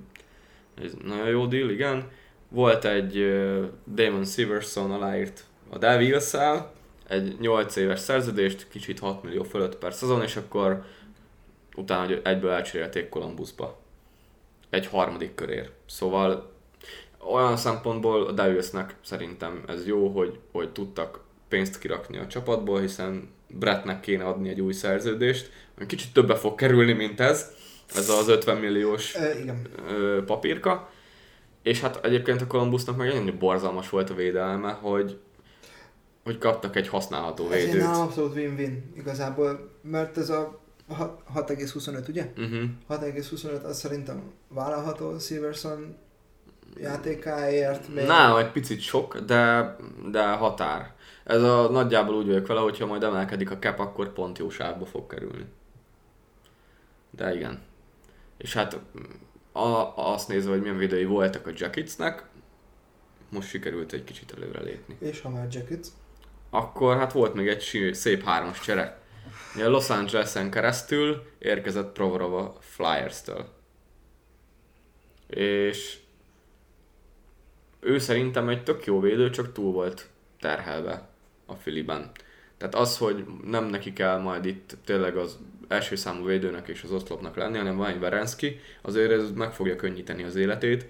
ez 0.84 0.92
nagyon 1.04 1.28
jó 1.28 1.46
deal, 1.46 1.70
igen. 1.70 2.10
Volt 2.50 2.86
egy 2.86 3.18
uh, 3.18 3.66
Damon 3.94 4.26
Severson 4.26 4.92
aláírt 4.92 5.44
a 5.70 5.78
devils 5.78 6.34
egy 7.08 7.38
8 7.40 7.76
éves 7.76 8.00
szerződést, 8.00 8.68
kicsit 8.70 9.00
6 9.00 9.24
millió 9.24 9.44
fölött 9.44 9.78
per 9.78 9.94
szezon, 9.94 10.22
és 10.22 10.36
akkor 10.36 10.84
utána 11.76 12.22
egyből 12.24 12.52
elcserélték 12.52 13.10
Columbusba. 13.10 13.80
Egy 14.70 14.88
harmadik 14.88 15.36
körér. 15.36 15.72
Szóval 15.86 16.54
olyan 17.32 17.58
szempontból 17.58 18.26
a 18.26 18.32
Devilsnek 18.32 18.96
szerintem 19.02 19.64
ez 19.68 19.88
jó, 19.88 20.08
hogy, 20.08 20.40
hogy 20.52 20.72
tudtak 20.72 21.20
pénzt 21.48 21.80
kirakni 21.80 22.18
a 22.18 22.28
csapatból, 22.28 22.80
hiszen 22.80 23.34
Brettnek 23.48 24.00
kéne 24.00 24.26
adni 24.26 24.50
egy 24.50 24.62
új 24.62 24.74
szerződést, 24.74 25.52
kicsit 25.88 26.14
többe 26.14 26.36
fog 26.36 26.56
kerülni, 26.56 26.94
mint 26.94 27.20
ez, 27.20 27.52
ez 27.96 28.10
az 28.10 28.28
50 28.28 28.58
milliós 28.58 29.16
e, 29.16 29.40
igen. 29.40 29.68
papírka. 30.26 30.90
És 31.64 31.82
hát 31.82 32.06
egyébként 32.06 32.42
a 32.42 32.48
Columbusnak 32.48 32.98
meg 32.98 33.08
nagyon 33.08 33.38
borzalmas 33.40 33.90
volt 33.90 34.10
a 34.10 34.14
védelme, 34.16 34.72
hogy 34.72 35.18
hogy 36.26 36.38
kaptak 36.38 36.76
egy 36.76 36.88
használható 36.88 37.48
védőt. 37.48 37.68
Ez 37.68 37.76
egy 37.76 37.82
abszolút 37.82 38.36
win-win 38.36 38.92
igazából, 38.96 39.70
mert 39.82 40.18
ez 40.18 40.30
a 40.30 40.60
6,25 40.90 42.10
ugye? 42.10 42.32
Uh-huh. 42.38 42.50
Mhm. 42.50 42.64
6,25 42.90 43.64
az 43.64 43.78
szerintem 43.78 44.32
vállalható 44.48 45.20
Silverson 45.20 45.98
játékáért. 46.78 47.94
Még... 47.94 48.06
Nem, 48.06 48.36
egy 48.36 48.52
picit 48.52 48.80
sok, 48.80 49.20
de, 49.20 49.76
de 50.12 50.28
határ. 50.28 50.94
Ez 51.24 51.42
a 51.42 51.70
nagyjából 51.70 52.16
úgy 52.16 52.28
vagyok 52.28 52.48
vele, 52.48 52.60
hogyha 52.60 52.86
majd 52.86 53.04
emelkedik 53.04 53.52
a 53.52 53.60
cap, 53.60 53.80
akkor 53.80 54.14
pont 54.14 54.38
jó 54.38 54.50
sávba 54.50 54.86
fog 54.86 55.08
kerülni. 55.08 55.46
De 57.10 57.36
igen. 57.36 57.62
És 58.38 58.54
hát 58.54 58.80
a, 59.52 59.94
azt 59.96 60.28
nézve, 60.28 60.52
hogy 60.52 60.62
milyen 60.62 60.78
videói 60.78 61.06
voltak 61.06 61.48
a 61.48 61.52
Jacketsnek, 61.56 62.26
most 63.30 63.50
sikerült 63.50 63.94
egy 63.94 64.04
kicsit 64.04 64.34
előre 64.38 64.62
lépni. 64.62 64.96
És 65.00 65.22
ha 65.22 65.30
már 65.30 65.48
Jackets? 65.52 65.88
Akkor 66.56 66.98
hát 66.98 67.12
volt 67.12 67.34
még 67.34 67.48
egy 67.48 67.90
szép 67.92 68.24
hármas 68.24 68.60
csere. 68.60 69.00
A 69.56 69.68
Los 69.68 69.90
Angeles-en 69.90 70.52
keresztül 70.52 71.24
érkezett 71.40 71.94
Provorov 71.94 72.34
a 72.34 72.56
Flyers-től. 72.60 73.50
És 75.28 75.98
ő 77.80 77.98
szerintem 77.98 78.50
egy 78.50 78.64
tök 78.64 78.86
jó 78.86 79.00
védő, 79.00 79.30
csak 79.30 79.52
túl 79.52 79.72
volt 79.72 80.10
terhelve 80.40 81.08
a 81.46 81.54
Filiben. 81.54 82.12
Tehát 82.58 82.76
az, 82.76 82.98
hogy 82.98 83.26
nem 83.44 83.66
neki 83.66 83.94
kell 83.94 84.20
majd 84.20 84.46
itt 84.46 84.78
tényleg 84.86 85.18
az 85.18 85.38
első 85.68 85.96
számú 85.96 86.26
védőnek 86.26 86.68
és 86.68 86.84
az 86.84 86.92
oszlopnak 86.92 87.36
lenni, 87.36 87.58
hanem 87.58 87.78
van 87.78 87.90
egy 87.90 88.00
Verenszki, 88.00 88.60
azért 88.82 89.12
ez 89.12 89.32
meg 89.32 89.54
fogja 89.54 89.76
könnyíteni 89.76 90.24
az 90.24 90.36
életét, 90.36 90.86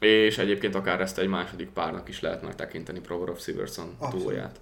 és 0.00 0.38
egyébként 0.38 0.74
akár 0.74 1.00
ezt 1.00 1.18
egy 1.18 1.28
második 1.28 1.68
párnak 1.68 2.08
is 2.08 2.20
lehet 2.20 2.56
tekinteni 2.56 3.00
Provorov 3.00 3.40
Siverson 3.40 3.96
túlját. 4.10 4.60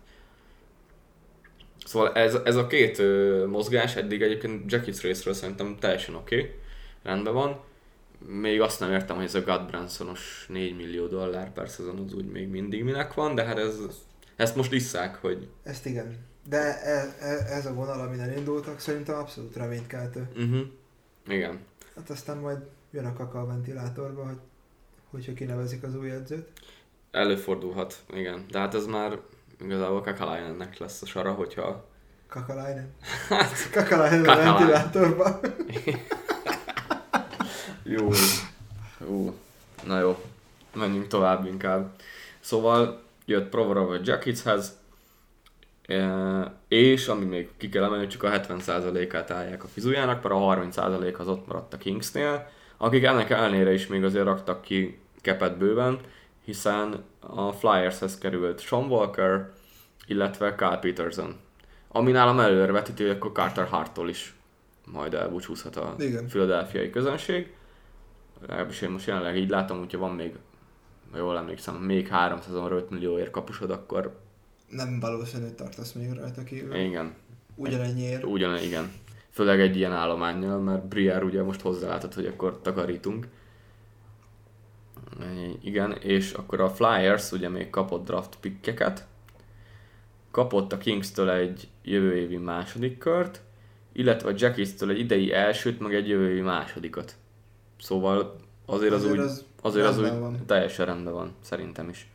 Szóval 1.84 2.12
ez, 2.12 2.34
ez 2.44 2.56
a 2.56 2.66
két 2.66 2.98
ö, 2.98 3.44
mozgás 3.46 3.96
eddig 3.96 4.22
egyébként 4.22 4.72
Jackets 4.72 5.00
részről 5.00 5.34
szerintem 5.34 5.76
teljesen 5.80 6.14
oké, 6.14 6.38
okay, 6.38 6.50
rendben 7.02 7.34
van. 7.34 7.60
Még 8.26 8.60
azt 8.60 8.80
nem 8.80 8.92
értem, 8.92 9.16
hogy 9.16 9.24
ez 9.24 9.34
a 9.34 9.42
God 9.42 9.66
Bransonos 9.66 10.46
4 10.48 10.76
millió 10.76 11.06
dollár 11.06 11.52
per 11.52 11.68
szezon 11.68 12.04
az 12.06 12.14
úgy 12.14 12.30
még 12.30 12.48
mindig 12.48 12.84
minek 12.84 13.14
van, 13.14 13.34
de 13.34 13.44
hát 13.44 13.58
ez, 13.58 13.78
ezt 14.36 14.56
most 14.56 14.72
isszák, 14.72 15.14
hogy... 15.14 15.48
Ezt 15.62 15.86
igen. 15.86 16.16
De 16.48 16.82
ez, 16.82 17.40
ez 17.40 17.66
a 17.66 17.74
vonal, 17.74 18.00
amin 18.00 18.20
elindultak, 18.20 18.80
szerintem 18.80 19.14
abszolút 19.14 19.56
reménykeltő. 19.56 20.28
Uh-huh. 20.36 20.60
Igen. 21.28 21.58
Hát 21.96 22.10
aztán 22.10 22.36
majd 22.36 22.58
jön 22.90 23.04
a 23.04 23.12
kaka 23.12 23.40
a 23.40 23.46
ventilátorba, 23.46 24.24
hogy 24.24 24.38
hogyha 25.10 25.32
kinevezik 25.32 25.82
az 25.82 25.96
új 25.96 26.10
edzőt. 26.10 26.48
Előfordulhat, 27.10 28.04
igen. 28.14 28.44
De 28.50 28.58
hát 28.58 28.74
ez 28.74 28.86
már 28.86 29.18
Igazából 29.60 30.00
Kakalainennek 30.00 30.78
lesz 30.78 31.02
a 31.02 31.06
sara, 31.06 31.32
hogyha... 31.32 31.84
Kakalainen? 32.28 32.94
Hát, 33.28 33.70
Kakalainen 33.72 34.28
a 34.28 34.36
ventilátorban. 34.36 35.40
jó. 37.96 38.10
Jó. 39.06 39.34
Na 39.86 39.98
jó. 39.98 40.22
Menjünk 40.74 41.06
tovább 41.06 41.46
inkább. 41.46 41.90
Szóval 42.40 43.02
jött 43.24 43.48
Provorov 43.48 43.90
a 43.90 43.98
Jacketshez, 44.02 44.78
és 46.68 47.08
ami 47.08 47.24
még 47.24 47.50
ki 47.56 47.68
kell 47.68 47.84
emelni, 47.84 48.06
csak 48.06 48.22
a 48.22 48.30
70%-át 48.30 49.30
állják 49.30 49.64
a 49.64 49.68
fizujának, 49.68 50.22
mert 50.22 50.34
a 50.34 50.72
30% 50.72 51.16
az 51.16 51.28
ott 51.28 51.46
maradt 51.46 51.74
a 51.74 51.78
Kingsnél, 51.78 52.48
akik 52.76 53.04
ennek 53.04 53.30
ellenére 53.30 53.72
is 53.72 53.86
még 53.86 54.04
azért 54.04 54.24
raktak 54.24 54.62
ki 54.62 54.98
kepet 55.20 55.58
bőven, 55.58 55.98
hiszen 56.44 57.04
a 57.20 57.52
Flyershez 57.52 58.18
került 58.18 58.60
Sean 58.60 58.90
Walker, 58.90 59.50
illetve 60.06 60.54
Carl 60.54 60.76
Peterson. 60.78 61.36
Ami 61.88 62.10
nálam 62.10 62.40
előrevetítő, 62.40 63.06
hogy 63.06 63.16
akkor 63.16 63.32
Carter 63.32 63.66
Harttól 63.66 64.08
is 64.08 64.34
majd 64.84 65.14
elbúcsúzhat 65.14 65.76
a 65.76 65.94
Igen. 65.98 66.28
filadelfiai 66.28 66.90
közönség. 66.90 67.54
Legalábbis 68.40 68.80
én 68.80 68.90
most 68.90 69.06
jelenleg 69.06 69.36
így 69.36 69.48
látom, 69.48 69.78
hogyha 69.78 69.98
van 69.98 70.14
még, 70.14 70.34
ha 71.10 71.18
jól 71.18 71.36
emlékszem, 71.36 71.74
még 71.74 72.08
305 72.08 72.90
millióért 72.90 73.30
kapusod, 73.30 73.70
akkor... 73.70 74.18
Nem 74.68 75.00
valószínű, 75.00 75.44
hogy 75.44 75.54
tartasz 75.54 75.92
még 75.92 76.12
rajta 76.12 76.42
kívül. 76.42 76.74
Igen. 76.74 77.14
Ugyanennyiért. 77.54 78.24
Ugyan, 78.24 78.58
igen. 78.58 78.92
Főleg 79.30 79.60
egy 79.60 79.76
ilyen 79.76 79.92
állományjal, 79.92 80.58
mert 80.58 80.86
Briar 80.86 81.22
ugye 81.24 81.42
most 81.42 81.60
hozzálátod, 81.60 82.14
hogy 82.14 82.26
akkor 82.26 82.60
takarítunk. 82.62 83.26
Igen, 85.60 85.92
és 85.92 86.32
akkor 86.32 86.60
a 86.60 86.70
Flyers 86.70 87.32
ugye 87.32 87.48
még 87.48 87.70
kapott 87.70 88.04
draft 88.04 88.36
pickeket, 88.40 89.06
kapott 90.30 90.72
a 90.72 90.78
Kings-től 90.78 91.30
egy 91.30 91.68
jövő 91.82 92.16
évi 92.16 92.36
második 92.36 92.98
kört, 92.98 93.42
illetve 93.92 94.28
a 94.28 94.34
Jackies-től 94.36 94.90
egy 94.90 94.98
idei 94.98 95.32
elsőt, 95.32 95.80
meg 95.80 95.94
egy 95.94 96.08
jövő 96.08 96.30
évi 96.30 96.40
másodikat. 96.40 97.14
Szóval 97.78 98.36
azért 98.66 98.92
az 98.92 99.04
Azért 99.04 99.18
úgy, 99.18 99.24
az 99.24 99.44
azért 99.62 99.86
az 99.86 99.98
úgy 99.98 100.18
van. 100.18 100.46
teljesen 100.46 100.86
rendben 100.86 101.12
van, 101.12 101.34
szerintem 101.40 101.88
is. 101.88 102.08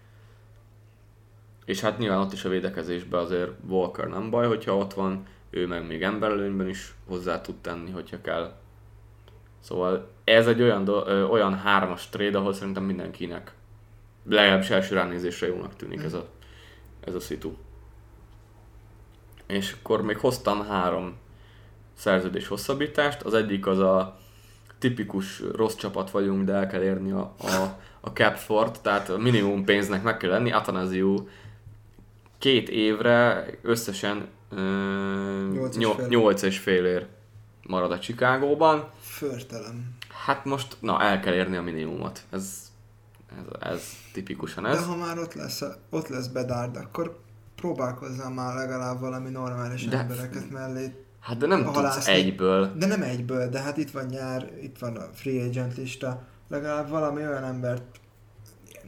És 1.66 1.80
hát 1.80 1.98
nyilván 1.98 2.20
ott 2.20 2.34
is 2.34 2.46
a 2.46 2.50
védekezésben 2.50 3.20
azért 3.20 3.52
Walker 3.68 4.08
nem 4.08 4.30
baj, 4.30 4.48
hogyha 4.48 4.78
ott 4.78 4.94
van, 4.94 5.26
ő 5.50 5.68
meg 5.68 5.88
még 5.88 6.04
emberelőnyben 6.04 6.70
is 6.70 6.94
hozzá 7.08 7.42
tud 7.42 7.56
tenni, 7.56 7.92
hogyha 7.92 8.22
kell. 8.22 8.54
Szóval 9.60 10.10
ez 10.24 10.48
egy 10.48 10.62
olyan, 10.62 10.84
do- 10.84 11.08
ö, 11.08 11.24
olyan 11.24 11.58
hármas 11.58 12.10
trade, 12.10 12.38
ahol 12.38 12.54
szerintem 12.54 12.84
mindenkinek 12.84 13.54
legalábbis 14.30 14.70
első 14.70 14.96
ránézésre 14.96 15.48
jónak 15.48 15.76
tűnik 15.76 16.04
ez 16.04 16.14
a, 16.14 16.26
ez 17.06 17.14
a 17.16 17.20
szitu. 17.20 17.54
És 19.48 19.76
akkor 19.80 20.02
még 20.02 20.18
hoztam 20.18 20.66
három 20.68 21.18
szerződés 21.94 22.48
hosszabbítást. 22.48 23.22
Az 23.22 23.34
egyik 23.34 23.68
az 23.68 23.80
a 23.80 24.18
tipikus 24.80 25.44
rossz 25.54 25.76
csapat 25.76 26.12
vagyunk, 26.12 26.46
de 26.46 26.54
el 26.54 26.68
kell 26.68 26.82
érni 26.82 27.12
a, 27.12 27.34
a, 27.40 27.80
a 28.00 28.10
cap 28.10 28.36
fort, 28.36 28.82
tehát 28.82 29.10
a 29.10 29.18
minimum 29.18 29.64
pénznek 29.64 30.04
meg 30.04 30.18
kell 30.18 30.30
lenni. 30.30 30.52
Atanasiu 30.52 31.28
két 32.38 32.70
évre 32.70 33.46
összesen 33.62 34.28
Nyolc 35.52 35.76
és 35.78 35.84
ö, 35.86 35.92
fél. 35.96 36.08
8 36.08 36.42
és 36.42 36.60
fél 36.60 36.86
ér 36.86 37.08
marad 37.70 37.92
a 37.92 38.00
Chicagóban. 38.00 38.90
Förtelem. 39.02 39.96
Hát 40.26 40.46
most, 40.46 40.78
na, 40.80 41.02
el 41.02 41.20
kell 41.20 41.34
érni 41.34 41.56
a 41.56 41.62
minimumot. 41.62 42.24
Ez, 42.30 42.72
ez, 43.38 43.70
ez 43.72 43.82
tipikusan 44.14 44.64
De 44.64 44.70
ez. 44.70 44.86
ha 44.86 44.96
már 44.96 45.18
ott 45.18 45.34
lesz, 45.34 45.64
ott 45.90 46.08
lesz 46.08 46.28
Bedard, 46.28 46.76
akkor 46.76 47.20
próbálkozzál 47.56 48.30
már 48.30 48.56
legalább 48.56 49.00
valami 49.00 49.30
normális 49.30 49.84
De- 49.86 49.90
de... 49.90 49.98
embereket 49.98 50.50
mellé. 50.50 51.04
Hát 51.20 51.38
de 51.38 51.46
nem 51.48 51.64
tudsz 51.64 51.76
halászni. 51.76 52.14
egyből. 52.14 52.74
De 52.76 52.86
nem 52.86 53.02
egyből, 53.02 53.50
de 53.50 53.60
hát 53.62 53.78
itt 53.78 53.92
van 53.92 54.06
nyár, 54.06 54.52
itt 54.62 54.78
van 54.78 54.96
a 54.96 55.06
free 55.14 55.44
agent 55.48 55.78
lista. 55.78 56.24
Legalább 56.48 56.90
valami 56.90 57.22
olyan 57.22 57.44
embert 57.44 57.84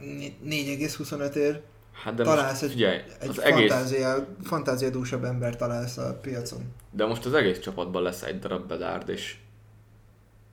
4,25 0.00 1.34
ér 1.34 1.60
Hát 1.92 2.14
de 2.14 2.22
találsz 2.22 2.50
most, 2.50 2.62
egy, 2.62 2.70
figyelj, 2.70 3.00
egy 3.20 3.28
az 3.28 3.40
egész, 3.40 3.70
fantázia, 3.70 4.26
fantáziadúsabb 4.42 5.24
embert 5.24 5.58
találsz 5.58 5.96
a 5.96 6.18
piacon. 6.22 6.72
de 6.90 7.06
most 7.06 7.26
az 7.26 7.34
egész 7.34 7.58
csapatban 7.58 8.02
lesz 8.02 8.22
egy 8.22 8.38
darab 8.38 8.68
bedárd, 8.68 9.08
és 9.08 9.36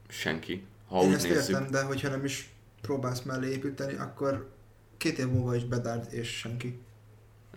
senki, 0.08 0.66
ha 0.88 1.02
Én 1.02 1.08
úgy 1.08 1.14
ezt 1.14 1.28
nézzük. 1.28 1.50
értem, 1.56 1.72
de 1.72 1.82
hogyha 1.82 2.10
nem 2.10 2.24
is 2.26 2.54
próbálsz 2.82 3.22
mellé 3.22 3.52
építeni, 3.52 3.94
akkor 3.94 4.50
két 4.98 5.18
év 5.20 5.28
múlva 5.28 5.56
is 5.56 5.64
Bedard 5.66 6.14
és 6.14 6.38
senki. 6.38 6.80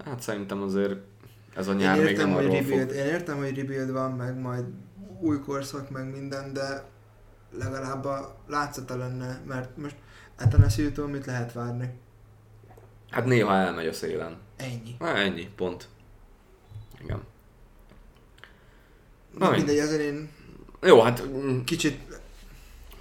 Hát 0.04 0.20
szerintem 0.22 0.62
azért 0.62 0.96
ez 1.56 1.68
a 1.68 1.70
Én 1.70 1.76
nyár 1.76 1.98
még 1.98 2.06
értem, 2.10 2.28
nem 2.28 2.36
hogy 2.36 2.44
rebuild, 2.44 2.88
fog. 2.88 2.96
én 2.96 3.04
értem, 3.04 3.36
hogy 3.36 3.56
rebuild 3.56 3.90
van, 3.90 4.10
meg 4.12 4.38
majd 4.40 4.64
új 5.20 5.40
korszak, 5.40 5.90
meg 5.90 6.10
minden, 6.10 6.52
de 6.52 6.84
legalább 7.58 8.04
a 8.04 8.36
látszata 8.48 8.96
lenne, 8.96 9.40
mert 9.46 9.76
most 9.76 9.96
Atanasiutól 10.38 11.08
mit 11.08 11.26
lehet 11.26 11.52
várni? 11.52 11.90
Hát 13.12 13.24
néha 13.24 13.54
elmegy 13.54 13.86
a 13.86 13.92
szélen. 13.92 14.36
Ennyi. 14.56 14.96
Na 14.98 15.16
ennyi, 15.16 15.48
pont. 15.56 15.88
Igen. 17.02 17.22
Na 19.38 19.48
Na, 19.48 19.56
mindegy, 19.56 19.78
ezért 19.78 20.00
én 20.00 20.30
Jó, 20.82 21.00
hát 21.00 21.22
mm, 21.26 21.60
kicsit 21.64 22.00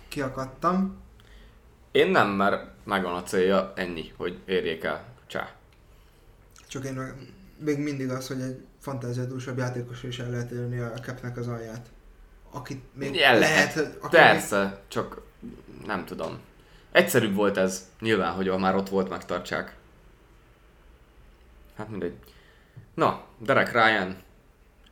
kiakadtam. 0.08 1.02
én 1.92 2.10
nem, 2.12 2.30
mert 2.30 2.66
megvan 2.84 3.14
a 3.16 3.24
célja, 3.24 3.74
ennyi, 3.76 4.12
hogy 4.18 4.40
érjék 4.46 4.84
el. 4.84 5.04
Csá. 5.28 5.52
Csak 6.68 6.86
én 6.86 6.94
meg- 6.94 7.16
még 7.58 7.78
mindig 7.80 8.10
az, 8.10 8.28
hogy 8.28 8.42
egy 8.42 8.64
fantáziadúsabb 8.80 9.58
játékos 9.58 10.04
is 10.04 10.20
el 10.20 10.30
lehet 10.30 10.52
érni 10.52 10.80
a 10.80 10.90
capnek 10.90 11.38
az 11.38 11.48
alját. 11.48 11.90
Akit 12.52 12.84
még 12.94 13.18
El 13.18 13.40
lehet, 13.40 13.76
lehet. 13.76 13.96
aki 14.02 14.16
még, 14.18 14.26
Persze, 14.26 14.82
csak 14.88 15.22
nem 15.86 16.06
tudom. 16.06 16.40
Egyszerűbb 16.92 17.34
volt 17.36 17.58
ez, 17.58 17.90
nyilván, 18.00 18.34
hogy 18.34 18.48
ha 18.48 18.58
már 18.58 18.76
ott 18.76 18.90
volt, 18.90 19.10
megtartsák. 19.10 19.76
Hát 21.76 21.90
mindegy. 21.90 22.14
Na, 22.94 23.26
Derek 23.38 23.72
Ryan 23.72 24.18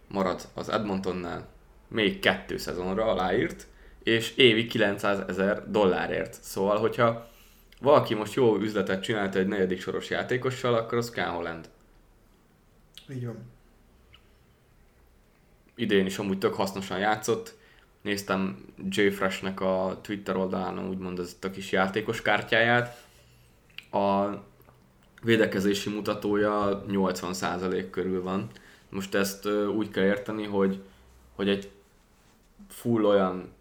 marad 0.08 0.42
az 0.54 0.70
Edmontonnál 0.70 1.48
még 1.88 2.20
kettő 2.20 2.58
szezonra 2.58 3.06
aláírt, 3.06 3.68
és 4.04 4.36
évi 4.36 4.66
900 4.66 5.20
ezer 5.28 5.72
dollárért. 5.72 6.44
Szóval, 6.44 6.78
hogyha 6.78 7.30
valaki 7.82 8.14
most 8.14 8.34
jó 8.34 8.58
üzletet 8.58 9.04
csinált 9.04 9.36
egy 9.36 9.48
negyedik 9.48 9.82
soros 9.82 10.10
játékossal, 10.10 10.74
akkor 10.74 10.98
az 10.98 11.10
Ken 11.10 11.30
Holland. 11.30 11.70
így 13.10 13.26
van. 13.26 13.52
idén 15.76 16.06
is 16.06 16.18
amúgy 16.18 16.38
tök 16.38 16.54
hasznosan 16.54 17.00
játszott. 17.00 17.58
Néztem 18.02 18.66
J. 18.90 19.08
Freshnek 19.08 19.62
a 19.62 20.00
Twitter 20.02 20.36
oldalán 20.36 20.90
úgymond 20.90 21.20
ez 21.20 21.38
a 21.42 21.50
kis 21.50 21.72
játékos 21.72 22.22
kártyáját. 22.22 23.06
A 23.92 24.30
védekezési 25.22 25.90
mutatója 25.90 26.84
80% 26.88 27.88
körül 27.92 28.24
van. 28.24 28.48
Most 28.90 29.16
ezt 29.16 29.46
úgy 29.48 29.90
kell 29.90 30.04
érteni, 30.04 30.46
hogy, 30.46 30.82
hogy 31.36 31.50
egy 31.50 31.72
full 32.70 33.06
olyan 33.06 33.52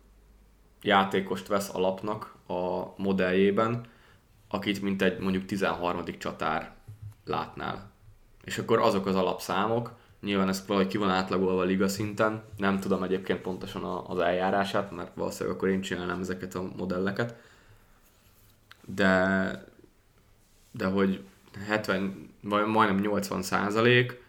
játékost 0.83 1.47
vesz 1.47 1.75
alapnak 1.75 2.35
a 2.47 2.93
modelljében, 2.97 3.87
akit 4.49 4.83
mint 4.83 5.03
egy 5.03 5.19
mondjuk 5.19 5.45
13. 5.45 6.05
csatár 6.19 6.75
látnál. 7.25 7.91
És 8.45 8.59
akkor 8.59 8.79
azok 8.79 9.07
az 9.07 9.15
alapszámok, 9.15 9.93
nyilván 10.21 10.49
ez 10.49 10.65
valahogy 10.67 10.89
ki 10.89 10.99
van 10.99 11.11
átlagolva 11.11 11.61
a 11.61 11.65
liga 11.65 11.89
szinten, 11.89 12.43
nem 12.57 12.81
tudom 12.81 13.03
egyébként 13.03 13.41
pontosan 13.41 13.85
az 13.85 14.19
eljárását, 14.19 14.91
mert 14.91 15.15
valószínűleg 15.15 15.57
akkor 15.57 15.69
én 15.69 15.81
csinálnám 15.81 16.21
ezeket 16.21 16.55
a 16.55 16.71
modelleket, 16.77 17.35
de, 18.87 19.65
de 20.71 20.87
hogy 20.87 21.25
70, 21.67 22.35
vagy 22.43 22.67
majdnem 22.67 23.01
80 23.01 23.43
százalék, 23.43 24.23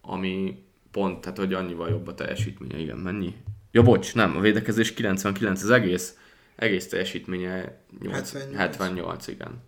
ami 0.00 0.64
pont, 0.90 1.20
tehát 1.20 1.38
hogy 1.38 1.54
annyival 1.54 1.88
jobb 1.88 2.06
a 2.06 2.14
teljesítménye, 2.14 2.78
igen, 2.78 2.96
mennyi? 2.96 3.36
Ja, 3.70 3.82
bocs, 3.82 4.14
nem, 4.14 4.36
a 4.36 4.40
védekezés 4.40 4.94
99, 4.94 5.62
az 5.62 5.70
egész, 5.70 6.18
egész 6.56 6.88
teljesítménye 6.88 7.80
8, 8.00 8.32
78. 8.32 8.56
78, 8.56 9.26
igen. 9.26 9.62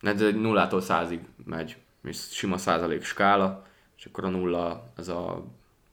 Ez 0.00 0.22
egy 0.22 0.40
nullától 0.40 0.80
százig 0.80 1.20
megy, 1.44 1.76
és 2.04 2.16
sima 2.30 2.58
százalék 2.58 3.02
skála, 3.02 3.66
és 3.96 4.04
akkor 4.04 4.24
a 4.24 4.28
nulla 4.28 4.92
az 4.96 5.08
a 5.08 5.44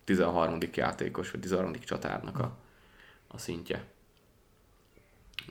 13. 0.04 0.58
játékos, 0.74 1.32
vagy 1.32 1.40
13. 1.40 1.74
csatárnak 1.80 2.40
a, 2.40 2.58
a 3.28 3.38
szintje. 3.38 3.86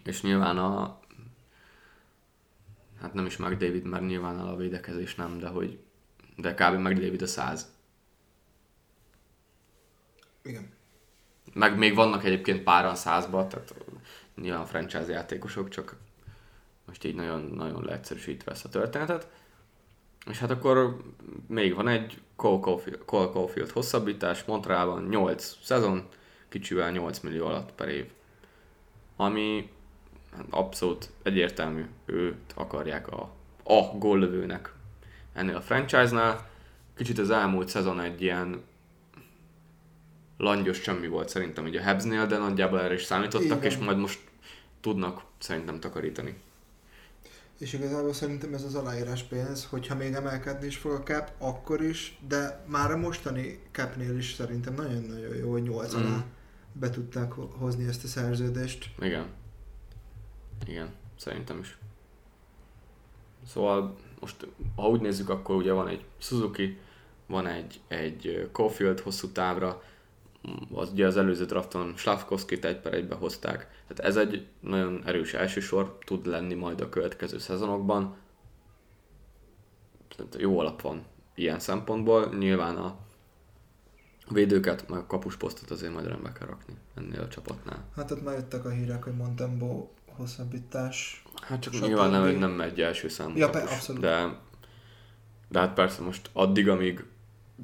És 0.04 0.22
nyilván 0.22 0.58
a 0.58 0.98
hát 3.02 3.14
nem 3.14 3.26
is 3.26 3.36
meg 3.36 3.56
David, 3.56 3.84
mert 3.84 4.06
nyilván 4.06 4.38
a 4.38 4.56
védekezés 4.56 5.14
nem, 5.14 5.38
de 5.38 5.48
hogy 5.48 5.78
de 6.36 6.54
kb. 6.54 6.80
meg 6.80 6.94
David 6.94 7.22
a 7.22 7.26
100. 7.26 7.72
Igen. 10.42 10.70
Meg 11.52 11.78
még 11.78 11.94
vannak 11.94 12.24
egyébként 12.24 12.62
páran 12.62 12.94
százba, 12.94 13.46
tehát 13.46 13.74
nyilván 14.34 14.66
franchise 14.66 15.12
játékosok, 15.12 15.68
csak 15.68 15.96
most 16.86 17.04
így 17.04 17.14
nagyon, 17.14 17.40
nagyon 17.40 17.84
leegyszerűsítve 17.84 18.52
ezt 18.52 18.64
a 18.64 18.68
történetet. 18.68 19.28
És 20.26 20.38
hát 20.38 20.50
akkor 20.50 21.02
még 21.46 21.74
van 21.74 21.88
egy 21.88 22.20
Cole 22.36 22.60
Caulfield, 22.60 23.04
Cole 23.04 23.28
Caulfield 23.28 23.70
hosszabbítás, 23.70 24.44
Montrealban 24.44 25.04
8 25.04 25.58
szezon, 25.62 26.08
kicsivel 26.48 26.90
8 26.90 27.18
millió 27.18 27.46
alatt 27.46 27.72
per 27.72 27.88
év. 27.88 28.10
Ami 29.16 29.70
abszolút 30.50 31.10
egyértelmű, 31.22 31.84
őt 32.06 32.52
akarják 32.54 33.08
a, 33.08 33.30
a 33.64 33.96
góllövőnek 33.98 34.72
ennél 35.32 35.56
a 35.56 35.60
franchise-nál. 35.60 36.50
Kicsit 36.96 37.18
az 37.18 37.30
elmúlt 37.30 37.68
szezon 37.68 38.00
egy 38.00 38.22
ilyen 38.22 38.62
langyos 40.36 40.80
semmi 40.80 41.06
volt 41.06 41.28
szerintem 41.28 41.66
így 41.66 41.76
a 41.76 41.82
Habsnél, 41.82 42.26
de 42.26 42.38
nagyjából 42.38 42.80
erre 42.80 42.94
is 42.94 43.02
számítottak, 43.02 43.58
Igen. 43.58 43.70
és 43.70 43.76
majd 43.78 43.98
most 43.98 44.20
tudnak 44.80 45.22
szerintem 45.38 45.80
takarítani. 45.80 46.36
És 47.58 47.72
igazából 47.72 48.12
szerintem 48.12 48.54
ez 48.54 48.62
az 48.62 48.74
aláírás 48.74 49.22
pénz, 49.22 49.64
hogyha 49.70 49.94
még 49.94 50.12
emelkedni 50.12 50.66
is 50.66 50.76
fog 50.76 50.92
a 50.92 51.02
cap, 51.02 51.30
akkor 51.38 51.82
is, 51.82 52.18
de 52.28 52.64
már 52.66 52.90
a 52.90 52.96
mostani 52.96 53.58
capnél 53.70 54.16
is 54.16 54.32
szerintem 54.32 54.74
nagyon-nagyon 54.74 55.36
jó, 55.36 55.50
hogy 55.50 55.62
8 55.62 55.94
alá 55.94 56.16
Mm. 56.16 56.20
be 56.72 56.90
tudták 56.90 57.32
ho- 57.32 57.54
hozni 57.58 57.86
ezt 57.86 58.04
a 58.04 58.06
szerződést. 58.06 58.90
Igen. 59.00 59.26
Igen, 60.66 60.88
szerintem 61.16 61.58
is. 61.58 61.78
Szóval 63.46 63.96
most, 64.20 64.46
ha 64.76 64.88
úgy 64.88 65.00
nézzük, 65.00 65.28
akkor 65.28 65.56
ugye 65.56 65.72
van 65.72 65.88
egy 65.88 66.04
Suzuki, 66.18 66.78
van 67.26 67.46
egy, 67.46 67.80
egy 67.88 68.48
Caulfield 68.52 69.00
hosszú 69.00 69.28
távra, 69.28 69.82
az 70.72 70.90
ugye 70.90 71.06
az 71.06 71.16
előző 71.16 71.44
drafton 71.44 71.96
Slavkovskit 71.96 72.64
egy 72.64 72.80
per 72.80 72.94
egybe 72.94 73.14
hozták. 73.14 73.84
Tehát 73.86 74.12
ez 74.12 74.16
egy 74.16 74.46
nagyon 74.60 75.02
erős 75.06 75.34
elsősor 75.34 75.98
tud 76.04 76.26
lenni 76.26 76.54
majd 76.54 76.80
a 76.80 76.88
következő 76.88 77.38
szezonokban. 77.38 78.16
Tehát 80.16 80.36
jó 80.38 80.58
alap 80.58 80.80
van 80.80 81.04
ilyen 81.34 81.58
szempontból. 81.58 82.34
Nyilván 82.34 82.76
a 82.76 82.96
védőket, 84.28 84.88
meg 84.88 84.98
a 84.98 85.06
kapusposztot 85.06 85.70
azért 85.70 85.92
majd 85.92 86.06
rendbe 86.06 86.32
kell 86.32 86.46
rakni 86.46 86.74
ennél 86.94 87.20
a 87.20 87.28
csapatnál. 87.28 87.84
Hát 87.96 88.10
ott 88.10 88.24
már 88.24 88.34
jöttek 88.34 88.64
a 88.64 88.70
hírek, 88.70 89.02
hogy 89.02 89.16
Montembo 89.16 89.88
hosszabbítás. 90.16 91.22
Hát 91.42 91.60
csak 91.60 91.72
Stb. 91.72 91.84
nyilván 91.84 92.10
nem, 92.10 92.36
nem 92.36 92.50
megy 92.50 92.80
első 92.80 93.08
számú 93.08 93.36
Ja, 93.36 93.50
kapus, 93.50 93.70
abszolút. 93.70 94.00
de, 94.00 94.38
de 95.48 95.58
hát 95.58 95.74
persze 95.74 96.02
most 96.02 96.30
addig, 96.32 96.68
amíg 96.68 97.04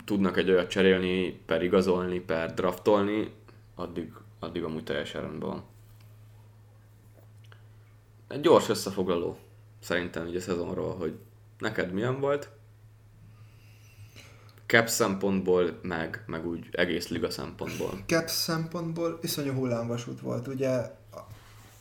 tudnak 0.05 0.37
egy 0.37 0.51
olyat 0.51 0.69
cserélni, 0.71 1.33
per 1.47 1.63
igazolni, 1.63 2.21
per 2.21 2.55
draftolni, 2.55 3.33
addig, 3.75 4.13
addig 4.39 4.63
amúgy 4.63 4.85
teljesen 4.85 5.21
rendben 5.21 5.49
van. 5.49 5.65
Egy 8.29 8.41
gyors 8.41 8.69
összefoglaló 8.69 9.39
szerintem 9.81 10.27
így 10.27 10.37
a 10.37 10.41
szezonról, 10.41 10.97
hogy 10.97 11.19
neked 11.59 11.93
milyen 11.93 12.21
volt, 12.21 12.51
cap 14.67 14.89
szempontból, 14.89 15.79
meg, 15.83 16.23
meg 16.27 16.47
úgy 16.47 16.69
egész 16.73 17.09
liga 17.09 17.31
szempontból. 17.31 17.91
Cap 18.07 18.29
szempontból 18.29 19.19
iszonyú 19.23 19.53
hullámvasút 19.53 20.21
volt. 20.21 20.47
Ugye 20.47 20.98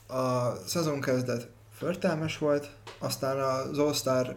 a, 0.08 0.56
szezon 0.66 1.02
kezdet 1.02 1.50
förtelmes 1.72 2.38
volt, 2.38 2.70
aztán 3.00 3.40
az 3.40 3.78
All-Star 3.78 4.36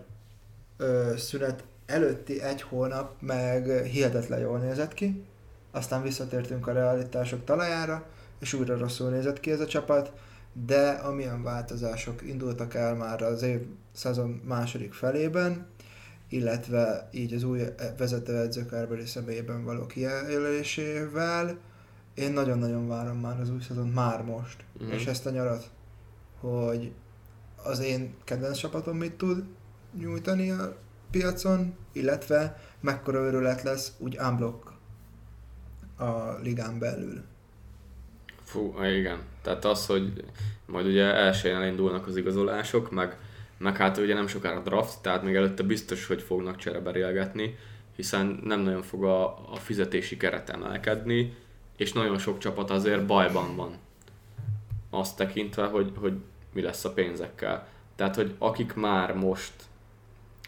szünet 1.16 1.64
előtti 1.86 2.42
egy 2.42 2.62
hónap 2.62 3.14
meg 3.20 3.84
hihetetlen 3.84 4.40
jól 4.40 4.58
nézett 4.58 4.94
ki, 4.94 5.24
aztán 5.70 6.02
visszatértünk 6.02 6.66
a 6.66 6.72
realitások 6.72 7.44
talajára, 7.44 8.06
és 8.40 8.52
újra 8.52 8.78
rosszul 8.78 9.10
nézett 9.10 9.40
ki 9.40 9.50
ez 9.50 9.60
a 9.60 9.66
csapat, 9.66 10.12
de 10.52 10.88
amilyen 10.88 11.42
változások 11.42 12.22
indultak 12.22 12.74
el 12.74 12.94
már 12.94 13.22
az 13.22 13.42
év 13.42 13.60
szezon 13.92 14.40
második 14.44 14.92
felében, 14.92 15.66
illetve 16.28 17.08
így 17.12 17.34
az 17.34 17.42
új 17.42 17.62
vezetőedző 17.98 18.66
Carberry 18.70 19.06
személyében 19.06 19.64
való 19.64 19.86
kijelölésével, 19.86 21.58
én 22.20 22.32
nagyon-nagyon 22.32 22.88
várom 22.88 23.18
már 23.18 23.40
az 23.40 23.50
új 23.50 23.60
szezon, 23.60 23.88
már 23.88 24.24
most, 24.24 24.64
mm-hmm. 24.82 24.92
és 24.92 25.06
ezt 25.06 25.26
a 25.26 25.30
nyarat, 25.30 25.70
hogy 26.40 26.92
az 27.64 27.80
én 27.80 28.14
kedvenc 28.24 28.56
csapatom 28.56 28.96
mit 28.96 29.12
tud 29.12 29.44
nyújtani 29.98 30.50
a 30.50 30.76
piacon, 31.10 31.74
illetve 31.92 32.60
mekkora 32.80 33.18
őrület 33.18 33.62
lesz 33.62 33.92
úgy 33.98 34.18
unblock 34.18 34.72
a 35.96 36.38
ligán 36.42 36.78
belül. 36.78 37.22
Fú, 38.42 38.74
igen. 38.82 39.18
Tehát 39.42 39.64
az, 39.64 39.86
hogy 39.86 40.24
majd 40.66 40.86
ugye 40.86 41.04
elsőjén 41.04 41.56
elindulnak 41.56 42.06
az 42.06 42.16
igazolások, 42.16 42.90
meg, 42.90 43.18
meg 43.58 43.76
hát 43.76 43.98
ugye 43.98 44.14
nem 44.14 44.26
sokára 44.26 44.60
draft, 44.60 45.02
tehát 45.02 45.22
még 45.22 45.34
előtte 45.34 45.62
biztos, 45.62 46.06
hogy 46.06 46.22
fognak 46.22 46.56
csereberélgetni, 46.56 47.56
hiszen 47.96 48.40
nem 48.44 48.60
nagyon 48.60 48.82
fog 48.82 49.04
a, 49.04 49.52
a 49.52 49.56
fizetési 49.56 50.16
keret 50.16 50.50
emelkedni, 50.50 51.36
és 51.80 51.92
nagyon 51.92 52.18
sok 52.18 52.38
csapat 52.38 52.70
azért 52.70 53.06
bajban 53.06 53.56
van. 53.56 53.70
Azt 54.90 55.16
tekintve, 55.16 55.66
hogy, 55.66 55.92
hogy 55.96 56.12
mi 56.52 56.60
lesz 56.60 56.84
a 56.84 56.92
pénzekkel. 56.92 57.68
Tehát, 57.96 58.14
hogy 58.14 58.34
akik 58.38 58.74
már 58.74 59.14
most 59.14 59.52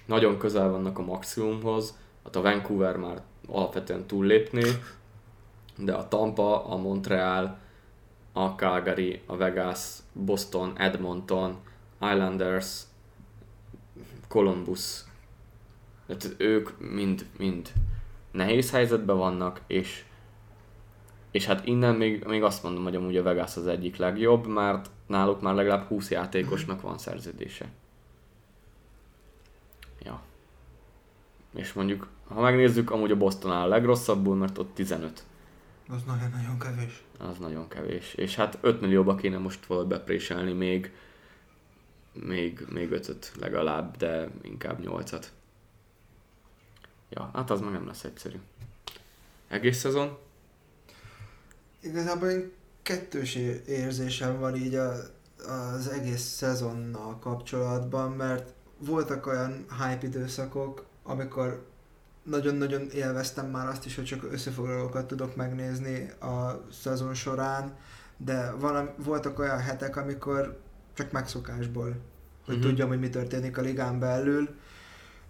nagyon 0.07 0.39
közel 0.39 0.71
vannak 0.71 0.99
a 0.99 1.03
maximumhoz, 1.03 1.99
hát 2.25 2.37
a 2.37 2.41
Vancouver 2.41 2.97
már 2.97 3.23
alapvetően 3.49 4.07
túllépné, 4.07 4.63
de 5.77 5.95
a 5.95 6.09
Tampa, 6.09 6.67
a 6.67 6.77
Montreal, 6.77 7.59
a 8.33 8.47
Calgary, 8.47 9.23
a 9.27 9.37
Vegas, 9.37 9.99
Boston, 10.13 10.79
Edmonton, 10.79 11.57
Islanders, 12.01 12.81
Columbus, 14.29 15.05
tehát 16.07 16.35
ők 16.37 16.79
mind, 16.79 17.27
mind 17.39 17.73
nehéz 18.31 18.71
helyzetben 18.71 19.17
vannak, 19.17 19.61
és, 19.67 20.05
és 21.33 21.47
hát 21.47 21.67
innen 21.67 21.95
még, 21.95 22.25
még 22.25 22.43
azt 22.43 22.63
mondom, 22.63 22.83
hogy 22.83 22.95
amúgy 22.95 23.17
a 23.17 23.23
Vegas 23.23 23.57
az 23.57 23.67
egyik 23.67 23.97
legjobb, 23.97 24.47
mert 24.47 24.91
náluk 25.07 25.41
már 25.41 25.55
legalább 25.55 25.87
20 25.87 26.11
játékosnak 26.11 26.81
van 26.81 26.99
szerződése. 26.99 27.67
Ja. 30.05 30.23
És 31.55 31.73
mondjuk, 31.73 32.09
ha 32.29 32.41
megnézzük, 32.41 32.91
amúgy 32.91 33.11
a 33.11 33.17
Boston 33.17 33.53
áll 33.53 33.63
a 33.63 33.67
legrosszabbul, 33.67 34.37
mert 34.37 34.59
ott 34.59 34.75
15 34.75 35.25
Az 35.89 36.03
nagyon-nagyon 36.07 36.59
kevés. 36.59 37.03
az 37.19 37.39
nagyon 37.39 37.69
kevés. 37.69 38.15
És 38.15 38.35
hát 38.35 38.59
5 38.61 38.81
millióba 38.81 39.15
kéne 39.15 39.39
most 39.39 39.67
valahogy 39.67 39.89
bepréselni 39.89 40.53
még, 40.53 40.93
még, 42.13 42.67
még 42.69 42.91
5 42.91 43.33
legalább, 43.41 43.97
de 43.97 44.29
inkább 44.43 44.79
8-at. 44.83 45.25
Ja, 47.09 47.31
hát 47.35 47.51
az 47.51 47.61
meg 47.61 47.73
nem 47.73 47.87
lesz 47.87 48.05
egyszerű. 48.05 48.37
Egész 49.49 49.79
szezon? 49.79 50.19
Igazából 51.83 52.29
én 52.29 52.53
kettős 52.83 53.35
érzésem 53.67 54.39
van 54.39 54.57
így 54.57 54.75
a, 54.75 54.93
az 55.49 55.89
egész 55.89 56.23
szezonnal 56.23 57.19
kapcsolatban, 57.19 58.13
mert 58.13 58.53
voltak 58.79 59.27
olyan 59.27 59.67
hype 59.79 60.07
időszakok, 60.07 60.85
amikor 61.03 61.67
nagyon-nagyon 62.23 62.91
élveztem 62.91 63.51
már 63.51 63.69
azt 63.69 63.87
is, 63.87 63.95
hogy 63.95 64.05
csak 64.05 64.33
összefoglalókat 64.33 65.07
tudok 65.07 65.37
megnézni 65.37 66.11
a 66.21 66.65
szezon 66.83 67.15
során, 67.15 67.77
de 68.17 68.51
valami, 68.51 68.89
voltak 68.97 69.39
olyan 69.39 69.59
hetek, 69.59 69.97
amikor 69.97 70.61
csak 70.95 71.13
megszokásból, 71.13 71.97
hogy 72.45 72.55
uh-huh. 72.55 72.71
tudjam, 72.71 72.89
hogy 72.89 72.99
mi 72.99 73.09
történik 73.09 73.59
a 73.59 73.61
ligán 73.61 73.99
belül, 73.99 74.49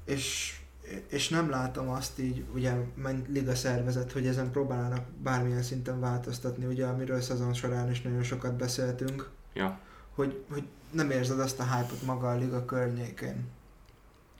és, 0.05 0.61
és 1.09 1.29
nem 1.29 1.51
látom 1.51 1.89
azt 1.89 2.19
így, 2.19 2.45
ugye, 2.55 2.73
mint 2.95 3.29
liga 3.29 3.55
szervezet, 3.55 4.13
hogy 4.13 4.27
ezen 4.27 4.51
próbálnának 4.51 5.07
bármilyen 5.23 5.63
szinten 5.63 6.01
változtatni, 6.01 6.65
ugye, 6.65 6.87
amiről 6.87 7.21
szezon 7.21 7.55
során 7.55 7.91
is 7.91 8.03
nagyon 8.03 8.23
sokat 8.23 8.55
beszéltünk, 8.57 9.31
Ja. 9.55 9.79
hogy, 10.15 10.45
hogy 10.51 10.65
nem 10.91 11.11
érzed 11.11 11.41
azt 11.41 11.61
a 11.61 11.77
hype-ot 11.77 12.03
maga 12.03 12.31
a 12.31 12.37
liga 12.37 12.65
környékén. 12.65 13.49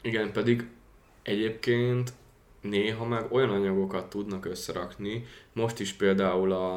Igen, 0.03 0.33
pedig 0.33 0.69
egyébként 1.23 2.13
néha 2.61 3.05
meg 3.05 3.33
olyan 3.33 3.51
anyagokat 3.51 4.09
tudnak 4.09 4.45
összerakni. 4.45 5.25
Most 5.53 5.81
is 5.81 5.93
például 5.93 6.53
a, 6.53 6.77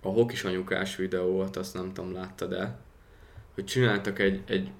a 0.00 0.08
hokis 0.08 0.44
anyukás 0.44 0.96
videót, 0.96 1.56
azt 1.56 1.74
nem 1.74 1.92
tudom, 1.92 2.12
láttad-e, 2.12 2.78
hogy 3.54 3.64
csináltak 3.64 4.18
egy, 4.18 4.42
egy 4.46 4.70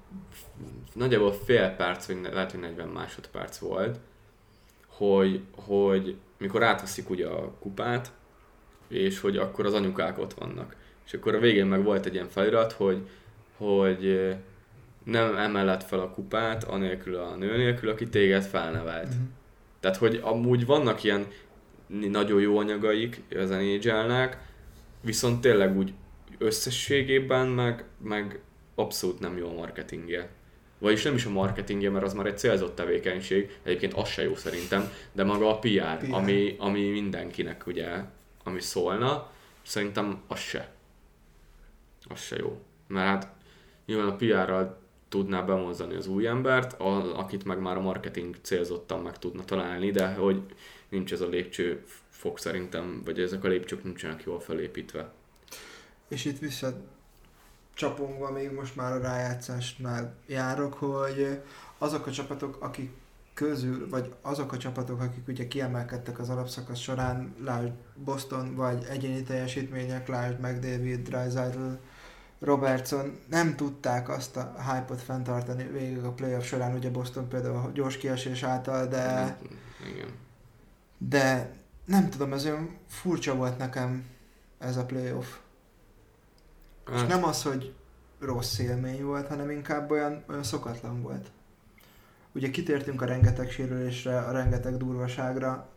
nagyjából 0.93 1.33
fél 1.33 1.69
perc, 1.69 2.05
vagy 2.05 2.29
lehet, 2.33 2.51
hogy 2.51 2.59
40 2.59 2.87
másodperc 2.87 3.57
volt, 3.57 3.99
hogy, 4.87 5.41
hogy 5.55 6.15
mikor 6.37 6.63
átveszik 6.63 7.09
ugye 7.09 7.27
a 7.27 7.53
kupát, 7.59 8.11
és 8.87 9.19
hogy 9.19 9.37
akkor 9.37 9.65
az 9.65 9.73
anyukák 9.73 10.17
ott 10.17 10.33
vannak. 10.33 10.75
És 11.05 11.13
akkor 11.13 11.35
a 11.35 11.39
végén 11.39 11.65
meg 11.65 11.83
volt 11.83 12.05
egy 12.05 12.13
ilyen 12.13 12.29
felirat, 12.29 12.71
hogy, 12.71 13.07
hogy 13.57 14.35
nem 15.03 15.35
emeled 15.35 15.83
fel 15.83 15.99
a 15.99 16.09
kupát, 16.09 16.63
anélkül 16.63 17.15
a 17.15 17.35
nő 17.35 17.57
nélkül, 17.57 17.89
aki 17.89 18.09
téged 18.09 18.43
felnevelt. 18.43 19.07
Uh-huh. 19.07 19.27
Tehát, 19.79 19.97
hogy 19.97 20.19
amúgy 20.23 20.65
vannak 20.65 21.03
ilyen 21.03 21.27
nagyon 21.87 22.41
jó 22.41 22.57
anyagaik 22.57 23.21
az 23.35 23.49
nhl 23.49 24.13
viszont 25.01 25.41
tényleg 25.41 25.77
úgy 25.77 25.93
összességében 26.37 27.47
meg, 27.47 27.85
meg 28.03 28.39
abszolút 28.75 29.19
nem 29.19 29.37
jó 29.37 29.49
a 29.49 29.53
marketingje. 29.53 30.29
Vagyis 30.77 31.03
nem 31.03 31.15
is 31.15 31.25
a 31.25 31.29
marketingje, 31.29 31.89
mert 31.89 32.05
az 32.05 32.13
már 32.13 32.25
egy 32.25 32.37
célzott 32.37 32.75
tevékenység, 32.75 33.57
egyébként 33.63 33.93
az 33.93 34.09
se 34.09 34.23
jó 34.23 34.35
szerintem, 34.35 34.91
de 35.11 35.23
maga 35.23 35.49
a 35.49 35.59
PR, 35.59 35.97
PR. 35.97 36.07
Ami, 36.11 36.55
ami 36.59 36.89
mindenkinek 36.89 37.67
ugye, 37.67 38.03
ami 38.43 38.61
szólna, 38.61 39.31
szerintem 39.61 40.21
az 40.27 40.39
se. 40.39 40.71
Az 42.07 42.21
se 42.21 42.35
jó. 42.37 42.61
Mert 42.87 43.07
hát 43.07 43.33
nyilván 43.85 44.07
a 44.07 44.15
PR-ral 44.15 44.81
tudná 45.09 45.41
bemozdani 45.41 45.95
az 45.95 46.07
új 46.07 46.27
embert, 46.27 46.79
a, 46.79 47.19
akit 47.19 47.43
meg 47.43 47.59
már 47.59 47.77
a 47.77 47.81
marketing 47.81 48.35
célzottan 48.41 49.01
meg 49.01 49.19
tudna 49.19 49.43
találni, 49.43 49.91
de 49.91 50.13
hogy 50.13 50.41
nincs 50.89 51.11
ez 51.11 51.21
a 51.21 51.27
lépcső 51.27 51.83
fog 52.09 52.37
szerintem, 52.37 53.01
vagy 53.05 53.19
ezek 53.19 53.43
a 53.43 53.47
lépcsők 53.47 53.83
nincsenek 53.83 54.23
jól 54.23 54.39
felépítve. 54.39 55.11
És 56.07 56.25
itt 56.25 56.39
vissza 56.39 56.73
csapongva 57.73 58.31
még 58.31 58.51
most 58.51 58.75
már 58.75 58.91
a 58.91 59.01
rájátszásnál 59.01 60.13
járok, 60.27 60.73
hogy 60.73 61.41
azok 61.77 62.07
a 62.07 62.11
csapatok, 62.11 62.57
akik 62.61 62.91
közül, 63.33 63.89
vagy 63.89 64.13
azok 64.21 64.51
a 64.51 64.57
csapatok, 64.57 65.01
akik 65.01 65.27
ugye 65.27 65.47
kiemelkedtek 65.47 66.19
az 66.19 66.29
alapszakasz 66.29 66.79
során, 66.79 67.35
lásd 67.43 67.71
Boston, 67.95 68.55
vagy 68.55 68.85
egyéni 68.89 69.23
teljesítmények, 69.23 70.07
lásd 70.07 70.39
McDavid, 70.39 71.07
Drysdale, 71.09 71.79
Robertson, 72.39 73.19
nem 73.29 73.55
tudták 73.55 74.09
azt 74.09 74.37
a 74.37 74.55
hype-ot 74.71 75.01
fenntartani 75.01 75.63
végig 75.63 76.03
a 76.03 76.11
playoff 76.11 76.45
során, 76.45 76.75
ugye 76.75 76.89
Boston 76.89 77.27
például 77.27 77.55
a 77.55 77.71
gyors 77.73 77.97
kiesés 77.97 78.43
által, 78.43 78.87
de 78.87 79.37
Igen. 79.93 80.09
de 80.97 81.53
nem 81.85 82.09
tudom, 82.09 82.33
ez 82.33 82.45
olyan 82.45 82.77
furcsa 82.87 83.35
volt 83.35 83.57
nekem 83.57 84.05
ez 84.59 84.77
a 84.77 84.85
playoff. 84.85 85.27
Hát. 86.85 86.95
És 86.95 87.07
nem 87.07 87.23
az, 87.23 87.43
hogy 87.43 87.73
rossz 88.19 88.59
élmény 88.59 89.03
volt, 89.03 89.27
hanem 89.27 89.49
inkább 89.49 89.91
olyan, 89.91 90.23
olyan 90.29 90.43
szokatlan 90.43 91.01
volt. 91.01 91.31
Ugye 92.31 92.49
kitértünk 92.49 93.01
a 93.01 93.05
rengeteg 93.05 93.51
sérülésre, 93.51 94.19
a 94.19 94.31
rengeteg 94.31 94.77
durvaságra, 94.77 95.69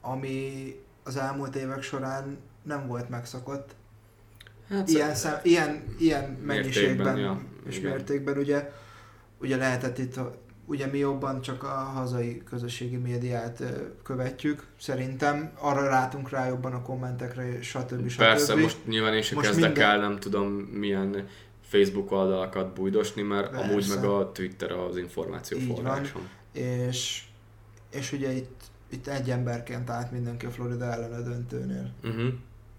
ami 0.00 0.74
az 1.04 1.16
elmúlt 1.16 1.56
évek 1.56 1.82
során 1.82 2.38
nem 2.62 2.86
volt 2.86 3.08
megszokott. 3.08 3.74
Hát 4.68 4.88
ilyen, 4.88 5.14
szem, 5.14 5.40
ilyen, 5.42 5.94
ilyen 5.98 6.30
mennyiségben 6.30 7.18
ja, 7.18 7.42
és 7.66 7.78
igen. 7.78 7.90
mértékben 7.90 8.36
ugye, 8.38 8.72
ugye 9.38 9.56
lehetett 9.56 9.98
itt, 9.98 10.20
ugye 10.66 10.86
mi 10.86 10.98
jobban 10.98 11.40
csak 11.40 11.62
a 11.62 11.74
hazai 11.74 12.42
közösségi 12.50 12.96
médiát 12.96 13.62
követjük, 14.02 14.66
szerintem 14.78 15.52
arra 15.58 15.88
rátunk 15.88 16.30
rá 16.30 16.48
jobban 16.48 16.72
a 16.72 16.82
kommentekre, 16.82 17.62
stb. 17.62 18.08
stb. 18.08 18.18
Persze, 18.18 18.54
most 18.54 18.76
nyilván 18.86 19.14
én 19.14 19.22
sem 19.22 19.36
most 19.36 19.48
kezdek 19.48 19.70
minden... 19.70 19.90
el, 19.90 19.98
nem 19.98 20.18
tudom 20.18 20.52
milyen 20.52 21.28
Facebook 21.60 22.12
oldalakat 22.12 22.74
bújdosni, 22.74 23.22
mert 23.22 23.50
Persze. 23.50 23.64
amúgy 23.64 23.86
meg 23.88 24.04
a 24.04 24.32
Twitter 24.32 24.72
az 24.72 24.96
információ 24.96 25.58
forrásom. 25.58 26.28
És, 26.52 27.22
és 27.90 28.12
ugye 28.12 28.32
itt, 28.32 28.60
itt 28.88 29.06
egy 29.06 29.30
emberként 29.30 29.90
állt 29.90 30.10
mindenki 30.10 30.46
a 30.46 30.50
Florida 30.50 30.84
ellen 30.84 31.12
a 31.12 31.22
döntőnél. 31.22 31.90
Uh-huh. 32.04 32.32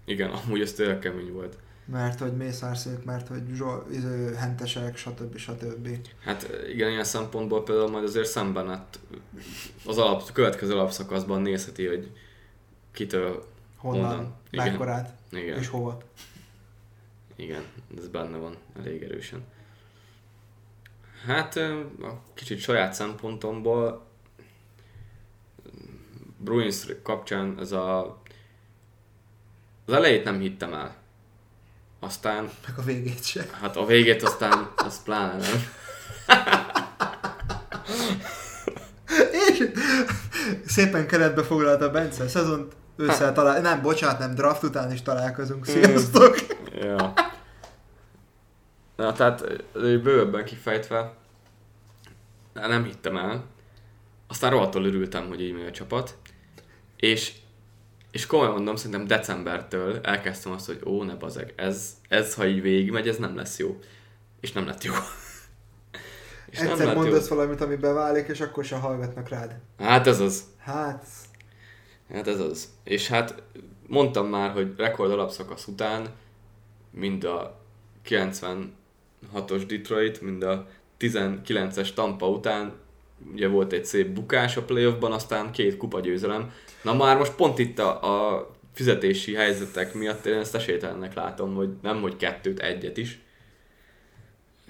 Igen, 0.04 0.30
amúgy 0.30 0.60
ez 0.60 0.72
tényleg 0.72 0.98
kemény 0.98 1.32
volt. 1.32 1.56
Mert 1.86 2.18
hogy 2.18 2.36
mészárszék, 2.36 3.04
mert 3.04 3.28
hogy 3.28 3.42
zsol, 3.54 3.86
izé, 3.90 4.34
hentesek, 4.36 4.96
stb. 4.96 5.36
stb. 5.36 5.88
Hát 6.20 6.48
igen, 6.68 6.90
ilyen 6.90 7.04
szempontból 7.04 7.62
például 7.62 7.90
majd 7.90 8.04
azért 8.04 8.28
szemben 8.28 8.68
hát 8.68 8.98
az 9.86 9.98
alap, 9.98 10.32
következő 10.32 10.72
alapszakaszban 10.72 11.42
nézheti, 11.42 11.86
hogy 11.86 12.10
kitől 12.92 13.44
honnan, 13.76 14.06
honnan. 14.06 14.34
mekkorát 14.50 15.14
igen. 15.30 15.58
és 15.58 15.68
hova. 15.68 15.98
Igen, 17.36 17.62
ez 17.98 18.08
benne 18.08 18.36
van 18.36 18.56
elég 18.78 19.02
erősen. 19.02 19.44
Hát 21.26 21.56
a 21.56 22.20
kicsit 22.34 22.58
saját 22.58 22.94
szempontomból 22.94 24.06
Bruins 26.38 26.86
kapcsán 27.02 27.58
ez 27.58 27.72
a 27.72 28.18
az 29.86 29.92
elejét 29.92 30.24
nem 30.24 30.40
hittem 30.40 30.74
el. 30.74 30.96
Aztán... 32.04 32.50
Meg 32.66 32.78
a 32.78 32.82
végét 32.82 33.24
sem. 33.24 33.44
Hát 33.60 33.76
a 33.76 33.86
végét 33.86 34.22
aztán, 34.22 34.68
az 34.76 35.02
pláne 35.02 35.36
nem. 35.36 35.66
És 39.48 39.70
szépen 40.66 41.06
keretbe 41.06 41.42
foglalta 41.42 41.90
Bence, 41.90 42.28
szezont 42.28 42.72
ősszel 42.96 43.32
talál... 43.32 43.60
Nem, 43.60 43.82
bocsánat, 43.82 44.18
nem, 44.18 44.34
draft 44.34 44.62
után 44.62 44.92
is 44.92 45.02
találkozunk. 45.02 45.66
Sziasztok! 45.66 46.36
ja. 46.80 47.12
Na, 48.96 49.12
tehát 49.12 49.64
bővebben 49.72 50.44
kifejtve, 50.44 51.14
nem 52.52 52.84
hittem 52.84 53.16
el. 53.16 53.44
Aztán 54.28 54.50
rohadtól 54.50 54.84
örültem, 54.84 55.26
hogy 55.28 55.40
így 55.40 55.52
megy 55.52 55.66
a 55.66 55.70
csapat. 55.70 56.16
És, 56.96 57.32
és 58.14 58.26
komolyan 58.26 58.52
mondom, 58.52 58.76
szerintem 58.76 59.06
decembertől 59.06 60.00
elkezdtem 60.02 60.52
azt, 60.52 60.66
hogy 60.66 60.80
ó, 60.86 61.02
ne 61.02 61.14
bazeg, 61.14 61.52
ez, 61.56 61.90
ez 62.08 62.34
ha 62.34 62.46
így 62.46 62.62
végigmegy, 62.62 63.08
ez 63.08 63.16
nem 63.16 63.36
lesz 63.36 63.58
jó. 63.58 63.78
És 64.40 64.52
nem 64.52 64.66
lett 64.66 64.84
jó. 64.84 64.92
és 66.50 66.58
Egyszer 66.58 66.86
nem 66.86 66.94
mondasz 66.94 67.28
jó. 67.28 67.36
valamit, 67.36 67.60
ami 67.60 67.76
beválik, 67.76 68.28
és 68.28 68.40
akkor 68.40 68.64
se 68.64 68.76
hallgatnak 68.76 69.28
rád. 69.28 69.58
Hát 69.78 70.06
ez 70.06 70.20
az. 70.20 70.44
Hát... 70.58 71.06
Hát 72.12 72.28
ez 72.28 72.40
az. 72.40 72.68
És 72.84 73.08
hát 73.08 73.42
mondtam 73.86 74.26
már, 74.26 74.50
hogy 74.50 74.74
rekord 74.76 75.10
alapszakasz 75.10 75.66
után 75.66 76.08
mind 76.90 77.24
a 77.24 77.60
96-os 78.08 79.64
Detroit, 79.68 80.20
mind 80.20 80.42
a 80.42 80.66
19-es 80.98 81.94
Tampa 81.94 82.28
után 82.28 82.72
ugye 83.32 83.48
volt 83.48 83.72
egy 83.72 83.84
szép 83.84 84.08
bukás 84.08 84.56
a 84.56 84.62
playoffban, 84.62 85.12
aztán 85.12 85.52
két 85.52 85.76
kupa 85.76 86.00
győzelem. 86.00 86.52
Na 86.84 86.94
már 86.94 87.16
most 87.16 87.34
pont 87.34 87.58
itt 87.58 87.78
a, 87.78 88.02
a 88.34 88.50
fizetési 88.72 89.34
helyzetek 89.34 89.94
miatt 89.94 90.26
én 90.26 90.38
ezt 90.38 90.54
esélytelennek 90.54 91.14
látom, 91.14 91.54
hogy 91.54 91.68
nem, 91.82 92.00
hogy 92.00 92.16
kettőt, 92.16 92.60
egyet 92.60 92.96
is. 92.96 93.18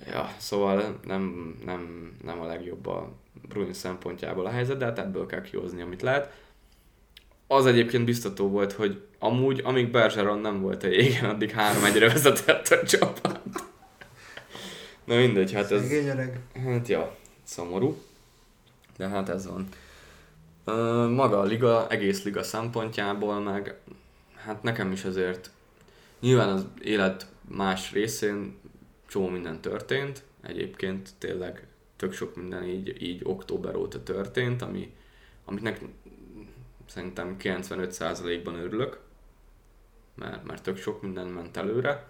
Ja, 0.07 0.35
szóval 0.37 1.01
nem, 1.05 1.55
nem, 1.65 2.13
nem 2.25 2.41
a 2.41 2.47
legjobb 2.47 2.87
a 2.87 3.13
Bruins 3.49 3.77
szempontjából 3.77 4.47
a 4.47 4.51
helyzet, 4.51 4.77
de 4.77 4.85
hát 4.85 4.99
ebből 4.99 5.27
kell 5.27 5.43
kihozni, 5.43 5.83
amit 5.83 6.03
lehet. 6.03 6.33
Az 7.47 7.67
egyébként 7.67 8.05
biztató 8.05 8.49
volt, 8.49 8.73
hogy 8.73 9.03
amúgy, 9.19 9.61
amíg 9.65 9.91
Bergeron 9.91 10.39
nem 10.39 10.61
volt 10.61 10.83
a 10.83 10.87
jégen, 10.87 11.25
addig 11.25 11.51
három 11.51 11.85
egyre 11.85 12.09
vezetett 12.09 12.69
a 12.69 12.87
csapat. 12.87 13.41
Na 15.05 15.17
mindegy, 15.17 15.53
hát 15.53 15.71
ez... 15.71 15.93
Hát 16.65 16.89
ja, 16.89 17.17
szomorú. 17.43 18.03
De 18.97 19.09
hát 19.09 19.29
ez 19.29 19.47
van. 19.47 19.69
Maga 21.09 21.39
a 21.39 21.45
liga, 21.45 21.89
egész 21.89 22.25
liga 22.25 22.43
szempontjából 22.43 23.41
meg, 23.41 23.81
hát 24.35 24.63
nekem 24.63 24.93
is 24.93 25.05
azért 25.05 25.51
nyilván 26.21 26.49
az 26.49 26.67
élet 26.83 27.27
más 27.49 27.93
részén 27.93 28.59
csomó 29.07 29.29
minden 29.29 29.61
történt, 29.61 30.23
egyébként 30.43 31.11
tényleg 31.19 31.67
tök 31.97 32.13
sok 32.13 32.37
minden 32.37 32.65
így, 32.65 33.03
így 33.03 33.21
október 33.25 33.77
óta 33.77 34.03
történt, 34.03 34.63
ami, 34.63 34.95
aminek 35.45 35.81
szerintem 36.87 37.37
95%-ban 37.41 38.55
örülök, 38.55 39.01
mert, 40.15 40.45
mert 40.45 40.63
tök 40.63 40.77
sok 40.77 41.03
minden 41.03 41.27
ment 41.27 41.57
előre. 41.57 42.09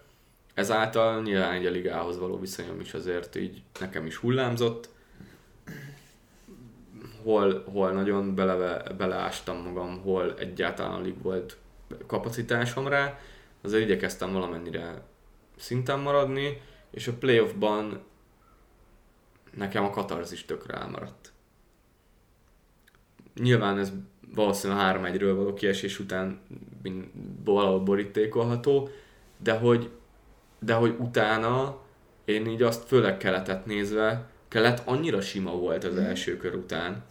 Ezáltal 0.54 1.22
nyilván 1.22 1.52
egy 1.52 1.66
a 1.66 1.70
ligához 1.70 2.18
való 2.18 2.38
viszonyom 2.38 2.80
is 2.80 2.94
azért 2.94 3.36
így 3.36 3.62
nekem 3.80 4.06
is 4.06 4.16
hullámzott. 4.16 4.88
Hol, 7.24 7.64
hol 7.72 7.90
nagyon 7.90 8.34
beleve, 8.34 8.92
beleástam 8.96 9.56
magam, 9.56 10.00
hol 10.02 10.34
egyáltalán 10.38 10.92
alig 10.92 11.22
volt 11.22 11.56
kapacitásom 12.06 12.88
rá. 12.88 13.18
Azért 13.62 13.84
igyekeztem 13.84 14.32
valamennyire 14.32 15.02
szinten 15.56 15.98
maradni, 15.98 16.60
és 16.90 17.08
a 17.08 17.12
playoffban 17.12 18.02
nekem 19.54 19.84
a 19.84 19.90
katarzis 19.90 20.44
tökre 20.44 20.74
elmaradt. 20.74 21.32
Nyilván 23.34 23.78
ez 23.78 23.92
valószínűleg 24.34 24.96
3-1-ről 24.96 25.32
való 25.36 25.54
kiesés 25.54 25.98
után 25.98 26.40
valahol 27.44 27.80
borítékolható, 27.80 28.88
de 29.36 29.58
hogy, 29.58 29.90
de 30.58 30.74
hogy 30.74 30.96
utána 30.98 31.78
én 32.24 32.46
így 32.46 32.62
azt 32.62 32.86
főleg 32.86 33.16
keletet 33.16 33.66
nézve, 33.66 34.28
kelet 34.48 34.82
annyira 34.84 35.20
sima 35.20 35.50
volt 35.50 35.84
az 35.84 35.96
első 35.96 36.36
kör 36.36 36.54
után, 36.54 37.04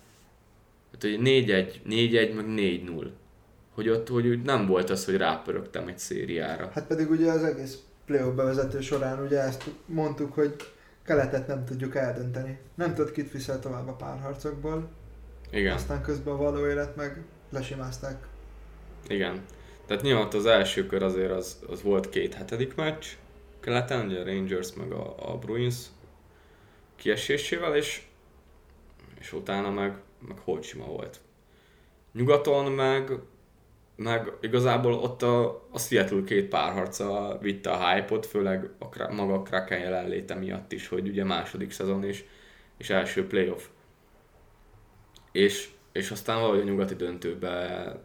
hát, 1.03 1.11
hogy 1.11 1.19
4-1, 1.23 1.73
4-1, 1.89 2.35
meg 2.35 2.45
4-0. 2.47 3.07
Hogy 3.73 3.89
ott 3.89 4.07
hogy 4.07 4.41
nem 4.41 4.67
volt 4.67 4.89
az, 4.89 5.05
hogy 5.05 5.17
rápörögtem 5.17 5.87
egy 5.87 5.99
szériára. 5.99 6.69
Hát 6.73 6.87
pedig 6.87 7.09
ugye 7.09 7.31
az 7.31 7.43
egész 7.43 7.77
playoff 8.05 8.35
bevezető 8.35 8.81
során 8.81 9.23
ugye 9.23 9.39
ezt 9.39 9.63
mondtuk, 9.85 10.33
hogy 10.33 10.55
keletet 11.05 11.47
nem 11.47 11.65
tudjuk 11.65 11.95
eldönteni. 11.95 12.57
Nem 12.75 12.93
tudod, 12.93 13.11
kit 13.11 13.31
viszel 13.31 13.59
tovább 13.59 13.87
a 13.87 13.93
párharcokból. 13.93 14.89
Igen. 15.51 15.73
Aztán 15.73 16.01
közben 16.01 16.33
a 16.33 16.37
való 16.37 16.67
élet 16.67 16.95
meg 16.95 17.23
lesimázták. 17.49 18.27
Igen. 19.07 19.41
Tehát 19.85 20.03
nyilván 20.03 20.27
az 20.31 20.45
első 20.45 20.85
kör 20.85 21.03
azért 21.03 21.31
az, 21.31 21.59
az 21.67 21.81
volt 21.81 22.09
két 22.09 22.33
hetedik 22.33 22.75
meccs 22.75 23.05
keleten, 23.59 24.05
ugye 24.05 24.19
a 24.19 24.25
Rangers 24.25 24.73
meg 24.73 24.91
a, 24.91 25.31
a 25.31 25.37
Bruins 25.37 25.75
kiesésével, 26.95 27.75
és, 27.75 28.01
és 29.19 29.33
utána 29.33 29.69
meg, 29.69 29.97
meg 30.27 30.63
sima 30.63 30.85
volt. 30.85 31.19
Nyugaton 32.11 32.71
meg, 32.71 33.11
meg 33.95 34.31
igazából 34.41 34.93
ott 34.93 35.21
a, 35.21 35.67
a 35.71 35.79
Seattle 35.79 36.23
két 36.23 36.47
párharca 36.47 37.37
vitte 37.41 37.71
a 37.71 37.89
hype-ot, 37.89 38.25
főleg 38.25 38.69
a, 38.79 39.13
maga 39.13 39.33
a 39.33 39.41
Kraken 39.41 39.79
jelenléte 39.79 40.35
miatt 40.35 40.71
is, 40.71 40.87
hogy 40.87 41.07
ugye 41.07 41.23
második 41.23 41.71
szezon 41.71 42.03
és, 42.03 42.25
és 42.77 42.89
első 42.89 43.27
playoff. 43.27 43.63
És, 45.31 45.69
és 45.91 46.11
aztán 46.11 46.39
valahogy 46.39 46.59
a 46.59 46.63
nyugati 46.63 46.95
döntőbe 46.95 47.99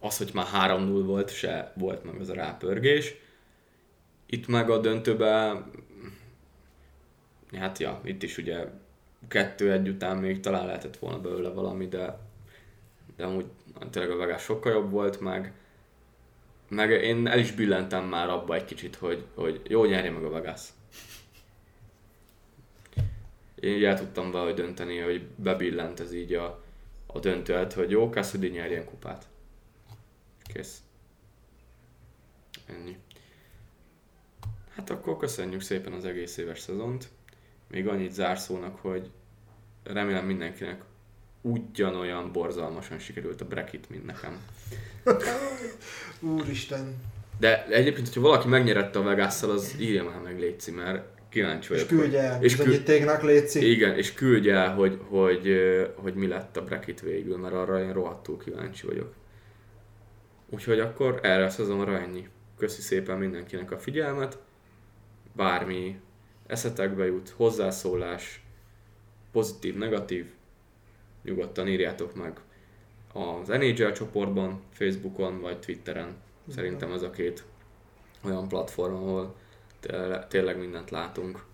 az, 0.00 0.18
hogy 0.18 0.30
már 0.34 0.46
3-0 0.52 1.02
volt, 1.04 1.30
se 1.30 1.72
volt 1.76 2.04
meg 2.04 2.20
az 2.20 2.28
a 2.28 2.34
rápörgés. 2.34 3.14
Itt 4.26 4.46
meg 4.46 4.70
a 4.70 4.78
döntőben, 4.78 5.70
hát 7.52 7.78
ja, 7.78 8.00
itt 8.04 8.22
is 8.22 8.38
ugye 8.38 8.66
kettő 9.28 9.72
egy 9.72 9.88
után 9.88 10.16
még 10.16 10.40
talán 10.40 10.66
lehetett 10.66 10.96
volna 10.96 11.20
belőle 11.20 11.48
valami, 11.48 11.88
de, 11.88 12.18
de 13.16 13.24
amúgy 13.24 13.46
tényleg 13.90 14.10
a 14.12 14.16
Vegas 14.16 14.42
sokkal 14.42 14.72
jobb 14.72 14.90
volt, 14.90 15.20
meg, 15.20 15.52
meg 16.68 16.90
én 16.90 17.26
el 17.26 17.38
is 17.38 17.52
billentem 17.52 18.04
már 18.04 18.28
abba 18.28 18.54
egy 18.54 18.64
kicsit, 18.64 18.96
hogy, 18.96 19.24
hogy 19.34 19.60
jó 19.68 19.84
nyerje 19.84 20.10
meg 20.10 20.24
a 20.24 20.30
Vegas. 20.30 20.68
Én 23.54 23.76
így 23.76 23.84
el 23.84 23.98
tudtam 23.98 24.30
valahogy 24.30 24.54
dönteni, 24.54 24.98
hogy 24.98 25.26
bebillent 25.36 26.00
ez 26.00 26.12
így 26.12 26.34
a, 26.34 26.62
a 27.06 27.18
döntőt, 27.18 27.72
hogy 27.72 27.90
jó, 27.90 28.10
Cassidy 28.10 28.48
nyerjen 28.48 28.84
kupát 28.84 29.26
Kész. 30.52 30.82
Ennyi. 32.66 32.96
Hát 34.68 34.90
akkor 34.90 35.16
köszönjük 35.16 35.60
szépen 35.60 35.92
az 35.92 36.04
egész 36.04 36.36
éves 36.36 36.60
szezont. 36.60 37.08
Még 37.70 37.88
annyit 37.88 38.12
zárszónak, 38.12 38.78
hogy 38.80 39.10
remélem 39.82 40.26
mindenkinek 40.26 40.82
ugyanolyan 41.40 42.32
borzalmasan 42.32 42.98
sikerült 42.98 43.40
a 43.40 43.44
Brexit, 43.44 43.90
mint 43.90 44.06
nekem. 44.06 44.40
Úristen. 46.36 46.96
De 47.38 47.66
egyébként, 47.66 48.06
hogyha 48.06 48.20
valaki 48.20 48.48
megnyerette 48.48 48.98
a 48.98 49.02
vegas 49.02 49.42
az 49.42 49.74
írja 49.78 50.04
már 50.04 50.20
meg 50.20 50.38
Léci, 50.38 50.70
mert 50.70 51.04
kíváncsi 51.28 51.68
vagyok. 51.68 51.90
És 51.90 51.96
küldje 51.96 52.20
el, 52.20 52.42
és 52.42 52.56
bizonyítéknak 52.56 53.22
Léci. 53.22 53.70
Igen, 53.70 53.96
és 53.96 54.14
küldje 54.14 54.54
el, 54.54 54.74
hogy, 54.74 54.98
hogy, 55.08 55.56
hogy 55.94 56.14
mi 56.14 56.26
lett 56.26 56.56
a 56.56 56.64
Brexit 56.64 57.00
végül, 57.00 57.36
mert 57.36 57.54
arra 57.54 57.80
én 57.80 57.92
rohadtul 57.92 58.38
kíváncsi 58.38 58.86
vagyok. 58.86 59.12
Úgyhogy 60.50 60.80
akkor 60.80 61.20
erre 61.22 61.44
a 61.44 61.50
szezonra 61.50 61.98
ennyi. 61.98 62.28
Köszi 62.58 62.80
szépen 62.80 63.18
mindenkinek 63.18 63.70
a 63.70 63.78
figyelmet. 63.78 64.38
Bármi 65.32 66.00
eszetekbe 66.46 67.04
jut, 67.04 67.28
hozzászólás, 67.28 68.42
pozitív, 69.32 69.76
negatív, 69.76 70.30
nyugodtan 71.22 71.68
írjátok 71.68 72.14
meg 72.14 72.40
az 73.14 73.48
NHL 73.48 73.90
csoportban, 73.90 74.62
Facebookon 74.70 75.40
vagy 75.40 75.58
Twitteren. 75.58 76.16
Szerintem 76.48 76.92
ez 76.92 77.02
a 77.02 77.10
két 77.10 77.44
olyan 78.24 78.48
platform, 78.48 78.94
ahol 78.94 79.34
tényleg 80.28 80.58
mindent 80.58 80.90
látunk. 80.90 81.44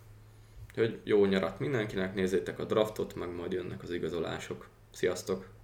Úgyhogy 0.68 1.00
jó 1.04 1.24
nyarat 1.24 1.58
mindenkinek, 1.58 2.14
nézzétek 2.14 2.58
a 2.58 2.64
draftot, 2.64 3.14
meg 3.14 3.34
majd 3.34 3.52
jönnek 3.52 3.82
az 3.82 3.90
igazolások. 3.90 4.68
Sziasztok! 4.90 5.58